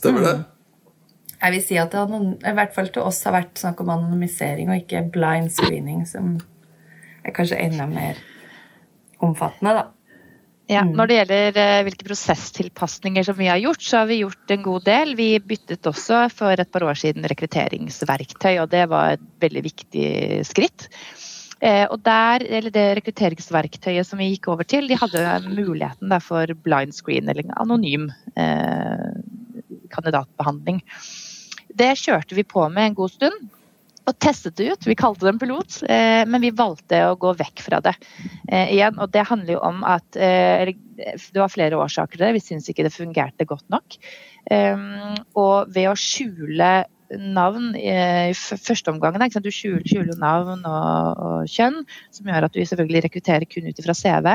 Stemmer 0.00 0.24
det? 0.28 0.38
Jeg 1.40 1.54
vil 1.54 1.62
si 1.64 1.78
at 1.80 1.92
det 1.92 2.02
hadde, 2.02 2.34
i 2.36 2.56
hvert 2.58 2.74
fall 2.74 2.90
til 2.92 3.06
oss 3.06 3.22
har 3.24 3.38
vært 3.38 3.60
snakk 3.60 3.80
om 3.80 3.94
anonymisering 3.94 4.68
og 4.68 4.82
ikke 4.82 5.06
blind 5.14 5.48
screening, 5.54 6.04
som 6.08 6.34
er 7.24 7.34
kanskje 7.36 7.60
enda 7.60 7.86
mer 7.88 8.20
omfattende, 9.24 9.72
da. 9.78 9.88
Ja, 10.70 10.84
når 10.86 11.08
det 11.10 11.16
gjelder 11.16 11.56
eh, 11.58 11.80
hvilke 11.82 12.06
prosesstilpasninger 12.06 13.24
som 13.26 13.34
vi 13.40 13.48
har 13.50 13.58
gjort, 13.58 13.82
så 13.82 14.02
har 14.02 14.06
vi 14.06 14.20
gjort 14.20 14.52
en 14.54 14.62
god 14.62 14.84
del. 14.86 15.16
Vi 15.18 15.32
byttet 15.42 15.88
også 15.90 16.28
for 16.30 16.62
et 16.62 16.70
par 16.70 16.84
år 16.86 17.00
siden 17.00 17.26
rekrutteringsverktøy, 17.26 18.60
og 18.62 18.68
det 18.70 18.84
var 18.92 19.16
et 19.16 19.24
veldig 19.42 19.64
viktig 19.66 20.12
skritt. 20.46 20.86
Eh, 21.58 21.82
og 21.90 21.98
der, 22.06 22.44
eller 22.46 22.70
Det 22.70 22.86
rekrutteringsverktøyet 23.00 24.06
som 24.06 24.22
vi 24.22 24.30
gikk 24.30 24.46
over 24.52 24.68
til, 24.68 24.86
de 24.86 25.00
hadde 25.00 25.24
muligheten 25.48 26.14
for 26.22 26.54
blind 26.62 26.94
screen, 26.94 27.26
eller 27.28 27.50
anonym 27.58 28.06
eh, 28.38 29.10
kandidatbehandling. 29.90 30.84
Det 31.80 31.94
kjørte 31.96 32.36
vi 32.36 32.44
på 32.44 32.66
med 32.68 32.90
en 32.90 32.98
god 32.98 33.14
stund. 33.14 33.48
Og 34.08 34.16
testet 34.18 34.56
det 34.58 34.70
ut. 34.72 34.86
Vi 34.88 34.96
kalte 34.98 35.26
det 35.26 35.34
en 35.34 35.40
pilot, 35.40 35.80
eh, 35.88 36.22
men 36.28 36.42
vi 36.42 36.52
valgte 36.56 37.02
å 37.06 37.16
gå 37.20 37.34
vekk 37.38 37.62
fra 37.66 37.80
det 37.84 37.92
eh, 38.48 38.72
igjen. 38.74 38.96
Og 38.98 39.10
det 39.12 39.26
handler 39.28 39.54
jo 39.54 39.60
om 39.66 39.84
at 39.86 40.16
eh, 40.18 40.72
Det 40.96 41.38
var 41.38 41.52
flere 41.52 41.78
årsaker 41.78 42.18
til 42.18 42.26
det. 42.26 42.32
Vi 42.38 42.44
syns 42.44 42.70
ikke 42.70 42.86
det 42.86 42.94
fungerte 42.96 43.46
godt 43.48 43.68
nok. 43.72 44.00
Og 45.40 45.70
ved 45.72 45.86
å 45.88 45.96
skjule 45.96 46.70
navn 47.10 47.70
i 47.78 48.32
første 48.36 48.92
omgang, 48.92 49.16
du 49.16 49.48
skjuler, 49.52 50.10
navn 50.20 50.66
og, 50.68 51.46
kjønn, 51.48 51.80
som 52.12 52.28
gjør 52.28 52.46
at 52.46 52.54
du 52.54 52.60
selvfølgelig 52.60 53.04
rekrutterer 53.06 53.48
kun 53.48 53.70
ut 53.70 53.80
ifra 53.80 53.96
CV. 53.96 54.28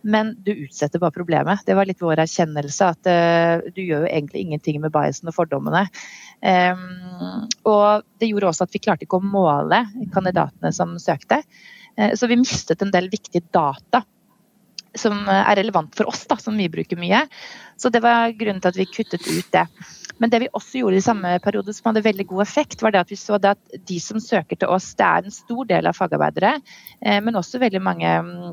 Men 0.00 0.32
du 0.40 0.54
utsetter 0.54 1.02
bare 1.02 1.12
problemet. 1.12 1.66
Det 1.68 1.76
var 1.76 1.88
litt 1.88 2.00
vår 2.00 2.24
erkjennelse 2.24 2.90
at 2.94 3.12
du 3.76 3.82
gjør 3.82 4.06
jo 4.06 4.12
egentlig 4.14 4.46
ingenting 4.46 4.80
med 4.80 4.94
biasen 4.94 5.28
og 5.28 5.36
fordommene. 5.36 5.84
Og 6.42 8.06
det 8.20 8.30
gjorde 8.30 8.48
også 8.48 8.64
at 8.66 8.72
vi 8.74 8.80
klarte 8.82 9.06
ikke 9.06 9.20
å 9.20 9.24
måle 9.24 9.82
kandidatene 10.14 10.72
som 10.72 10.96
søkte. 11.02 11.42
Eh, 11.96 12.14
så 12.16 12.26
vi 12.26 12.40
mistet 12.40 12.82
en 12.82 12.92
del 12.94 13.10
viktige 13.12 13.44
data 13.52 14.02
som 14.98 15.16
eh, 15.28 15.42
er 15.42 15.58
relevant 15.60 15.94
for 15.96 16.10
oss, 16.10 16.24
da, 16.30 16.38
som 16.40 16.56
vi 16.58 16.68
bruker 16.72 16.98
mye. 17.00 17.24
Så 17.80 17.92
det 17.92 18.02
var 18.04 18.32
grunnen 18.38 18.62
til 18.62 18.72
at 18.72 18.78
vi 18.80 18.88
kuttet 18.90 19.26
ut 19.26 19.50
det. 19.54 19.66
Men 20.20 20.32
det 20.32 20.42
vi 20.42 20.50
også 20.52 20.82
gjorde 20.82 21.00
i 21.00 21.04
samme 21.04 21.36
periode 21.44 21.72
som 21.76 21.90
hadde 21.90 22.04
veldig 22.04 22.26
god 22.32 22.44
effekt, 22.44 22.82
var 22.84 22.94
det 22.94 23.04
at 23.04 23.12
vi 23.12 23.20
så 23.20 23.38
det 23.40 23.54
at 23.54 23.78
de 23.88 24.00
som 24.02 24.20
søker 24.20 24.58
til 24.60 24.72
oss, 24.72 24.92
det 24.98 25.06
er 25.06 25.24
en 25.24 25.34
stor 25.34 25.68
del 25.68 25.88
av 25.88 25.96
fagarbeidere, 25.96 26.58
eh, 27.00 27.20
men 27.24 27.38
også 27.40 27.62
veldig 27.62 27.82
mange 27.84 28.16
mm, 28.26 28.50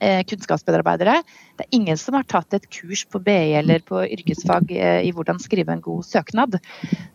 kunnskapsmedarbeidere. 0.00 1.18
Det 1.58 1.66
er 1.66 1.76
ingen 1.76 1.98
som 2.00 2.16
har 2.16 2.24
tatt 2.28 2.54
et 2.56 2.68
kurs 2.72 3.04
på 3.10 3.20
BI 3.22 3.52
eller 3.58 3.84
på 3.86 4.00
yrkesfag 4.06 4.72
eh, 4.72 5.00
i 5.06 5.12
hvordan 5.14 5.40
skrive 5.42 5.74
en 5.74 5.84
god 5.84 6.06
søknad. 6.08 6.58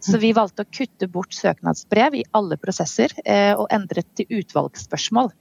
Så 0.03 0.19
vi 0.21 0.33
valgte 0.37 0.63
å 0.65 0.69
kutte 0.71 1.09
bort 1.11 1.33
søknadsbrev 1.35 2.19
i 2.19 2.25
alle 2.37 2.57
prosesser 2.61 3.13
eh, 3.25 3.53
og 3.57 3.67
endret 3.73 4.07
til 4.15 4.41
utvalgsspørsmål. 4.41 5.33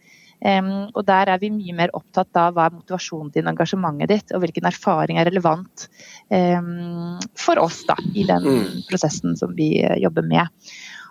Og 0.46 0.98
der 1.08 1.30
er 1.32 1.38
vi 1.40 1.48
mye 1.48 1.72
mer 1.72 1.92
opptatt 1.96 2.36
av 2.36 2.52
hva 2.52 2.66
er 2.68 2.74
motivasjonen 2.74 3.30
din, 3.32 3.46
engasjementet 3.48 4.10
ditt, 4.10 4.34
og 4.36 4.42
hvilken 4.42 4.66
erfaring 4.68 5.16
er 5.16 5.24
relevant 5.30 5.86
for 7.40 7.62
oss 7.62 7.78
da, 7.88 7.96
i 8.12 8.26
den 8.28 8.44
Mm. 8.44 8.82
prosessen 8.90 9.32
som 9.40 9.54
vi 9.56 9.80
eh, 9.80 9.96
jobber 9.96 10.28
med. 10.28 10.52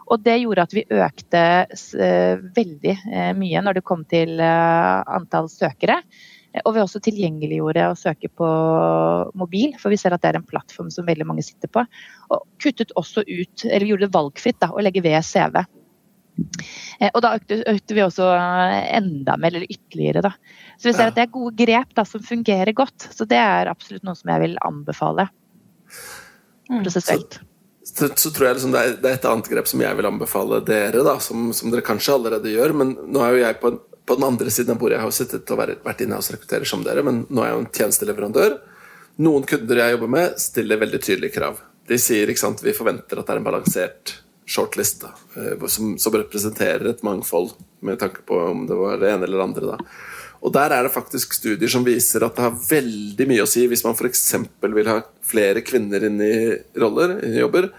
Og 0.05 0.21
det 0.21 0.37
gjorde 0.41 0.65
at 0.65 0.73
vi 0.75 0.85
økte 0.93 1.43
eh, 1.65 2.41
veldig 2.55 2.95
eh, 2.95 3.31
mye 3.37 3.61
når 3.65 3.79
det 3.79 3.85
kom 3.87 4.03
til 4.09 4.39
eh, 4.41 4.97
antall 5.17 5.49
søkere. 5.51 6.01
Og 6.63 6.71
vi 6.71 6.79
også 6.79 7.01
tilgjengeliggjorde 7.03 7.87
å 7.89 7.95
søke 7.99 8.29
på 8.31 8.49
mobil, 9.35 9.73
for 9.81 9.91
vi 9.91 9.97
ser 9.99 10.13
at 10.15 10.21
det 10.23 10.29
er 10.29 10.37
en 10.39 10.45
plattform 10.47 10.91
som 10.93 11.07
veldig 11.07 11.25
mange 11.27 11.43
sitter 11.43 11.67
på. 11.67 11.83
Og 12.31 12.45
kuttet 12.63 12.93
også 12.95 13.25
ut, 13.27 13.65
eller 13.65 13.89
gjorde 13.89 14.07
det 14.07 14.15
valgfritt 14.15 14.61
da, 14.63 14.69
å 14.71 14.85
legge 14.85 15.03
ved 15.03 15.19
CV. 15.27 15.57
Og 17.09 17.19
da 17.25 17.33
økte, 17.35 17.57
økte 17.73 17.97
vi 17.97 18.05
også 18.05 18.29
enda 18.31 19.35
mer, 19.35 19.51
eller 19.51 19.67
ytterligere. 19.67 20.23
Da. 20.23 20.31
Så 20.79 20.87
vi 20.87 20.95
ser 20.95 21.11
at 21.11 21.19
det 21.19 21.25
er 21.25 21.33
gode 21.35 21.59
grep 21.59 21.91
da, 21.99 22.07
som 22.07 22.23
fungerer 22.23 22.71
godt. 22.77 23.09
Så 23.11 23.27
det 23.27 23.41
er 23.41 23.73
absolutt 23.73 24.07
noe 24.07 24.15
som 24.15 24.31
jeg 24.31 24.45
vil 24.45 24.55
anbefale. 24.63 25.27
Prosessuelt. 26.71 27.41
Så, 27.95 28.29
tror 28.31 28.49
jeg 28.49 28.57
liksom 28.57 28.73
det, 28.73 28.79
er, 28.81 28.95
det 28.99 29.07
er 29.07 29.17
et 29.17 29.25
annet 29.29 29.47
grep 29.47 29.69
som 29.71 29.79
jeg 29.79 29.95
vil 29.95 30.07
anbefale 30.09 30.59
dere, 30.67 31.03
da, 31.05 31.15
som, 31.23 31.47
som 31.55 31.71
dere 31.71 31.85
kanskje 31.85 32.17
allerede 32.17 32.51
gjør. 32.51 32.73
Men 32.75 32.91
nå 33.07 33.21
er 33.23 33.31
jo 33.31 33.43
jeg 33.45 33.59
på, 33.61 33.71
på 34.03 34.17
den 34.19 34.27
andre 34.27 34.51
siden 34.51 34.75
av 34.75 34.81
bordet. 34.81 34.97
Jeg 34.97 35.05
har 35.05 35.13
jo 35.13 35.15
sittet 35.15 35.53
og 35.55 35.61
vært 35.61 36.03
inne 36.03 36.19
og 36.19 36.33
rekrutterer 36.35 36.67
som 36.67 36.83
dere, 36.83 37.05
men 37.07 37.23
nå 37.29 37.43
er 37.43 37.53
jeg 37.53 37.55
jo 37.55 37.61
en 37.63 37.71
tjenesteleverandør. 37.79 38.57
Noen 39.23 39.47
kunder 39.47 39.79
jeg 39.79 39.95
jobber 39.95 40.11
med, 40.11 40.35
stiller 40.43 40.81
veldig 40.81 41.01
tydelige 41.05 41.37
krav. 41.37 41.63
De 41.87 41.99
sier 42.01 42.27
ikke 42.27 42.43
sant, 42.43 42.63
vi 42.65 42.75
forventer 42.75 43.21
at 43.21 43.29
det 43.29 43.35
er 43.35 43.39
en 43.39 43.47
balansert 43.47 44.17
shortlist 44.45 45.05
da, 45.05 45.13
eh, 45.39 45.65
som, 45.71 45.95
som 46.01 46.13
representerer 46.13 46.89
et 46.89 47.03
mangfold, 47.05 47.55
med 47.79 47.99
tanke 48.01 48.25
på 48.27 48.37
om 48.49 48.67
det 48.67 48.75
var 48.77 48.99
det 49.01 49.13
ene 49.13 49.25
eller 49.27 49.39
det 49.39 49.47
andre. 49.47 49.71
da. 49.71 49.79
Og 50.45 50.53
Der 50.53 50.73
er 50.75 50.85
det 50.85 50.93
faktisk 50.93 51.33
studier 51.33 51.71
som 51.71 51.85
viser 51.85 52.25
at 52.25 52.35
det 52.37 52.43
har 52.45 52.59
veldig 52.69 53.27
mye 53.31 53.45
å 53.45 53.49
si 53.49 53.65
hvis 53.69 53.85
man 53.85 53.95
f.eks. 53.97 54.35
vil 54.61 54.91
ha 54.91 54.99
flere 55.25 55.63
kvinner 55.65 56.05
inn 56.05 56.21
i 56.21 56.35
roller, 56.81 57.17
inn 57.23 57.37
i 57.37 57.41
jobber. 57.41 57.71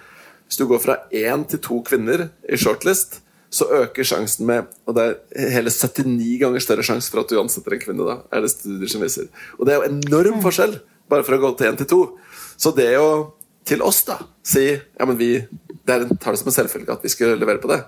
Hvis 0.46 0.58
du 0.60 0.66
går 0.70 0.82
fra 0.82 0.98
én 1.10 1.46
til 1.50 1.62
to 1.62 1.80
kvinner 1.86 2.28
i 2.48 2.58
shortlist, 2.60 3.20
så 3.50 3.68
øker 3.72 4.04
sjansen 4.04 4.46
med 4.46 4.66
Og 4.86 4.96
det 4.96 5.04
er 5.06 5.52
hele 5.54 5.70
79 5.70 6.40
ganger 6.42 6.62
større 6.62 6.84
sjanse 6.86 7.10
for 7.10 7.22
at 7.22 7.30
du 7.30 7.38
ansetter 7.40 7.76
en 7.76 7.82
kvinne. 7.82 8.06
da, 8.06 8.20
er 8.32 8.44
det 8.44 8.52
studier 8.52 8.90
som 8.90 9.02
viser. 9.02 9.30
Og 9.58 9.66
det 9.66 9.74
er 9.74 9.82
jo 9.82 9.90
enorm 9.94 10.42
forskjell, 10.44 10.80
bare 11.08 11.24
for 11.26 11.36
å 11.36 11.42
gå 11.42 11.52
til 11.56 11.70
én 11.70 11.78
til 11.78 11.90
to. 11.90 12.00
Så 12.56 12.74
det 12.76 12.92
å 12.98 13.32
til 13.66 13.82
oss 13.82 14.04
da, 14.06 14.20
si 14.46 14.68
ja, 14.70 15.06
men 15.06 15.16
vi 15.18 15.40
det 15.86 15.94
en, 15.94 16.16
tar 16.18 16.34
det 16.34 16.40
som 16.40 16.50
en 16.50 16.54
selvfølge 16.54 16.94
at 16.94 17.04
vi 17.04 17.10
skal 17.10 17.36
levere 17.38 17.62
på 17.62 17.70
det, 17.70 17.80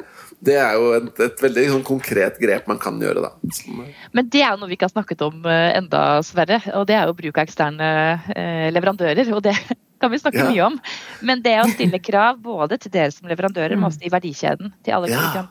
det 0.45 0.55
er 0.59 0.77
jo 0.79 0.93
et, 0.97 1.09
et 1.25 1.43
veldig 1.43 1.65
sånn, 1.73 1.85
konkret 1.87 2.39
grep 2.43 2.69
man 2.71 2.79
kan 2.83 2.99
gjøre. 3.03 3.25
da. 3.25 3.55
Som, 3.55 3.83
Men 4.15 4.31
det 4.31 4.45
er 4.45 4.53
jo 4.53 4.61
noe 4.61 4.71
vi 4.71 4.79
ikke 4.79 4.87
har 4.87 4.95
snakket 4.95 5.25
om 5.27 5.47
eh, 5.51 5.73
enda, 5.79 6.03
Sverre. 6.27 6.61
Og 6.79 6.87
det 6.87 6.95
er 6.95 7.11
jo 7.11 7.17
bruk 7.19 7.41
av 7.41 7.49
eksterne 7.49 7.89
eh, 8.35 8.69
leverandører. 8.71 9.33
Og 9.35 9.43
det, 9.47 9.57
kan 10.01 10.11
vi 10.13 10.21
snakke 10.23 10.43
ja. 10.43 10.49
mye 10.51 10.65
om. 10.71 10.79
Men 11.21 11.43
det 11.45 11.57
å 11.63 11.69
stille 11.77 12.01
krav 12.03 12.41
både 12.43 12.79
til 12.81 12.95
dere 12.95 13.13
som 13.15 13.29
leverandører, 13.31 13.77
men 13.77 13.91
også 13.91 14.07
i 14.07 14.13
verdikjeden 14.13 14.75
til 14.87 14.97
alle 14.97 15.13
ja. 15.13 15.47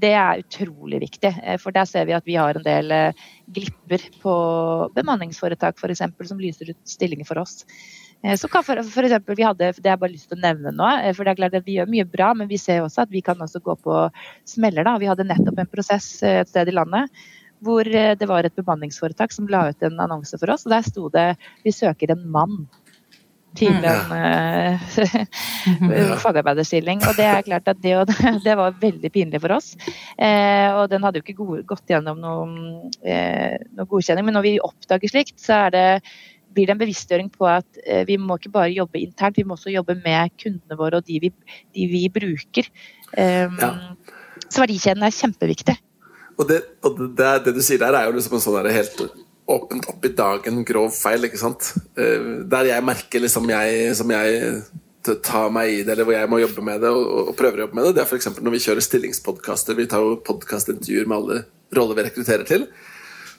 det 0.00 0.12
er 0.16 0.44
utrolig 0.44 1.02
viktig. 1.06 1.32
Eh, 1.42 1.58
for 1.62 1.74
der 1.76 1.88
ser 1.88 2.06
vi 2.08 2.16
at 2.16 2.28
vi 2.28 2.38
har 2.40 2.56
en 2.56 2.66
del 2.66 2.92
eh, 2.94 3.24
glipper 3.50 4.06
på 4.22 4.36
bemanningsforetak 4.96 5.80
f.eks. 5.80 6.04
som 6.28 6.40
lyser 6.40 6.72
ut 6.72 6.80
stillinger 6.88 7.28
for 7.28 7.42
oss. 7.42 7.64
Eh, 8.22 8.36
så 8.38 8.48
kan 8.52 8.64
for, 8.66 8.82
for 8.86 9.08
eksempel, 9.08 9.38
vi 9.38 9.46
hadde, 9.48 9.72
Det 9.76 9.88
har 9.88 9.98
jeg 9.98 10.04
bare 10.04 10.14
lyst 10.14 10.30
til 10.30 10.38
å 10.38 10.44
nevne 10.46 10.74
nå, 10.76 10.94
for 11.16 11.24
det 11.26 11.34
er 11.34 11.42
klart 11.42 11.58
at 11.58 11.68
vi 11.68 11.78
gjør 11.78 11.90
mye 11.90 12.06
bra, 12.08 12.32
men 12.36 12.50
vi 12.50 12.60
ser 12.60 12.84
også 12.84 13.04
at 13.06 13.12
vi 13.12 13.24
kan 13.26 13.40
også 13.40 13.62
gå 13.64 13.76
på 13.82 14.06
smeller. 14.48 14.86
da. 14.86 14.98
Vi 15.00 15.10
hadde 15.10 15.28
nettopp 15.28 15.60
en 15.60 15.70
prosess 15.70 16.18
et 16.26 16.50
sted 16.50 16.70
i 16.70 16.76
landet 16.76 17.22
hvor 17.60 17.84
det 17.84 18.24
var 18.24 18.46
et 18.48 18.54
bemanningsforetak 18.56 19.34
som 19.34 19.44
la 19.52 19.66
ut 19.68 19.82
en 19.84 19.98
annonse 20.00 20.38
for 20.40 20.48
oss. 20.48 20.62
og 20.64 20.72
Der 20.72 20.80
sto 20.80 21.10
det 21.12 21.36
'Vi 21.60 21.72
søker 21.76 22.10
en 22.10 22.24
mann' 22.32 22.64
til 23.58 23.74
mm. 23.74 23.84
en 23.84 24.80
uh, 25.90 26.18
fagarbeiderstilling. 26.24 27.02
Og 27.08 27.16
det 27.18 27.26
er 27.26 27.46
klart 27.46 27.70
at 27.70 27.80
det, 27.82 27.94
det, 28.46 28.56
var 28.58 28.76
veldig 28.80 29.12
pinlig 29.14 29.42
for 29.42 29.56
oss. 29.56 29.72
Eh, 30.16 30.68
og 30.76 30.90
den 30.92 31.06
hadde 31.06 31.20
jo 31.20 31.26
ikke 31.26 31.38
gode, 31.42 31.62
gått 31.68 31.90
gjennom 31.90 32.20
noen, 32.22 32.54
eh, 33.02 33.56
noe 33.76 33.90
godkjenning, 33.90 34.28
men 34.28 34.38
når 34.38 34.46
vi 34.46 34.54
oppdager 34.64 35.12
slikt, 35.12 35.38
så 35.42 35.66
det, 35.74 35.84
blir 36.54 36.66
det 36.66 36.74
en 36.74 36.80
bevisstgjøring 36.80 37.30
på 37.34 37.46
at 37.50 37.82
eh, 37.84 38.02
vi 38.08 38.18
må 38.20 38.38
ikke 38.38 38.52
bare 38.54 38.72
jobbe 38.74 39.00
internt, 39.02 39.38
vi 39.38 39.46
må 39.46 39.56
også 39.56 39.72
jobbe 39.74 39.98
med 40.04 40.34
kundene 40.40 40.78
våre 40.78 41.00
og 41.00 41.06
de 41.06 41.20
vi, 41.22 41.32
de 41.76 41.86
vi 41.90 42.02
bruker. 42.12 42.70
Um, 43.14 43.56
ja. 43.58 43.70
Så 44.48 44.62
verdikjeden 44.62 45.06
er 45.06 45.14
kjempeviktig. 45.14 45.76
Og 46.40 46.48
det, 46.48 46.62
og 46.86 46.98
det, 47.18 47.30
det, 47.44 47.54
du 47.54 47.62
sier 47.62 47.80
der, 47.82 47.96
er 47.96 48.08
jo 48.08 48.16
liksom 48.16 48.38
en 48.38 48.42
sånn 48.42 48.70
helt 48.72 49.02
åpent 49.54 49.88
opp 49.90 50.04
i 50.06 50.12
dag 50.16 50.46
en 50.48 50.62
grov 50.66 50.92
feil, 50.94 51.26
ikke 51.26 51.40
sant. 51.40 51.72
Eh, 51.98 52.44
der 52.50 52.70
jeg 52.70 52.86
merker 52.86 53.24
liksom 53.24 53.50
jeg, 53.50 53.90
som 53.98 54.12
jeg 54.14 54.62
tar 55.24 55.50
meg 55.52 55.72
i 55.72 55.82
det, 55.82 55.94
eller 55.94 56.06
hvor 56.06 56.16
jeg 56.16 56.30
må 56.30 56.40
jobbe 56.42 56.64
med 56.64 56.82
det, 56.84 56.92
og, 56.92 57.30
og 57.30 57.36
prøver 57.38 57.60
å 57.60 57.66
jobbe 57.66 57.78
med 57.78 57.88
det, 57.88 57.96
det 57.96 58.04
er 58.04 58.10
f.eks. 58.10 58.30
når 58.38 58.56
vi 58.56 58.62
kjører 58.66 58.84
stillingspodkaster. 58.84 59.78
Vi 59.78 59.88
tar 59.90 60.04
jo 60.04 60.20
podkastintervjuer 60.26 61.08
med 61.08 61.18
alle 61.18 61.42
roller 61.76 61.98
vi 61.98 62.06
rekrutterer 62.08 62.46
til. 62.48 62.66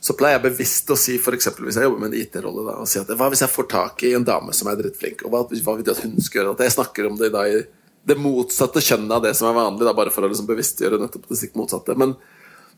Så 0.02 0.15
pleier 0.17 0.39
jeg 0.39 0.47
bevisst 0.47 0.89
å 0.89 0.97
si, 0.97 1.19
for 1.21 1.38
hvis 1.38 1.78
jeg 1.78 1.86
jobber 1.86 2.02
med 2.02 2.15
en 2.15 2.24
IT-rolle, 2.24 2.74
og 2.82 2.89
si 2.89 2.97
at 2.97 3.12
hva 3.13 3.28
hvis 3.30 3.43
jeg 3.43 3.54
får 3.54 3.67
tak 3.69 4.02
i 4.08 4.15
en 4.17 4.26
dame 4.26 4.56
som 4.58 4.71
er 4.71 4.80
drittflink, 4.80 5.21
og 5.28 5.34
hva, 5.34 5.43
hva 5.45 5.76
vil 5.78 5.86
du 5.86 5.93
at 5.93 6.02
hun 6.02 6.15
skal 6.17 6.41
gjøre? 6.41 6.56
At 6.58 6.65
jeg 6.65 6.76
snakker 6.80 7.10
om 7.12 7.19
det 7.19 7.30
da 7.36 7.45
i 7.45 7.62
det 8.10 8.17
motsatte 8.17 8.82
kjønnet 8.82 9.13
av 9.13 9.21
det 9.28 9.36
som 9.38 9.52
er 9.52 9.60
vanlig, 9.60 9.86
da, 9.86 9.93
bare 9.93 10.13
for 10.13 10.26
å 10.26 10.32
liksom 10.32 10.50
bevisstgjøre 10.50 10.97
nettopp 11.04 11.28
det 11.30 11.38
stikk 11.38 11.54
motsatte. 11.60 11.93
Men 12.02 12.15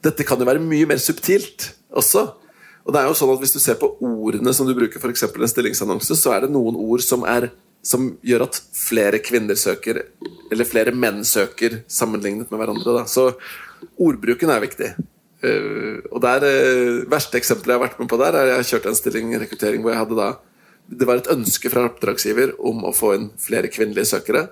dette 0.04 0.26
kan 0.28 0.42
jo 0.42 0.50
være 0.50 0.64
mye 0.64 0.90
mer 0.90 1.00
subtilt 1.00 1.70
også. 1.96 2.26
Og 2.84 2.92
det 2.92 3.00
er 3.00 3.08
jo 3.08 3.18
sånn 3.18 3.34
at 3.34 3.44
Hvis 3.44 3.56
du 3.56 3.62
ser 3.64 3.80
på 3.80 3.94
ordene 4.04 4.54
som 4.56 4.68
du 4.68 4.76
bruker 4.78 5.02
for 5.02 5.14
en 5.14 5.52
stillingsannonse, 5.52 6.18
så 6.20 6.36
er 6.36 6.46
det 6.46 6.54
noen 6.54 6.78
ord 6.80 7.04
som, 7.06 7.24
er, 7.28 7.50
som, 7.86 8.12
gjør 8.26 8.48
at 8.48 8.60
flere 8.76 9.22
kvinner 9.24 9.60
søker, 9.60 10.04
eller 10.52 10.68
flere 10.68 10.96
menn 10.96 11.24
søker, 11.28 11.82
sammenlignet 11.88 12.52
med 12.52 12.60
hverandre. 12.60 13.00
Da. 13.00 13.06
Så 13.10 13.32
ordbruken 14.02 14.52
er 14.52 14.64
viktig. 14.64 14.94
Uh, 15.44 16.00
og 16.12 16.22
der, 16.24 16.44
uh, 16.48 17.04
Verste 17.12 17.36
eksempelet 17.40 17.74
jeg 17.74 17.80
har 17.80 17.86
vært 17.88 17.98
med 18.00 18.12
på 18.12 18.20
der, 18.20 18.36
er 18.40 18.52
jeg 18.54 18.70
kjørte 18.74 18.94
en 18.94 19.00
stilling 19.00 19.34
rekruttering 19.42 19.82
hvor 19.84 19.92
jeg 19.92 20.00
hadde 20.00 20.16
da 20.16 20.28
Det 20.88 21.08
var 21.10 21.20
et 21.20 21.28
ønske 21.34 21.68
fra 21.72 21.84
oppdragsgiver 21.90 22.54
om 22.64 22.86
å 22.88 22.94
få 22.96 23.10
inn 23.18 23.26
flere 23.40 23.72
kvinnelige 23.72 24.08
søkere. 24.14 24.46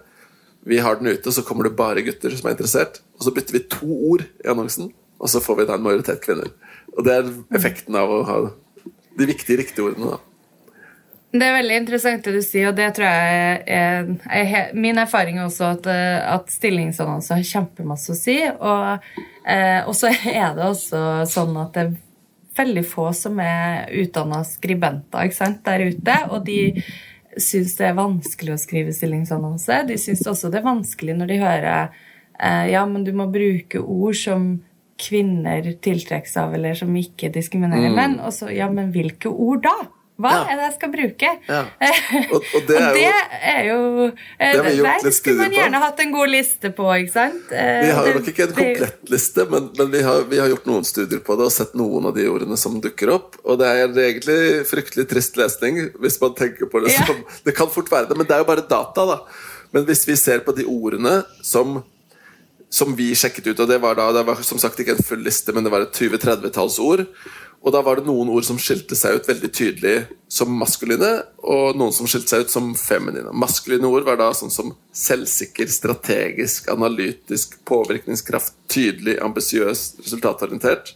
Vi 0.67 0.79
har 0.83 0.99
den 0.99 1.11
ute, 1.11 1.31
så 1.31 1.43
kommer 1.43 1.67
det 1.67 1.77
bare 1.79 2.03
gutter 2.05 2.35
som 2.35 2.47
er 2.47 2.55
interessert. 2.55 3.01
Og 3.19 3.27
så 3.27 3.33
bytter 3.35 3.55
vi 3.55 3.63
to 3.71 3.87
ord 4.11 4.23
i 4.23 4.51
annonsen, 4.51 4.91
og 5.19 5.31
så 5.31 5.41
får 5.43 5.59
vi 5.59 5.67
da 5.67 5.75
en 5.75 5.83
majoritet 5.83 6.21
kvinner. 6.23 6.51
Og 7.01 7.07
det 7.07 7.15
er 7.17 7.31
effekten 7.57 7.95
av 7.97 8.11
å 8.13 8.19
ha 8.27 8.41
de 9.17 9.25
viktige, 9.25 9.57
riktige 9.63 9.87
ordene. 9.89 10.13
da. 10.13 10.19
Det 11.31 11.47
er 11.47 11.55
veldig 11.55 11.77
interessant 11.79 12.25
det 12.27 12.33
du 12.35 12.41
sier, 12.43 12.67
og 12.69 12.75
det 12.77 12.89
tror 12.97 13.07
jeg 13.07 13.61
er, 13.71 14.09
er 14.35 14.73
Min 14.75 14.99
erfaring 14.99 15.39
er 15.39 15.47
også 15.47 15.69
at, 15.77 15.87
eh, 15.89 16.19
at 16.27 16.51
stillingsannonser 16.51 17.39
har 17.39 17.47
kjempemasse 17.47 18.13
å 18.13 18.19
si. 18.19 18.37
Og, 18.51 19.07
eh, 19.47 19.89
så 19.97 20.11
er 20.11 20.57
det 20.57 20.67
også 20.67 21.03
sånn 21.31 21.57
at 21.63 21.73
det 21.73 21.85
er 21.87 21.95
veldig 22.59 22.83
få 22.85 23.07
som 23.15 23.39
er 23.41 23.87
utdanna 24.03 24.43
skribenter 24.45 25.31
sant, 25.33 25.63
der 25.65 25.87
ute. 25.87 26.17
Og 26.29 26.45
de 26.45 26.83
syns 27.39 27.77
det 27.79 27.87
er 27.89 27.97
vanskelig 27.97 28.57
å 28.57 28.61
skrive 28.61 28.93
stillingsannonse. 28.93 29.85
De 29.87 29.97
syns 29.97 30.27
også 30.27 30.51
det 30.51 30.59
er 30.59 30.67
vanskelig 30.67 31.15
når 31.17 31.31
de 31.31 31.39
hører 31.41 31.79
eh, 32.37 32.65
ja, 32.75 32.83
men 32.85 33.07
du 33.07 33.15
må 33.15 33.31
bruke 33.31 33.79
ord 33.79 34.19
som 34.19 34.51
kvinner 35.01 35.71
tiltrekkes 35.83 36.37
av, 36.41 36.53
eller 36.57 36.77
som 36.77 36.93
ikke 36.97 37.31
diskriminerer 37.33 37.89
mm. 37.89 37.97
menn. 37.97 38.19
Og 38.25 38.35
så, 38.35 38.51
ja, 38.53 38.69
men 38.71 38.93
hvilke 38.95 39.31
ord 39.31 39.65
da? 39.65 39.75
Hva 40.21 40.31
ja. 40.35 40.41
er 40.51 40.59
det 40.59 40.65
jeg 40.67 40.73
skal 40.75 40.91
bruke? 40.93 41.29
Ja. 41.47 41.61
Og, 42.35 42.43
og, 42.43 42.65
det, 42.67 42.77
er 42.77 43.63
jo, 43.65 43.77
det 44.11 44.47
er 44.47 44.57
jo 44.67 44.67
studier 44.67 44.83
Det, 44.85 45.05
det 45.05 45.13
skulle 45.15 45.45
man 45.47 45.55
gjerne 45.55 45.79
på. 45.79 45.85
hatt 45.85 46.01
en 46.03 46.11
god 46.13 46.31
liste 46.31 46.71
på, 46.77 46.87
ikke 47.01 47.13
sant? 47.13 47.53
Eh, 47.55 47.77
vi 47.85 47.93
har 47.95 48.07
det, 48.07 48.13
nok 48.17 48.27
ikke 48.31 48.45
en 48.45 48.53
komplett 48.57 49.13
liste, 49.13 49.45
men, 49.49 49.69
men 49.79 49.91
vi, 49.93 50.01
har, 50.05 50.25
vi, 50.29 50.41
har, 50.41 50.51
gjort 50.51 50.67
noen 50.69 50.85
studier 50.87 51.23
på 51.25 51.37
det 51.39 51.47
og 51.47 51.55
sett 51.55 51.73
noen 51.79 52.09
av 52.11 52.17
de 52.17 52.27
ordene 52.29 52.59
som 52.59 52.77
dukker 52.83 53.13
opp. 53.15 53.39
Og 53.45 53.57
det 53.61 53.69
er 53.71 53.95
egentlig 54.05 54.37
fryktelig 54.69 55.07
trist 55.09 55.39
lesning 55.41 55.79
hvis 56.03 56.19
man 56.21 56.35
tenker 56.37 56.69
på 56.69 56.83
det 56.85 56.93
som 56.99 57.23
Det 57.45 57.55
kan 57.57 57.71
fort 57.71 57.89
være 57.91 58.11
det, 58.11 58.19
men 58.19 58.29
det 58.29 58.37
er 58.37 58.43
jo 58.43 58.51
bare 58.51 58.67
data, 58.67 59.07
da. 59.15 59.17
Men 59.71 59.87
hvis 59.87 60.05
vi 60.09 60.19
ser 60.19 60.43
på 60.45 60.53
de 60.53 60.67
ordene 60.69 61.21
som 61.45 61.79
som 62.71 62.95
vi 62.95 63.11
sjekket 63.15 63.51
ut. 63.51 63.59
og 63.59 63.67
Det 63.67 63.79
var 63.83 63.97
da, 63.99 64.09
det 64.15 64.25
var 64.27 64.41
som 64.47 64.59
sagt 64.61 64.79
ikke 64.79 64.95
en 64.95 65.05
full 65.05 65.23
liste, 65.25 65.51
men 65.53 65.65
det 65.65 65.73
var 65.73 65.83
et 65.83 65.97
20-30-talls 65.97 66.79
ord. 66.79 67.03
Og 67.61 67.73
da 67.75 67.81
var 67.85 67.99
det 67.99 68.07
noen 68.07 68.31
ord 68.33 68.45
som 68.47 68.57
skilte 68.57 68.97
seg 68.97 69.19
ut 69.19 69.27
veldig 69.29 69.49
tydelig 69.53 69.95
som 70.31 70.49
maskuline, 70.57 71.11
og 71.45 71.77
noen 71.77 71.93
som 71.93 72.07
skilte 72.09 72.33
seg 72.33 72.47
ut 72.47 72.53
som 72.53 72.71
feminine. 72.79 73.35
Maskuline 73.37 73.85
ord 73.85 74.07
var 74.07 74.17
da 74.17 74.31
sånn 74.33 74.53
som 74.53 74.71
selvsikker, 74.97 75.69
strategisk, 75.69 76.71
analytisk, 76.73 77.59
påvirkningskraft, 77.69 78.55
tydelig, 78.71 79.19
ambisiøs, 79.21 79.83
resultatorientert. 80.01 80.95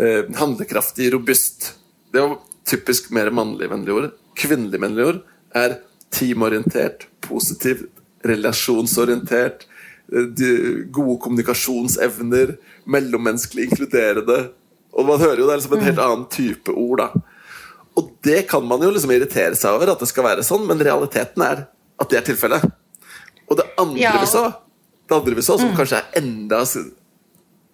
Eh, 0.00 0.22
handlekraftig, 0.38 1.10
robust. 1.12 1.74
Det 2.12 2.24
var 2.24 2.38
typisk 2.64 3.10
mer 3.12 3.28
mannlig-vennlige 3.34 4.00
ord. 4.00 4.10
Kvinnelig-vennlige 4.38 5.12
ord 5.12 5.22
er 5.56 5.80
teamorientert, 6.14 7.04
positiv, 7.26 7.88
relasjonsorientert, 8.24 9.66
gode 10.06 11.16
kommunikasjonsevner, 11.24 12.56
mellommenneskelig 12.86 13.70
inkluderende. 13.70 14.50
Og 14.96 15.08
man 15.08 15.20
hører 15.20 15.42
jo 15.42 15.48
det 15.48 15.56
er 15.56 15.62
liksom 15.62 15.78
en 15.78 15.88
helt 15.88 16.02
annen 16.02 16.28
type 16.32 16.72
ord. 16.72 17.02
da. 17.02 17.08
Og 17.96 18.12
det 18.24 18.42
kan 18.50 18.64
man 18.64 18.82
jo 18.84 18.92
liksom 18.92 19.12
irritere 19.14 19.56
seg 19.58 19.76
over, 19.76 19.92
at 19.92 20.02
det 20.02 20.08
skal 20.10 20.26
være 20.28 20.44
sånn, 20.46 20.66
men 20.68 20.82
realiteten 20.84 21.44
er 21.44 21.66
at 21.96 22.12
det 22.12 22.20
er 22.20 22.26
tilfellet. 22.28 22.64
Og 23.48 23.58
det 23.58 23.66
andre 23.80 24.02
ja. 24.02 24.14
vi 24.20 24.28
så, 24.30 24.46
det 25.08 25.16
andre 25.16 25.36
vi 25.38 25.44
så 25.44 25.56
som 25.58 25.72
mm. 25.72 25.76
kanskje 25.78 26.00
er 26.02 26.22
enda 26.22 26.62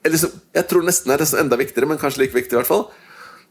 eller 0.02 0.18
så, 0.18 0.28
Jeg 0.54 0.66
tror 0.66 0.82
nesten 0.82 1.12
er 1.14 1.22
enda 1.38 1.56
viktigere, 1.58 1.86
men 1.86 1.98
kanskje 2.00 2.24
like 2.24 2.34
viktig, 2.34 2.56
i 2.56 2.58
hvert 2.58 2.70
fall. 2.70 2.88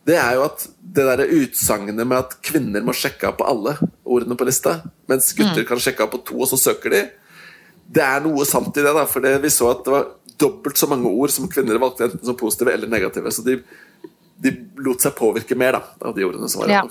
Det 0.08 0.18
er 0.20 0.36
jo 0.36 0.46
at 0.48 0.66
det 0.82 1.06
der 1.06 1.32
utsagnet 1.38 2.00
med 2.02 2.18
at 2.18 2.34
kvinner 2.44 2.84
må 2.84 2.96
sjekke 2.98 3.30
av 3.30 3.38
på 3.40 3.48
alle 3.48 3.78
ordene 4.04 4.36
på 4.36 4.48
lista, 4.48 4.80
mens 5.12 5.30
gutter 5.38 5.62
mm. 5.62 5.68
kan 5.70 5.82
sjekke 5.82 6.04
av 6.04 6.12
på 6.12 6.20
to, 6.28 6.40
og 6.42 6.50
så 6.50 6.60
søker 6.60 6.96
de, 6.96 7.02
det 7.92 8.04
er 8.06 8.24
noe 8.24 8.48
sant 8.48 8.76
i 8.78 8.84
det. 8.84 8.96
da, 8.96 9.06
for 9.10 9.26
Vi 9.44 9.54
så 9.54 9.72
at 9.74 9.86
det 9.86 9.94
var 9.94 10.10
dobbelt 10.42 10.80
så 10.80 10.90
mange 10.90 11.10
ord 11.10 11.34
som 11.34 11.50
kvinner 11.52 11.80
valgte 11.82 12.08
enten 12.08 12.26
som 12.26 12.38
positive 12.40 12.74
eller 12.74 12.90
negative. 12.92 13.32
Så 13.34 13.44
de, 13.46 13.58
de 14.42 14.54
lot 14.82 15.04
seg 15.04 15.14
påvirke 15.18 15.58
mer 15.60 15.78
da, 15.78 15.82
av 16.08 16.16
de 16.18 16.26
ordene 16.26 16.50
som 16.50 16.64
var 16.64 16.72
ja. 16.72 16.82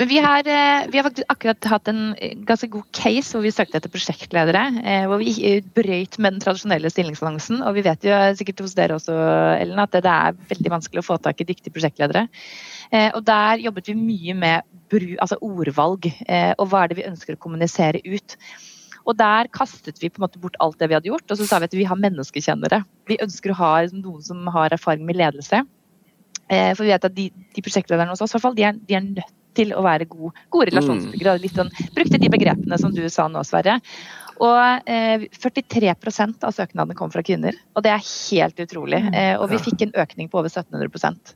Vi 0.00 0.16
har, 0.24 0.46
eh, 0.48 0.86
vi 0.88 0.98
har 0.98 1.04
faktisk 1.04 1.32
akkurat 1.32 1.68
hatt 1.68 1.88
en 1.92 2.02
ganske 2.48 2.70
god 2.72 2.88
case 2.96 3.34
hvor 3.34 3.44
vi 3.44 3.52
søkte 3.52 3.76
etter 3.80 3.92
prosjektledere. 3.92 4.64
Eh, 4.80 5.06
hvor 5.08 5.20
vi 5.22 5.60
brøyt 5.76 6.18
med 6.18 6.36
den 6.36 6.42
tradisjonelle 6.44 6.92
stillingsannonsen. 6.92 7.62
Og 7.68 7.76
vi 7.78 7.84
vet 7.86 8.08
jo 8.08 8.18
sikkert 8.38 8.64
hos 8.64 8.76
dere 8.78 8.96
også, 8.96 9.16
Ellen, 9.60 9.80
at 9.82 9.94
det 9.96 10.04
er 10.08 10.38
veldig 10.52 10.74
vanskelig 10.78 11.04
å 11.04 11.08
få 11.12 11.20
tak 11.22 11.40
i 11.40 11.48
dyktige 11.48 11.76
prosjektledere. 11.76 12.26
Eh, 12.90 13.10
og 13.14 13.22
der 13.28 13.62
jobbet 13.62 13.92
vi 13.92 14.00
mye 14.00 14.36
med 14.36 14.76
altså 15.22 15.36
ordvalg, 15.46 16.08
og 16.58 16.64
hva 16.66 16.80
er 16.82 16.90
det 16.90 16.96
vi 16.98 17.04
ønsker 17.06 17.36
å 17.36 17.38
kommunisere 17.38 18.00
ut. 18.10 18.34
Og 19.10 19.18
der 19.18 19.50
kastet 19.50 19.98
vi 19.98 20.10
på 20.12 20.20
en 20.20 20.28
måte 20.28 20.40
bort 20.42 20.58
alt 20.62 20.78
det 20.78 20.90
vi 20.90 20.96
hadde 20.98 21.10
gjort, 21.10 21.26
og 21.26 21.40
så 21.40 21.48
sa 21.48 21.58
vi 21.58 21.70
at 21.70 21.76
vi 21.76 21.88
har 21.88 21.98
menneskekjennere. 21.98 22.82
Vi 23.10 23.18
ønsker 23.24 23.52
å 23.52 23.58
ha 23.58 23.72
noen 23.90 24.22
som 24.22 24.46
har 24.54 24.76
erfaring 24.76 25.02
med 25.08 25.18
ledelse. 25.18 25.64
Eh, 26.50 26.70
for 26.76 26.86
vi 26.86 26.92
vet 26.92 27.06
at 27.06 27.16
de, 27.16 27.28
de 27.30 27.64
prosjektlederne 27.66 28.14
hos 28.14 28.22
oss 28.22 28.34
hvert 28.36 28.46
fall, 28.46 28.56
de 28.58 28.68
er, 28.70 28.78
de 28.78 28.98
er 28.98 29.06
nødt 29.06 29.36
til 29.58 29.74
å 29.74 29.82
være 29.82 30.06
gode, 30.10 30.32
gode 30.54 30.70
relasjonsbyggere. 30.70 31.40
Litt 31.42 31.58
sånn, 31.58 31.72
brukte 31.96 32.20
de 32.22 32.30
begrepene 32.32 32.78
som 32.78 32.94
du 32.94 33.02
sa 33.10 33.26
nå, 33.30 33.42
Sverre. 33.46 33.80
Og 34.40 34.88
eh, 34.88 35.26
43% 35.36 36.46
av 36.48 36.54
søknadene 36.56 36.96
kom 36.96 37.10
fra 37.12 37.24
kvinner, 37.26 37.56
og 37.76 37.84
det 37.84 37.92
er 37.92 38.06
helt 38.06 38.62
utrolig. 38.62 39.02
Mm. 39.04 39.10
Eh, 39.18 39.34
og 39.36 39.50
vi 39.52 39.60
fikk 39.60 39.84
en 39.84 39.92
økning 40.00 40.30
på 40.32 40.40
over 40.40 40.48
1700 40.48 41.34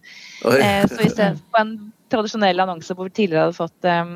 eh, 0.56 0.86
Så 0.88 1.02
i 1.02 1.10
stedet 1.12 1.42
for 1.42 1.60
en 1.60 1.74
tradisjonell 2.12 2.64
annonse 2.64 2.96
hvor 2.96 3.10
vi 3.10 3.16
tidligere 3.18 3.50
hadde 3.50 3.58
fått 3.58 3.90
eh, 3.90 4.14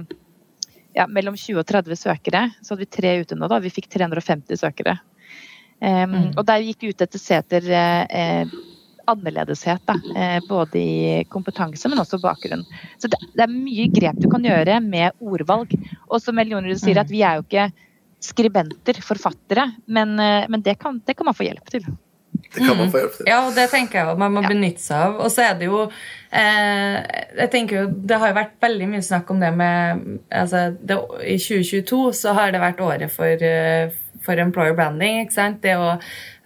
ja, 0.98 1.06
mellom 1.06 1.36
20 1.38 1.62
og 1.62 1.68
30 1.68 2.00
søkere. 2.00 2.48
Så 2.62 2.74
hadde 2.74 2.84
vi 2.84 2.90
tre 2.98 3.14
ute 3.22 3.38
nå, 3.38 3.48
da. 3.50 3.60
Vi 3.62 3.72
fikk 3.72 3.88
350 3.94 4.60
søkere. 4.60 4.98
Um, 5.78 6.10
mm. 6.10 6.30
Og 6.34 6.42
der 6.48 6.64
gikk 6.66 6.82
vi 6.82 6.90
ut 6.90 7.04
etter 7.04 7.22
seter 7.22 7.68
eh, 7.70 8.56
annerledeshet. 9.08 9.84
Da. 9.86 9.94
Eh, 10.16 10.38
både 10.48 10.80
i 10.80 11.24
kompetanse, 11.30 11.90
men 11.90 12.02
også 12.02 12.20
bakgrunn. 12.22 12.64
Så 12.98 13.10
det, 13.12 13.20
det, 13.34 13.44
er 13.46 13.52
mye 13.52 13.86
grep 13.94 14.18
du 14.18 14.26
kan 14.32 14.44
gjøre 14.44 14.80
med 14.84 15.14
ordvalg. 15.22 15.76
Og 16.08 16.18
som 16.24 16.40
Elinor 16.42 16.74
sier, 16.74 16.98
Mm. 16.98 17.04
at 17.04 17.14
vi 17.14 17.22
er 17.22 17.38
jo 17.38 17.46
ikke 17.46 17.68
skribenter, 18.18 18.98
forfattere, 19.06 19.68
men, 19.86 20.18
eh, 20.18 20.50
men 20.50 20.62
det, 20.66 20.80
kan, 20.82 20.98
det 21.06 21.14
kan 21.14 21.30
man 21.30 21.38
få 21.38 21.46
hjelp 21.46 21.70
til. 21.70 21.86
Det 22.48 22.62
kan 22.64 22.76
man 22.78 22.90
få 22.90 23.00
hjelp 23.02 23.16
til. 23.16 23.26
Ja, 23.28 23.38
og 23.46 23.54
det 23.56 23.66
tenker 23.70 23.98
jeg 23.98 24.06
også 24.08 24.18
man 24.22 24.32
må 24.32 24.42
Ja. 24.42 24.48
benytte 24.48 24.80
seg 24.80 24.96
av. 25.04 25.16
Og 25.20 25.30
så 25.34 25.42
er 25.50 25.54
det 25.58 25.66
jo 25.68 25.82
eh, 26.32 26.96
jeg 27.42 27.50
tenker 27.52 27.76
jo, 27.82 27.86
Det 28.08 28.18
har 28.18 28.28
jo 28.32 28.36
vært 28.38 28.54
veldig 28.62 28.88
mye 28.88 29.02
snakk 29.04 29.30
om 29.30 29.40
det 29.40 29.52
med 29.56 30.04
altså, 30.32 30.62
det, 30.80 30.96
I 31.24 31.36
2022 31.38 32.12
så 32.22 32.34
har 32.38 32.52
det 32.52 32.60
vært 32.62 32.80
året 32.84 33.10
for, 33.12 33.44
eh, 33.44 33.90
for 34.24 34.40
employer 34.42 34.74
branding. 34.76 35.22
ikke 35.26 35.32
sant? 35.36 35.60
Det 35.62 35.76
å, 35.76 35.92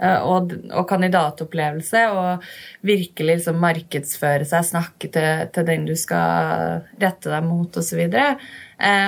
eh, 0.00 0.18
og, 0.22 0.52
og 0.72 0.88
kandidatopplevelse. 0.90 2.02
Og 2.12 2.42
virkelig 2.82 3.38
liksom 3.38 3.58
markedsføre 3.62 4.44
seg, 4.48 4.64
snakke 4.68 5.10
til, 5.14 5.46
til 5.54 5.64
den 5.70 5.86
du 5.88 5.94
skal 5.98 6.82
rette 7.00 7.30
deg 7.32 7.46
mot 7.46 7.78
osv. 7.80 8.04
Eh, 8.06 8.34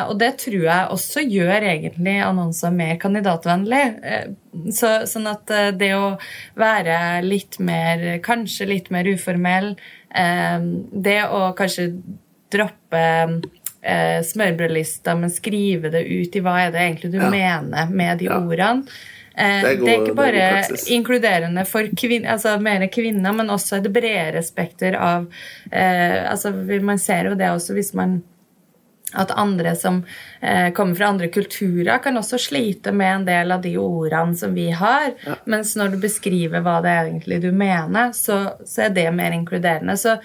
og 0.06 0.18
det 0.20 0.28
tror 0.38 0.54
jeg 0.68 0.90
også 0.94 1.22
gjør 1.26 1.64
egentlig 1.66 2.14
annonser 2.22 2.70
mer 2.74 2.94
kandidatvennlig. 3.02 3.82
Eh, 4.06 4.28
så, 4.70 4.92
sånn 5.10 5.26
at 5.32 5.50
eh, 5.50 5.70
det 5.74 5.90
å 5.98 6.12
være 6.60 6.98
litt 7.26 7.58
mer 7.58 8.04
Kanskje 8.24 8.68
litt 8.70 8.90
mer 8.94 9.08
uformell, 9.10 9.72
eh, 10.14 10.60
det 11.08 11.18
å 11.26 11.48
kanskje 11.58 11.88
droppe 12.54 13.02
eh, 13.84 14.20
smørbrødlista, 14.24 15.16
men 15.18 15.32
skrive 15.34 15.90
det 15.92 16.04
ut 16.06 16.36
i 16.38 16.40
hva 16.44 16.54
er 16.66 16.70
det 16.72 16.84
egentlig 16.86 17.10
du 17.12 17.18
Ja. 17.18 17.30
mener 17.30 17.90
med 17.90 18.18
de 18.18 18.24
Ja. 18.30 18.38
ordene. 18.38 18.86
Eh, 19.36 19.62
Det 19.62 19.70
er 19.72 19.76
det, 19.84 19.88
er 19.88 20.04
ikke 20.04 20.14
bare 20.14 20.42
er 20.62 20.62
inkluderende 20.94 21.66
for 21.66 21.82
kvinner, 21.98 22.30
altså 22.36 22.60
mer 22.62 22.86
kvinner, 22.86 23.34
men 23.34 23.48
også 23.50 23.76
et 23.80 23.92
bredere 23.92 24.42
spekter 24.46 24.94
av 24.94 25.26
eh, 25.72 26.30
altså 26.30 26.52
Man 26.80 26.98
ser 26.98 27.24
jo 27.24 27.34
det 27.34 27.50
også 27.50 27.74
hvis 27.74 27.92
man 27.94 28.22
at 29.14 29.30
andre 29.38 29.74
som 29.78 30.00
eh, 30.40 30.70
kommer 30.76 30.94
fra 30.98 31.08
andre 31.14 31.28
kulturer, 31.32 31.98
kan 32.04 32.16
også 32.20 32.38
slite 32.40 32.92
med 32.92 33.12
en 33.20 33.24
del 33.28 33.52
av 33.54 33.62
de 33.64 33.76
ordene 33.80 34.36
som 34.38 34.54
vi 34.56 34.68
har. 34.74 35.12
Mens 35.50 35.74
når 35.78 35.94
du 35.94 36.00
beskriver 36.02 36.64
hva 36.64 36.80
det 36.84 36.90
er 36.94 37.10
egentlig 37.12 37.40
du 37.44 37.50
mener, 37.52 38.12
så, 38.16 38.40
så 38.66 38.86
er 38.88 38.94
det 38.96 39.08
mer 39.14 39.34
inkluderende. 39.36 39.96
Så, 40.00 40.16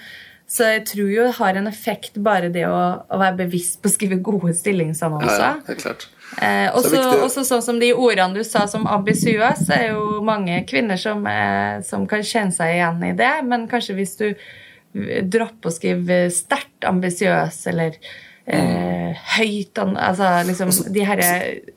så 0.50 0.66
jeg 0.74 0.86
tror 0.90 1.10
jo 1.14 1.26
det 1.28 1.36
har 1.38 1.58
en 1.60 1.70
effekt 1.70 2.16
bare 2.18 2.48
det 2.50 2.64
å, 2.66 2.78
å 3.06 3.18
være 3.20 3.44
bevisst 3.44 3.78
på 3.82 3.90
å 3.90 3.94
skrive 3.94 4.18
gode 4.18 4.50
Ja, 4.50 4.58
stillingsannonser. 4.62 5.44
ja, 5.44 5.52
ja, 5.68 5.76
klart. 5.84 6.08
Eh, 6.40 6.66
Så 6.70 6.80
også, 6.94 7.04
også 7.26 7.42
sånn 7.46 7.62
som 7.66 7.78
de 7.82 7.92
ordene 7.94 8.34
du 8.38 8.44
sa 8.46 8.64
som 8.70 8.84
ambisiøs, 8.86 9.64
er 9.74 9.88
jo 9.92 10.20
mange 10.26 10.60
kvinner 10.70 10.98
som, 10.98 11.22
eh, 11.26 11.80
som 11.86 12.04
kan 12.10 12.22
kjenne 12.26 12.54
seg 12.54 12.76
igjen 12.76 13.02
i 13.08 13.14
det. 13.18 13.32
Men 13.46 13.66
kanskje 13.70 13.96
hvis 13.98 14.16
du 14.20 14.28
dropper 15.30 15.70
å 15.70 15.74
skrive 15.74 16.16
sterkt 16.34 16.86
ambisiøs 16.88 17.60
eller 17.70 17.94
eh, 18.46 19.14
høyt 19.38 19.78
Altså 19.78 20.30
liksom 20.46 20.70
de 20.92 21.04
her 21.04 21.20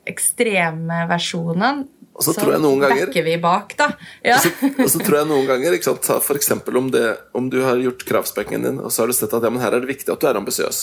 ekstreme 0.06 1.04
versjonene. 1.10 1.86
Og 2.14 2.22
så 2.22 2.32
tror 2.36 2.52
jeg 2.54 2.62
noen 2.62 2.78
ganger- 2.78 3.06
backer 3.08 3.24
vi 3.26 3.36
bak, 3.42 3.72
da. 3.76 3.88
Ja. 4.22 4.36
Og 4.36 4.42
så, 4.44 4.50
og 4.84 4.90
så 4.92 4.98
tror 5.02 5.16
jeg 5.18 5.26
noen 5.32 5.46
ganger 5.48 5.72
ikke 5.74 5.88
sant, 5.88 6.02
ta 6.06 6.20
for 6.22 6.38
eksempel 6.38 6.76
om, 6.78 6.90
det, 6.94 7.16
om 7.34 7.48
du 7.50 7.56
har 7.64 7.74
gjort 7.82 8.04
kravspekken 8.06 8.62
din, 8.62 8.78
og 8.78 8.92
så 8.94 9.02
har 9.02 9.10
du 9.10 9.16
sett 9.18 9.34
at 9.34 9.42
ja, 9.42 9.50
men 9.50 9.60
her 9.64 9.74
er 9.74 9.80
det 9.82 9.90
viktig 9.90 10.12
at 10.14 10.20
du 10.22 10.28
er 10.30 10.38
ambisiøs, 10.38 10.82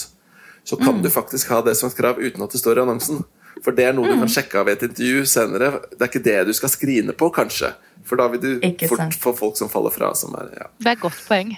så 0.67 0.75
kan 0.77 0.97
Mm. 0.99 1.01
du 1.03 1.09
faktisk 1.09 1.47
ha 1.49 1.61
det 1.61 1.77
som 1.77 1.87
et 1.89 1.95
krav 1.95 2.19
uten 2.19 2.43
at 2.43 2.51
det 2.51 2.59
står 2.59 2.77
i 2.77 2.83
annonsen. 2.83 3.23
For 3.63 3.71
det 3.71 3.85
er 3.87 3.93
noe 3.93 4.07
du 4.07 4.13
Mm. 4.15 4.19
kan 4.25 4.27
sjekke 4.35 4.59
av 4.59 4.67
i 4.67 4.71
et 4.75 4.83
intervju 4.83 5.23
senere. 5.25 5.71
Det 5.95 6.01
er 6.01 6.07
ikke 6.11 6.23
det 6.23 6.45
du 6.47 6.53
skal 6.53 6.69
skrine 6.69 7.13
på, 7.15 7.31
kanskje. 7.31 7.73
For 8.03 8.15
da 8.17 8.27
vil 8.27 8.39
du 8.41 8.87
fort 8.87 9.15
få 9.15 9.33
folk 9.37 9.55
som 9.57 9.69
faller 9.69 9.89
fra. 9.91 10.13
Som 10.13 10.35
er, 10.35 10.49
ja. 10.57 10.67
Det 10.79 10.87
er 10.87 10.91
et 10.91 10.99
godt 10.99 11.21
poeng. 11.27 11.57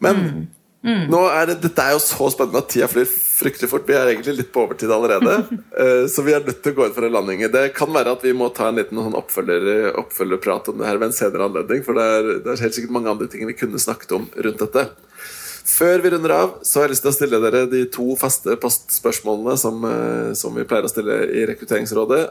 Men 0.00 0.16
Mm. 0.16 0.46
Nå 0.82 1.20
er 1.28 1.50
det, 1.50 1.58
dette 1.60 1.84
er 1.84 1.92
jo 1.92 2.00
så 2.00 2.30
spennende 2.32 2.62
at 2.62 2.70
tida 2.72 2.86
flyr 2.88 3.08
fryktelig 3.40 3.68
fort. 3.70 3.84
Vi 3.88 3.96
er 3.96 4.12
egentlig 4.12 4.34
litt 4.38 4.52
på 4.52 4.62
overtid 4.64 4.92
allerede. 4.92 5.34
eh, 5.82 6.06
så 6.12 6.24
vi 6.24 6.34
er 6.36 6.44
nødt 6.44 6.62
til 6.64 6.72
å 6.74 6.78
gå 6.78 6.86
inn 6.86 6.94
for 6.96 7.06
en 7.06 7.14
landing. 7.16 7.44
Det 7.52 7.66
kan 7.76 7.92
være 7.92 8.14
at 8.16 8.24
vi 8.24 8.32
må 8.36 8.48
ta 8.56 8.70
en 8.70 8.80
liten 8.80 9.00
sånn 9.00 9.18
oppfølger, 9.18 9.90
oppfølgerprat 10.00 10.72
om 10.72 10.80
det 10.80 10.88
her 10.88 11.00
ved 11.00 11.10
en 11.10 11.16
senere 11.16 11.50
anledning. 11.50 11.84
For 11.86 12.00
det 12.00 12.06
er, 12.16 12.30
det 12.46 12.54
er 12.54 12.64
helt 12.64 12.78
sikkert 12.78 12.96
mange 12.96 13.12
andre 13.12 13.28
ting 13.32 13.44
vi 13.48 13.58
kunne 13.58 13.80
snakket 13.80 14.16
om 14.16 14.26
rundt 14.36 14.64
dette. 14.64 14.86
Før 15.70 16.02
vi 16.02 16.14
runder 16.14 16.34
av, 16.34 16.56
så 16.66 16.80
har 16.80 16.88
jeg 16.88 16.96
lyst 16.96 17.04
til 17.06 17.12
å 17.12 17.18
stille 17.18 17.42
dere 17.44 17.66
de 17.70 17.84
to 17.92 18.08
faste 18.18 18.56
postspørsmålene 18.60 19.60
som, 19.60 19.84
eh, 19.86 20.32
som 20.38 20.56
vi 20.56 20.66
pleier 20.68 20.88
å 20.88 20.92
stille 20.92 21.22
i 21.28 21.44
Rekrutteringsrådet. 21.52 22.24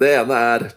Det 0.00 0.14
ene 0.20 0.44
er 0.52 0.70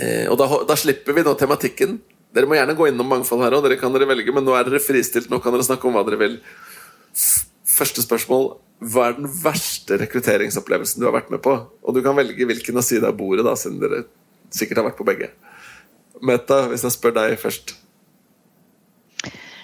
Eh, 0.00 0.26
og 0.30 0.38
da, 0.40 0.48
da 0.68 0.76
slipper 0.78 1.16
vi 1.16 1.24
nå 1.26 1.34
tematikken. 1.38 1.98
Dere 2.34 2.46
må 2.46 2.54
gjerne 2.54 2.76
gå 2.78 2.86
innom 2.90 3.08
mangfold 3.10 3.42
her 3.42 3.56
òg, 3.56 3.64
dere 3.66 3.78
kan 3.80 3.92
dere 3.94 4.06
velge, 4.06 4.32
men 4.34 4.44
nå 4.46 4.54
er 4.54 4.68
dere 4.68 4.82
fristilt. 4.82 5.30
Nå 5.32 5.40
kan 5.42 5.54
dere 5.54 5.66
snakke 5.66 5.88
om 5.88 5.96
hva 5.98 6.04
dere 6.06 6.20
vil. 6.20 6.36
Første 7.70 8.04
spørsmål 8.04 8.44
Hva 8.80 9.08
er 9.10 9.16
den 9.18 9.28
verste 9.42 9.98
rekrutteringsopplevelsen 10.00 11.02
du 11.02 11.08
har 11.08 11.16
vært 11.18 11.32
med 11.34 11.42
på? 11.44 11.52
Og 11.84 11.96
du 11.96 12.00
kan 12.04 12.16
velge 12.16 12.46
hvilken 12.48 12.80
side 12.86 13.04
av 13.08 13.18
bordet, 13.18 13.44
da, 13.44 13.52
siden 13.58 13.80
dere 13.82 14.04
sikkert 14.54 14.80
har 14.80 14.88
vært 14.88 14.98
på 15.00 15.06
begge. 15.08 15.30
Meta, 16.24 16.62
hvis 16.70 16.86
jeg 16.86 16.94
spør 16.96 17.16
deg 17.18 17.36
først. 17.40 17.74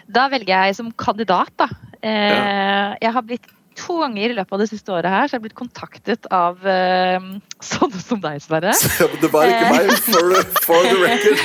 Da 0.06 0.26
velger 0.32 0.66
jeg 0.68 0.76
som 0.78 0.92
kandidat, 0.92 1.52
da. 1.58 1.70
Eh, 2.02 2.96
Jeg 3.00 3.12
har 3.12 3.24
blitt 3.26 3.48
to 3.76 3.98
ganger 4.00 4.32
i 4.32 4.36
løpet 4.36 4.56
av 4.56 4.62
det 4.62 4.68
siste 4.70 4.92
året 4.94 5.12
her, 5.12 5.28
så 5.28 5.36
jeg 5.36 5.40
er 5.40 5.44
blitt 5.46 5.58
kontaktet 5.58 6.28
av 6.34 6.58
uh, 6.64 7.28
sånne 7.64 8.00
som 8.02 8.22
deg, 8.22 8.40
Sverre. 8.44 8.74
Det 9.22 9.30
var 9.32 9.52
ikke 9.52 9.70
meg, 9.72 9.92
for, 10.06 10.26
for 10.66 10.88
the 10.88 10.96
record. 11.04 11.38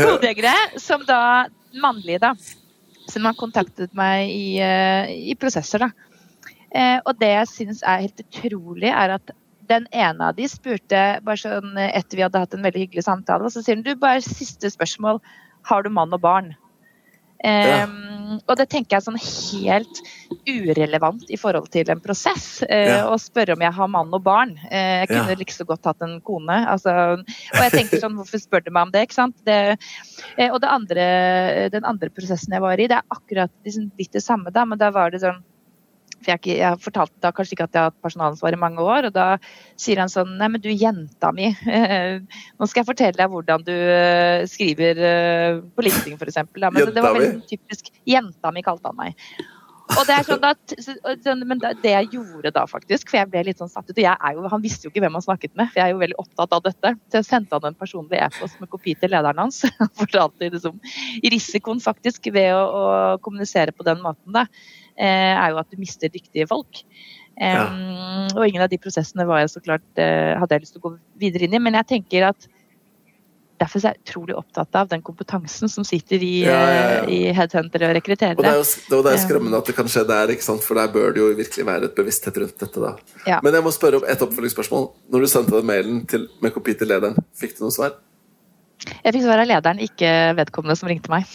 Hodejegere 0.00 0.54
som 0.80 1.04
da 1.08 1.22
Mannlige, 1.80 2.18
da. 2.22 2.34
Som 3.10 3.26
har 3.28 3.36
kontaktet 3.38 3.92
meg 3.96 4.30
i, 4.30 4.58
uh, 4.62 5.10
i 5.10 5.36
prosesser, 5.38 5.86
da. 5.86 5.90
Uh, 6.70 6.98
og 7.04 7.14
det 7.18 7.30
jeg 7.32 7.50
syns 7.50 7.84
er 7.86 8.06
helt 8.06 8.24
utrolig, 8.24 8.90
er 8.90 9.16
at 9.18 9.34
den 9.70 9.86
ene 9.94 10.30
av 10.30 10.38
de 10.38 10.48
spurte 10.50 11.02
bare 11.22 11.38
sånn 11.38 11.78
etter 11.78 12.18
vi 12.18 12.24
hadde 12.26 12.42
hatt 12.42 12.56
en 12.56 12.64
veldig 12.66 12.82
hyggelig 12.84 13.06
samtale, 13.06 13.46
og 13.46 13.54
så 13.54 13.62
sier 13.62 13.78
hun 13.78 13.86
du, 13.86 13.94
bare 13.98 14.22
siste 14.24 14.70
spørsmål, 14.72 15.22
har 15.70 15.86
du 15.86 15.92
mann 15.94 16.14
og 16.16 16.22
barn? 16.24 16.52
Ja. 17.44 17.84
Um, 17.88 18.38
og 18.46 18.56
det 18.60 18.68
tenker 18.70 18.94
jeg 18.94 19.00
er 19.00 19.04
sånn 19.06 19.16
helt 19.18 20.00
urelevant 20.46 21.30
i 21.32 21.38
forhold 21.40 21.70
til 21.72 21.88
en 21.90 22.02
prosess. 22.04 22.62
Uh, 22.62 22.86
Ja. 22.90 22.98
Å 23.10 23.16
spørre 23.20 23.56
om 23.56 23.64
jeg 23.64 23.72
har 23.72 23.88
mann 23.90 24.12
og 24.14 24.22
barn. 24.26 24.52
Uh, 24.70 25.02
jeg 25.02 25.08
kunne 25.08 25.34
Ja. 25.34 25.38
like 25.40 25.54
så 25.54 25.64
godt 25.66 25.84
hatt 25.88 26.02
en 26.04 26.20
kone. 26.20 26.58
Altså, 26.68 26.92
og 27.20 27.60
jeg 27.64 27.72
tenker 27.72 28.00
sånn, 28.02 28.16
hvorfor 28.18 28.38
spør 28.42 28.64
du 28.64 28.70
meg 28.70 28.88
om 28.88 28.92
det? 28.94 29.06
ikke 29.08 29.18
sant? 29.18 29.36
Det, 29.46 29.78
uh, 30.38 30.50
og 30.50 30.60
det 30.60 30.68
andre, 30.70 31.06
den 31.72 31.84
andre 31.84 32.10
prosessen 32.10 32.52
jeg 32.52 32.60
var 32.62 32.78
i, 32.78 32.86
det 32.86 33.00
er 33.00 33.08
akkurat 33.10 33.50
liksom, 33.64 33.90
litt 33.98 34.12
det 34.12 34.22
samme, 34.22 34.52
da, 34.54 34.64
men 34.64 34.78
da 34.78 34.90
var 34.94 35.10
det 35.10 35.22
sånn 35.24 35.42
for 36.20 36.34
jeg, 36.34 36.58
jeg 36.60 36.80
fortalte 36.84 37.00
fortalt 37.00 37.22
da 37.22 37.32
kanskje 37.34 37.56
ikke 37.56 37.66
at 37.68 37.76
jeg 37.76 37.82
har 37.82 37.90
hatt 37.90 38.02
personalansvar 38.04 38.56
i 38.56 38.60
mange 38.60 38.84
år, 38.84 39.08
og 39.08 39.14
da 39.14 39.26
sier 39.80 40.00
han 40.00 40.12
sånn 40.12 40.36
Nei, 40.40 40.48
men 40.52 40.62
du, 40.62 40.70
jenta 40.70 41.32
mi. 41.36 41.50
Nå 42.58 42.68
skal 42.68 42.82
jeg 42.82 42.90
fortelle 42.90 43.18
deg 43.18 43.30
hvordan 43.32 43.64
du 43.66 43.72
eh, 43.74 44.46
skriver 44.50 45.00
eh, 45.00 45.62
på 45.74 45.86
LinkedIn, 45.86 46.18
f.eks. 46.18 46.42
Men 46.56 46.92
det, 46.94 47.00
var 47.00 47.16
veldig 47.16 47.48
typisk 47.48 47.90
Jenta 48.08 48.52
mi 48.54 48.64
kalte 48.64 48.90
han 48.92 49.00
meg. 49.00 49.16
Og 49.98 50.06
det 50.06 50.14
er 50.14 50.26
sånn 50.26 50.44
at, 50.46 50.74
sånn- 51.24 51.42
men 51.48 51.58
det 51.60 51.90
jeg 51.90 52.10
gjorde 52.14 52.52
da, 52.54 52.62
faktisk, 52.70 53.10
for 53.10 53.18
jeg 53.18 53.30
ble 53.32 53.42
litt 53.48 53.58
sånn 53.58 53.70
satt 53.72 53.88
ut 53.88 53.96
og 53.96 54.02
jeg 54.04 54.14
er 54.14 54.36
jo, 54.36 54.44
Han 54.52 54.62
visste 54.62 54.86
jo 54.86 54.92
ikke 54.92 55.02
hvem 55.02 55.16
han 55.18 55.24
snakket 55.24 55.54
med, 55.58 55.72
for 55.72 55.80
jeg 55.80 55.88
er 55.88 55.94
jo 55.94 56.02
veldig 56.02 56.18
opptatt 56.22 56.54
av 56.54 56.62
dette. 56.62 56.92
Så 57.10 57.18
jeg 57.18 57.26
sendte 57.26 57.58
han 57.58 57.72
en 57.72 57.78
personlig 57.78 58.20
e-post 58.22 58.60
med 58.62 58.70
kopi 58.70 58.94
til 58.94 59.10
lederen 59.10 59.42
hans. 59.42 59.64
Han 59.80 59.90
fortalte 59.98 60.52
liksom, 60.52 60.78
risikoen 61.34 61.82
faktisk 61.82 62.30
ved 62.30 62.52
å, 62.54 62.62
å 62.62 62.84
kommunisere 63.24 63.74
på 63.74 63.86
den 63.86 63.98
måten, 64.04 64.36
da, 64.36 64.46
er 65.06 65.50
jo 65.54 65.60
at 65.62 65.70
du 65.72 65.80
mister 65.80 66.12
dyktige 66.12 66.46
folk. 66.50 66.82
Em, 67.40 68.28
Og 68.36 68.46
ingen 68.46 68.62
av 68.62 68.68
de 68.70 68.78
prosessene 68.78 69.24
var 69.26 69.40
jeg 69.44 69.54
så 69.54 69.62
klart, 69.64 69.86
eh, 69.96 70.36
hadde 70.38 70.56
jeg 70.56 70.66
lyst 70.66 70.74
til 70.76 70.82
å 70.82 70.88
gå 70.90 70.96
videre 71.18 71.46
inn 71.48 71.54
i. 71.56 71.58
Men 71.62 71.78
jeg 71.80 71.86
tenker 71.94 72.28
at 72.28 72.48
derfor 73.60 73.80
er 73.84 73.92
jeg 73.94 74.00
utrolig 74.06 74.36
opptatt 74.36 74.76
av 74.78 74.88
den 74.88 75.02
kompetansen 75.04 75.68
som 75.68 75.84
sitter 75.84 76.22
i, 76.24 76.44
Ja, 76.44 76.52
ja, 76.52 76.82
ja. 76.82 77.00
eh, 77.04 77.10
i 77.12 77.32
headhuntere 77.36 77.90
og 77.90 77.96
Og 77.96 78.16
det 78.16 78.22
er 78.26 78.56
jo 78.56 78.64
det 78.64 79.04
det 79.04 79.12
er 79.12 79.24
skremmende 79.24 79.58
at 79.60 79.66
det 79.66 79.76
kan 79.76 79.88
skje 79.88 80.06
der, 80.08 80.34
for 80.64 80.74
der 80.74 80.88
bør 80.92 81.12
det 81.12 81.20
jo 81.20 81.28
virkelig 81.36 81.66
være 81.66 81.84
et 81.84 81.94
bevissthet 81.94 82.36
rundt 82.36 82.58
dette. 82.58 82.80
da. 82.80 82.96
Ja. 83.26 83.40
Men 83.42 83.54
jeg 83.54 83.62
må 83.62 83.70
spørre 83.70 83.96
om 84.00 84.04
et 84.08 84.20
oppfølgingsspørsmål. 84.20 84.90
Når 85.10 85.20
du 85.20 85.26
sendte 85.26 85.56
den 85.56 85.66
mailen 85.66 86.06
til, 86.06 86.28
med 86.40 86.52
kopi 86.52 86.74
til 86.74 86.88
lederen, 86.88 87.16
fikk 87.36 87.58
du 87.58 87.64
noe 87.64 87.72
svar? 87.72 87.96
Jeg 88.80 89.12
fikk 89.14 89.24
svar 89.26 89.42
av 89.42 89.48
lederen, 89.48 89.80
ikke 89.84 90.10
vedkommende 90.38 90.76
som 90.78 90.88
ringte 90.88 91.12
meg. 91.12 91.28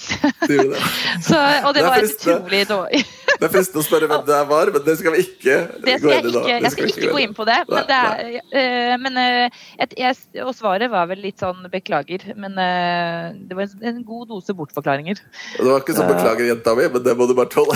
Det. 0.49 0.57
Så, 1.27 1.37
og 1.65 1.73
det 1.75 1.81
Det 1.81 1.85
var 1.85 2.03
et 2.03 2.11
utrolig 2.15 2.61
dårlig 2.69 2.99
Det 3.35 3.47
er 3.47 3.51
fristende 3.53 3.81
å 3.81 3.85
spørre 3.85 4.07
hvem 4.09 4.23
det 4.27 4.39
var, 4.49 4.71
men 4.73 4.83
det 4.85 4.95
skal 4.99 5.15
vi 5.15 5.23
ikke 5.25 5.55
Det 5.85 5.95
gå 5.95 5.99
skal 5.99 6.11
jeg 6.11 6.23
inn 6.23 6.29
i 6.29 6.33
nå. 6.35 6.43
jeg 6.49 6.71
skal 6.73 6.91
ikke 6.91 7.11
gå 7.13 7.21
inn 7.23 7.35
på 7.37 7.45
det. 7.47 7.57
Men, 7.69 7.87
det 7.89 7.99
er, 7.99 8.35
eh, 8.61 8.93
men 9.01 9.19
eh, 9.21 9.59
et, 9.85 9.95
jeg, 9.99 10.17
og 10.43 10.51
svaret 10.57 10.91
var 10.91 11.09
vel 11.09 11.21
litt 11.23 11.41
sånn 11.43 11.65
beklager. 11.71 12.25
Men 12.39 12.57
eh, 12.61 13.35
det 13.49 13.57
var 13.57 13.67
en, 13.67 13.85
en 13.91 14.01
god 14.07 14.29
dose 14.31 14.55
bortforklaringer. 14.57 15.21
Det 15.57 15.67
var 15.67 15.83
ikke 15.83 15.97
sånn 15.97 16.09
'beklager, 16.09 16.47
jenta 16.49 16.75
mi', 16.77 16.87
men 16.93 17.03
det 17.05 17.15
må 17.17 17.27
du 17.29 17.35
bare 17.37 17.51
tåle. 17.51 17.75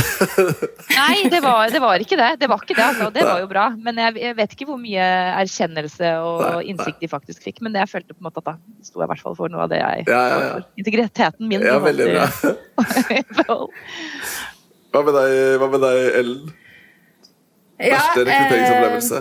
Nei, 0.99 1.27
det 1.31 1.41
var, 1.45 1.69
det 1.73 1.81
var 1.83 2.03
ikke 2.03 2.19
det. 2.19 2.31
Det 2.41 2.49
var 2.51 2.63
ikke 2.63 2.77
det, 2.77 2.85
altså. 2.87 3.09
Det 3.15 3.25
var 3.27 3.43
jo 3.43 3.49
bra. 3.51 3.67
Men 3.77 3.99
jeg, 4.05 4.17
jeg 4.23 4.37
vet 4.39 4.55
ikke 4.55 4.69
hvor 4.71 4.79
mye 4.81 5.09
erkjennelse 5.43 6.13
og 6.23 6.43
Nei, 6.43 6.51
nei. 6.55 6.65
innsikt 6.73 7.03
de 7.03 7.11
faktisk 7.11 7.45
fikk. 7.45 7.61
Men 7.65 7.75
det 7.75 7.83
jeg 7.83 7.93
følte 7.97 8.15
på 8.15 8.23
en 8.23 8.29
måte 8.29 8.43
at 8.43 8.51
da 8.53 8.55
sto 8.87 9.01
jeg 9.03 9.09
i 9.09 9.11
hvert 9.13 9.25
fall 9.27 9.37
for 9.37 9.51
noe 9.51 9.58
av 9.65 9.71
det 9.71 9.79
jeg 9.81 10.05
Ja, 10.09 10.21
ja, 10.31 10.39
ja. 10.45 10.59
Integriteten 10.79 11.49
min. 11.49 11.65
Ja, 11.65 11.79
veldig 11.83 12.07
bra. 12.13 12.25
Hva 14.89 15.03
med 15.05 15.13
deg, 15.13 15.33
hva 15.61 15.67
med 15.69 15.83
deg 15.85 15.99
Ellen? 16.17 16.53
Verste 17.79 18.23
rekrutteringsopplevelse? 18.25 19.19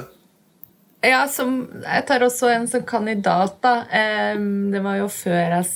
Eh, 1.02 1.10
ja, 1.12 1.20
som, 1.30 1.58
jeg 1.84 2.06
tar 2.08 2.24
også 2.26 2.48
en 2.50 2.64
som 2.70 2.82
kandidat, 2.88 3.58
da. 3.62 3.74
Eh, 3.92 4.40
det 4.72 4.80
var 4.82 4.98
jo 5.02 5.10
før 5.12 5.58
jeg 5.58 5.68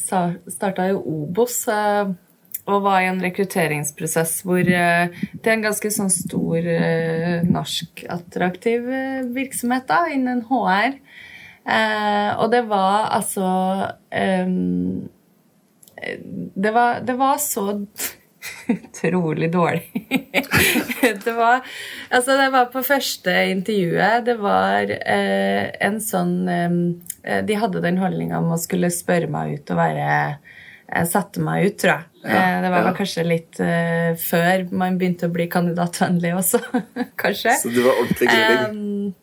starta 0.57 0.89
i 0.91 0.97
Obos. 0.97 1.61
Eh, 1.71 2.15
og 2.63 2.85
var 2.85 3.03
i 3.03 3.09
en 3.11 3.19
rekrutteringsprosess 3.23 4.37
hvor 4.47 4.61
eh, 4.63 5.11
det 5.35 5.49
er 5.51 5.57
en 5.57 5.65
ganske 5.65 5.91
sånn 5.91 6.13
stor 6.15 6.63
eh, 6.63 7.43
norsk 7.43 8.05
attraktiv 8.13 8.87
virksomhet 9.35 9.89
da, 9.91 10.05
innen 10.15 10.45
HR. 10.47 10.97
Og 11.63 12.49
det 12.51 12.65
var 12.67 13.13
altså 13.15 13.47
det 16.55 16.71
var, 16.75 17.01
det 17.01 17.15
var 17.15 17.37
så 17.39 17.87
utrolig 18.67 19.53
dårlig. 19.53 20.09
det 21.25 21.33
var 21.33 21.61
Altså, 22.11 22.37
det 22.37 22.49
var 22.51 22.65
på 22.73 22.83
første 22.83 23.35
intervjuet. 23.51 24.25
Det 24.27 24.37
var 24.41 24.91
eh, 24.91 25.71
en 25.81 26.01
sånn 26.03 26.35
eh, 26.49 27.43
De 27.47 27.59
hadde 27.59 27.85
den 27.85 28.01
holdninga 28.03 28.41
om 28.43 28.53
å 28.55 28.61
skulle 28.61 28.91
spørre 28.93 29.31
meg 29.31 29.59
ut 29.59 29.73
og 29.75 29.81
være 29.81 30.09
eh, 30.11 31.05
Sette 31.09 31.41
meg 31.41 31.69
ut, 31.71 31.79
tror 31.81 31.95
jeg. 31.95 32.09
Ja, 32.23 32.37
eh, 32.37 32.59
det 32.63 32.73
var 32.75 32.87
ja. 32.87 32.95
kanskje 32.95 33.23
litt 33.27 33.59
uh, 33.59 34.13
før 34.21 34.67
man 34.77 34.99
begynte 35.01 35.27
å 35.27 35.33
bli 35.35 35.49
kandidatvennlig 35.51 36.35
også, 36.37 36.61
kanskje. 37.23 37.57
Så 37.59 37.73
det 37.73 37.83
var 37.87 37.97
ordentlig 37.97 38.29
grilling? 38.29 38.77
Um, 38.77 39.22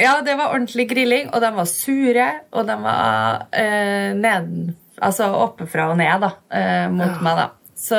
ja, 0.00 0.18
det 0.24 0.36
var 0.38 0.54
ordentlig 0.54 0.88
grilling, 0.90 1.30
og 1.32 1.42
de 1.44 1.50
var 1.56 1.70
sure, 1.70 2.28
og 2.52 2.68
de 2.68 2.76
var 2.84 3.48
uh, 3.52 4.12
neden 4.18 4.76
Altså 4.98 5.28
oppefra 5.30 5.84
og 5.92 5.98
ned 6.00 6.24
da, 6.24 6.32
uh, 6.50 6.86
mot 6.90 7.06
ja. 7.06 7.18
meg, 7.22 7.36
da. 7.38 7.74
Så 7.78 7.98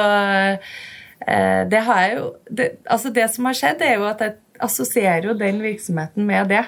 det 1.70 1.80
har 1.84 2.00
jeg 2.04 2.16
jo 2.18 2.26
det, 2.58 2.66
Altså, 2.88 3.12
det 3.16 3.26
som 3.32 3.48
har 3.48 3.56
skjedd, 3.56 3.84
er 3.86 3.94
jo 4.00 4.08
at 4.10 4.24
jeg 4.24 4.34
assosierer 4.64 5.30
jo 5.30 5.36
den 5.40 5.62
virksomheten 5.64 6.26
med 6.28 6.52
det. 6.52 6.66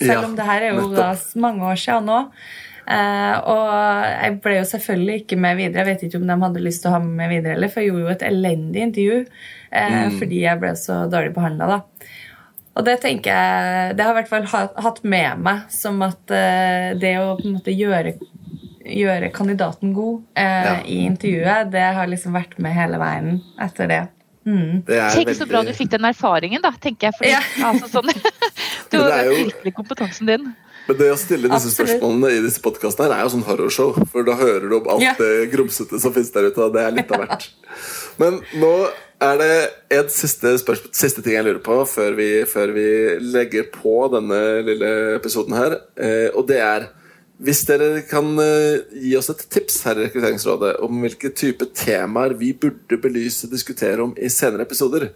Selv 0.00 0.26
om 0.26 0.34
det 0.36 0.44
her 0.48 0.66
er 0.66 0.76
jo 0.76 0.90
da 0.92 1.14
mange 1.40 1.64
år 1.68 1.80
siden 1.80 2.08
nå. 2.08 2.18
Uh, 2.90 3.36
og 3.46 3.66
jeg 4.08 4.38
ble 4.42 4.56
jo 4.56 4.66
selvfølgelig 4.66 5.16
ikke 5.20 5.36
med 5.38 5.58
videre. 5.60 5.84
Jeg 5.84 5.88
vet 5.92 6.06
ikke 6.08 6.18
om 6.18 6.26
de 6.26 6.36
hadde 6.42 6.62
lyst 6.64 6.82
til 6.82 6.90
å 6.90 6.96
ha 6.96 7.02
med 7.04 7.12
meg 7.20 7.30
videre, 7.36 7.54
eller, 7.54 7.70
for 7.70 7.84
jeg 7.84 7.92
gjorde 7.92 8.02
jo 8.02 8.14
et 8.16 8.24
elendig 8.26 8.82
intervju 8.88 9.18
uh, 9.20 9.92
mm. 9.94 10.16
fordi 10.18 10.40
jeg 10.42 10.62
ble 10.62 10.72
så 10.80 10.96
dårlig 11.12 11.34
behandla. 11.36 11.82
Og 12.80 12.86
det 12.86 12.96
tenker 13.02 13.34
jeg 13.36 13.96
Det 13.98 14.04
har 14.06 14.14
i 14.14 14.18
hvert 14.22 14.30
fall 14.48 14.70
hatt 14.80 15.02
med 15.04 15.42
meg 15.44 15.66
som 15.74 16.00
at 16.06 16.32
uh, 16.32 16.96
det 17.00 17.16
å 17.20 17.34
på 17.36 17.44
en 17.44 17.58
måte 17.58 17.74
gjøre, 17.74 18.14
gjøre 18.80 19.28
kandidaten 19.36 19.92
god 19.96 20.22
ja. 20.38 20.78
i 20.88 21.02
intervjuet, 21.04 21.68
det 21.74 21.84
har 21.98 22.08
liksom 22.08 22.34
vært 22.34 22.56
med 22.62 22.74
hele 22.74 23.00
veien 23.02 23.36
etter 23.60 23.90
det. 23.90 24.00
Mm. 24.48 24.80
det 24.86 24.96
Tenk 25.12 25.28
veldig... 25.28 25.36
så 25.36 25.46
bra 25.50 25.60
du 25.66 25.72
fikk 25.76 25.92
den 25.92 26.08
erfaringen, 26.08 26.62
da, 26.64 26.72
tenker 26.80 27.10
jeg. 27.10 27.18
Fordi, 27.18 27.34
ja. 27.34 27.42
altså, 27.70 27.90
sånn, 27.92 28.10
du 28.92 28.98
har 29.04 29.28
jo... 29.28 29.36
virkelig 29.44 29.74
kompetansen 29.76 30.32
din. 30.32 30.48
Men 30.88 30.98
det 30.98 31.10
å 31.12 31.18
stille 31.20 31.46
disse 31.46 31.68
Absolutt. 31.68 31.76
spørsmålene 31.76 32.32
i 32.34 32.40
disse 32.46 32.62
podkastene 32.64 33.14
er 33.14 33.26
jo 33.26 33.34
sånn 33.36 33.44
horrorshow. 33.46 34.00
For 34.10 34.26
da 34.26 34.34
hører 34.40 34.66
du 34.66 34.78
om 34.80 34.88
alt 34.96 35.04
ja. 35.04 35.14
det 35.20 35.50
grumsete 35.52 36.00
som 36.02 36.14
finnes 36.16 36.32
der 36.34 36.48
ute, 36.48 36.64
og 36.66 36.74
det 36.74 36.86
er 36.86 36.96
litt 36.96 37.12
av 37.14 37.22
hvert. 37.22 37.46
Men 38.20 38.40
nå 38.58 38.74
er 39.20 39.36
det 39.40 39.54
en 39.98 40.08
siste, 40.12 40.54
siste 40.96 41.22
ting 41.24 41.36
jeg 41.36 41.46
lurer 41.46 41.62
på 41.64 41.76
før 41.88 42.16
vi, 42.18 42.28
før 42.48 42.72
vi, 42.76 42.86
legger 43.34 43.68
på 43.74 43.94
denne 44.14 44.40
lille 44.66 44.90
episoden 45.18 45.56
her. 45.58 45.76
Eh, 46.00 46.28
og 46.32 46.46
det 46.48 46.60
er 46.64 46.88
hvis 47.40 47.62
dere 47.68 48.02
kan 48.04 48.34
eh, 48.42 48.82
gi 49.00 49.14
oss 49.16 49.30
et 49.32 49.46
tips 49.52 49.78
her 49.86 49.96
i 49.96 50.06
Rekrutteringsrådet 50.06 50.74
om 50.84 50.98
hvilke 51.00 51.30
type 51.32 51.70
temaer 51.72 52.34
vi 52.36 52.52
burde 52.52 53.00
belyse 53.00 53.46
og 53.46 53.54
diskutere 53.54 54.04
om 54.04 54.12
i 54.20 54.28
senere 54.32 54.66
episoder, 54.68 55.08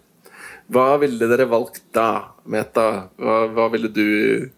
hva 0.72 0.94
ville 1.02 1.28
dere 1.28 1.44
valgt 1.50 1.82
da, 1.92 2.32
Meta? 2.48 3.10
Hva, 3.20 3.42
hva 3.52 3.68
du 3.92 4.48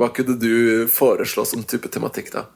hva 0.00 0.08
kunne 0.16 0.36
du 0.40 0.86
foreslå 0.92 1.44
som 1.48 1.64
type 1.64 1.88
tematikk, 1.92 2.30
da? 2.32 2.46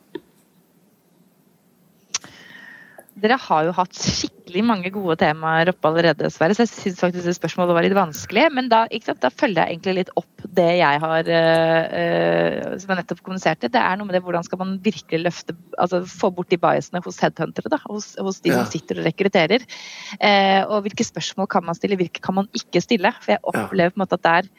Dere 3.24 3.38
har 3.40 3.62
jo 3.64 3.72
hatt 3.72 3.96
skikkelig 3.96 4.62
mange 4.68 4.90
gode 4.92 5.14
temaer 5.22 5.70
oppe 5.70 5.88
allerede, 5.88 6.28
Sverre, 6.32 6.52
så 6.52 6.66
jeg 6.66 6.72
syns 6.74 6.98
faktisk 7.00 7.24
det 7.24 7.32
spørsmålet 7.38 7.76
var 7.76 7.86
litt 7.86 7.96
vanskelig. 7.96 8.42
Men 8.52 8.68
da, 8.68 8.82
da, 8.90 9.30
følger 9.32 9.62
jeg 9.62 9.78
egentlig 9.78 9.94
litt 9.96 10.10
opp 10.20 10.44
det 10.58 10.66
jeg 10.76 11.00
har 11.00 11.30
uh, 11.32 12.66
som 12.82 12.92
jeg 12.92 12.98
nettopp 13.00 13.22
kommuniserte. 13.24 13.70
Det 13.72 13.80
er 13.80 13.96
noe 13.96 14.10
med 14.10 14.18
det 14.18 14.20
hvordan 14.26 14.44
skal 14.44 14.60
man 14.60 14.74
virkelig 14.84 15.22
løfte 15.22 15.56
altså 15.80 16.02
få 16.10 16.30
bort 16.36 16.52
de 16.52 16.60
biasene 16.60 17.00
hos 17.06 17.22
headhuntere, 17.24 17.72
da, 17.72 17.80
hos, 17.88 18.12
hos 18.20 18.42
de 18.44 18.52
ja. 18.52 18.60
som 18.60 18.68
sitter 18.74 19.00
og 19.00 19.08
rekrutterer. 19.08 19.64
Uh, 20.20 20.60
og 20.68 20.84
hvilke 20.84 21.08
spørsmål 21.08 21.48
kan 21.56 21.64
man 21.64 21.80
stille, 21.80 21.98
hvilke 22.00 22.20
kan 22.24 22.36
man 22.42 22.52
ikke 22.52 22.84
stille? 22.84 23.14
For 23.24 23.38
jeg 23.38 23.44
opplever 23.48 23.94
på 23.94 24.00
en 24.00 24.04
måte 24.04 24.20
at 24.20 24.28
det 24.28 24.36
er 24.42 24.52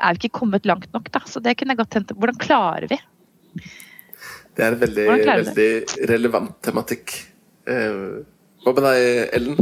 er 0.00 0.16
vi 0.16 0.24
ikke 0.24 0.40
kommet 0.40 0.66
langt 0.68 0.90
nok, 0.96 1.10
da. 1.12 1.22
Så 1.28 1.42
det 1.44 1.56
kunne 1.58 1.74
jeg 1.74 1.82
godt 1.82 1.94
tenkt 1.94 2.16
Hvordan 2.16 2.40
klarer 2.40 2.88
vi? 2.90 2.98
Det 4.60 4.66
er 4.66 4.74
en 4.74 4.80
veldig, 4.82 5.04
veldig 5.24 5.70
relevant 6.10 6.56
tematikk. 6.60 7.14
Eh, 7.64 8.00
hva 8.60 8.72
med 8.76 8.84
deg, 8.84 9.04
Ellen? 9.38 9.54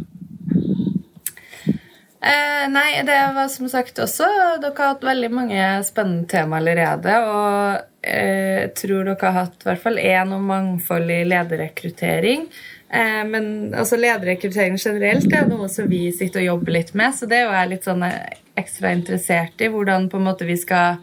Eh, 2.18 2.64
nei, 2.72 2.88
det 3.06 3.18
var 3.36 3.46
som 3.46 3.68
sagt 3.70 4.00
også 4.02 4.26
Dere 4.58 4.72
har 4.74 4.96
hatt 4.96 5.04
veldig 5.06 5.28
mange 5.30 5.68
spennende 5.86 6.26
tema 6.26 6.58
allerede. 6.58 7.14
Og 7.30 7.78
eh, 8.02 8.64
jeg 8.64 8.72
tror 8.80 9.06
dere 9.06 9.22
har 9.22 9.38
hatt 9.44 9.62
i 9.62 9.70
hvert 9.70 9.84
fall 9.86 10.02
én 10.02 10.34
om 10.34 10.50
mangfold 10.50 11.14
i 11.14 11.20
lederrekruttering. 11.30 12.48
Eh, 12.90 13.22
men 13.30 13.70
altså, 13.70 14.00
lederrekruttering 14.02 14.82
generelt 14.82 15.30
er 15.30 15.46
noe 15.46 15.70
som 15.70 15.86
vi 15.86 16.08
sitter 16.10 16.42
og 16.42 16.50
jobber 16.50 16.80
litt 16.80 16.90
med, 16.98 17.14
så 17.14 17.30
det 17.30 17.38
er 17.38 17.46
jo 17.46 17.54
jeg 17.54 17.74
litt 17.76 17.86
sånn 17.86 18.02
eh, 18.10 18.38
ekstra 18.58 18.96
interessert 18.98 19.62
i. 19.62 19.70
Hvordan 19.70 20.10
på 20.10 20.18
en 20.18 20.26
måte 20.32 20.50
vi 20.50 20.58
skal 20.58 20.98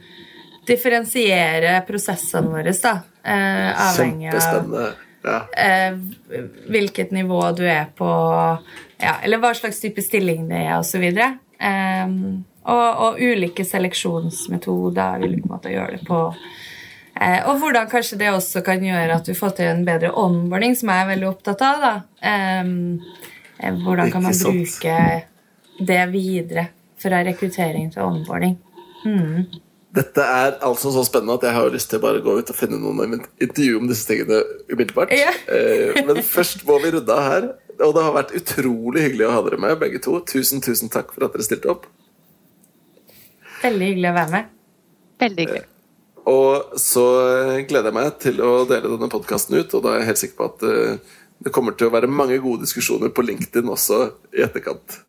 differensiere 0.67 1.81
prosessene 1.87 2.51
våre. 2.51 2.73
da, 2.83 2.99
eh, 3.23 3.87
Avhengig 3.89 4.33
av 4.33 4.93
ja. 5.25 5.39
eh, 5.57 5.97
hvilket 6.69 7.11
nivå 7.11 7.41
du 7.57 7.63
er 7.67 7.85
på, 7.95 8.09
ja, 8.97 9.15
eller 9.23 9.41
hva 9.41 9.53
slags 9.57 9.81
type 9.81 10.01
stilling 10.01 10.47
det 10.49 10.65
er, 10.65 10.77
osv. 10.79 11.03
Eh, 11.05 12.15
og, 12.65 13.01
og 13.07 13.19
ulike 13.21 13.65
seleksjonsmetoder 13.65 15.21
hvilken 15.21 15.51
måte 15.51 15.69
å 15.69 15.75
gjøre 15.75 15.99
det 15.99 16.07
på. 16.07 16.21
Eh, 17.15 17.41
og 17.49 17.61
hvordan 17.61 17.89
kanskje 17.91 18.19
det 18.19 18.33
også 18.33 18.63
kan 18.65 18.83
gjøre 18.83 19.19
at 19.19 19.29
du 19.29 19.35
får 19.37 19.57
til 19.59 19.71
en 19.71 19.85
bedre 19.87 20.11
onboarding, 20.19 20.75
som 20.77 20.91
jeg 20.91 21.05
er 21.05 21.13
veldig 21.13 21.29
opptatt 21.29 21.63
av. 21.65 21.85
da. 21.85 21.95
Eh, 22.31 23.71
hvordan 23.85 24.11
kan 24.11 24.25
man 24.25 24.35
bruke 24.35 24.97
det 25.79 26.05
videre 26.11 26.67
fra 26.97 27.23
rekruttering 27.23 27.91
til 27.93 28.01
onboarding. 28.01 28.57
Mm. 29.05 29.45
Dette 29.95 30.23
er 30.23 30.57
altså 30.65 30.91
så 30.91 31.05
spennende 31.07 31.37
at 31.39 31.45
jeg 31.47 31.55
har 31.55 31.69
lyst 31.71 31.89
til 31.91 32.01
å 32.01 32.03
bare 32.03 32.23
gå 32.23 32.33
ut 32.35 32.49
og 32.51 32.57
finne 32.57 32.79
noen 32.81 33.21
intervju 33.41 33.77
om 33.79 33.87
disse 33.87 34.07
tingene 34.09 34.41
umiddelbart. 34.67 35.13
Ja. 35.15 35.31
Eh, 35.47 36.01
men 36.07 36.19
først 36.25 36.65
må 36.67 36.81
vi 36.83 36.91
runde 36.97 37.15
av 37.15 37.29
her. 37.29 37.47
Og 37.75 37.93
det 37.95 38.03
har 38.03 38.15
vært 38.15 38.33
utrolig 38.35 39.03
hyggelig 39.03 39.27
å 39.27 39.35
ha 39.35 39.43
dere 39.45 39.59
med, 39.59 39.77
begge 39.79 40.01
to. 40.03 40.17
Tusen, 40.27 40.63
tusen 40.63 40.91
takk 40.91 41.13
for 41.15 41.27
at 41.27 41.35
dere 41.35 41.47
stilte 41.47 41.71
opp. 41.71 41.87
Veldig 43.63 43.89
hyggelig 43.91 44.11
å 44.11 44.17
være 44.19 44.33
med. 44.35 44.51
Veldig 45.23 45.45
hyggelig. 45.45 45.63
Eh, 45.63 45.71
og 46.25 46.79
så 46.81 47.05
gleder 47.69 47.91
jeg 47.91 47.97
meg 47.99 48.15
til 48.23 48.39
å 48.41 48.51
dele 48.67 48.89
denne 48.95 49.11
podkasten 49.11 49.59
ut, 49.59 49.75
og 49.77 49.83
da 49.85 49.93
er 49.93 50.01
jeg 50.01 50.09
helt 50.09 50.23
sikker 50.23 50.39
på 50.39 50.49
at 50.49 50.65
eh, 50.67 51.15
det 51.45 51.53
kommer 51.55 51.75
til 51.77 51.87
å 51.87 51.93
være 51.93 52.09
mange 52.11 52.39
gode 52.43 52.65
diskusjoner 52.65 53.11
på 53.13 53.23
LinkedIn 53.27 53.71
også 53.71 54.01
i 54.35 54.43
etterkant. 54.43 55.03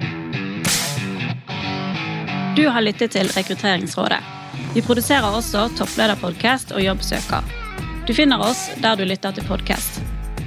Du 2.56 2.66
har 2.72 2.84
lyttet 2.84 3.12
til 3.16 3.28
Rekrutteringsrådet. 3.34 4.22
Vi 4.76 4.82
produserer 4.84 5.32
også 5.32 5.70
Topplederpodkast 5.78 6.74
og 6.76 6.82
Jobbsøker. 6.84 7.46
Du 8.04 8.12
finner 8.12 8.42
oss 8.44 8.66
der 8.84 8.98
du 9.00 9.06
lytter 9.08 9.32
til 9.32 9.46
podkast. 9.48 10.02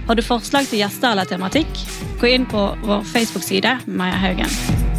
Har 0.05 0.19
du 0.19 0.21
forslag 0.21 0.69
til 0.69 0.83
gjester 0.83 1.15
eller 1.15 1.25
tematikk, 1.25 1.81
gå 2.21 2.29
inn 2.35 2.45
på 2.45 2.67
vår 2.85 3.09
Facebook-side 3.09 3.73
Maja 3.89 4.21
Haugen. 4.21 4.98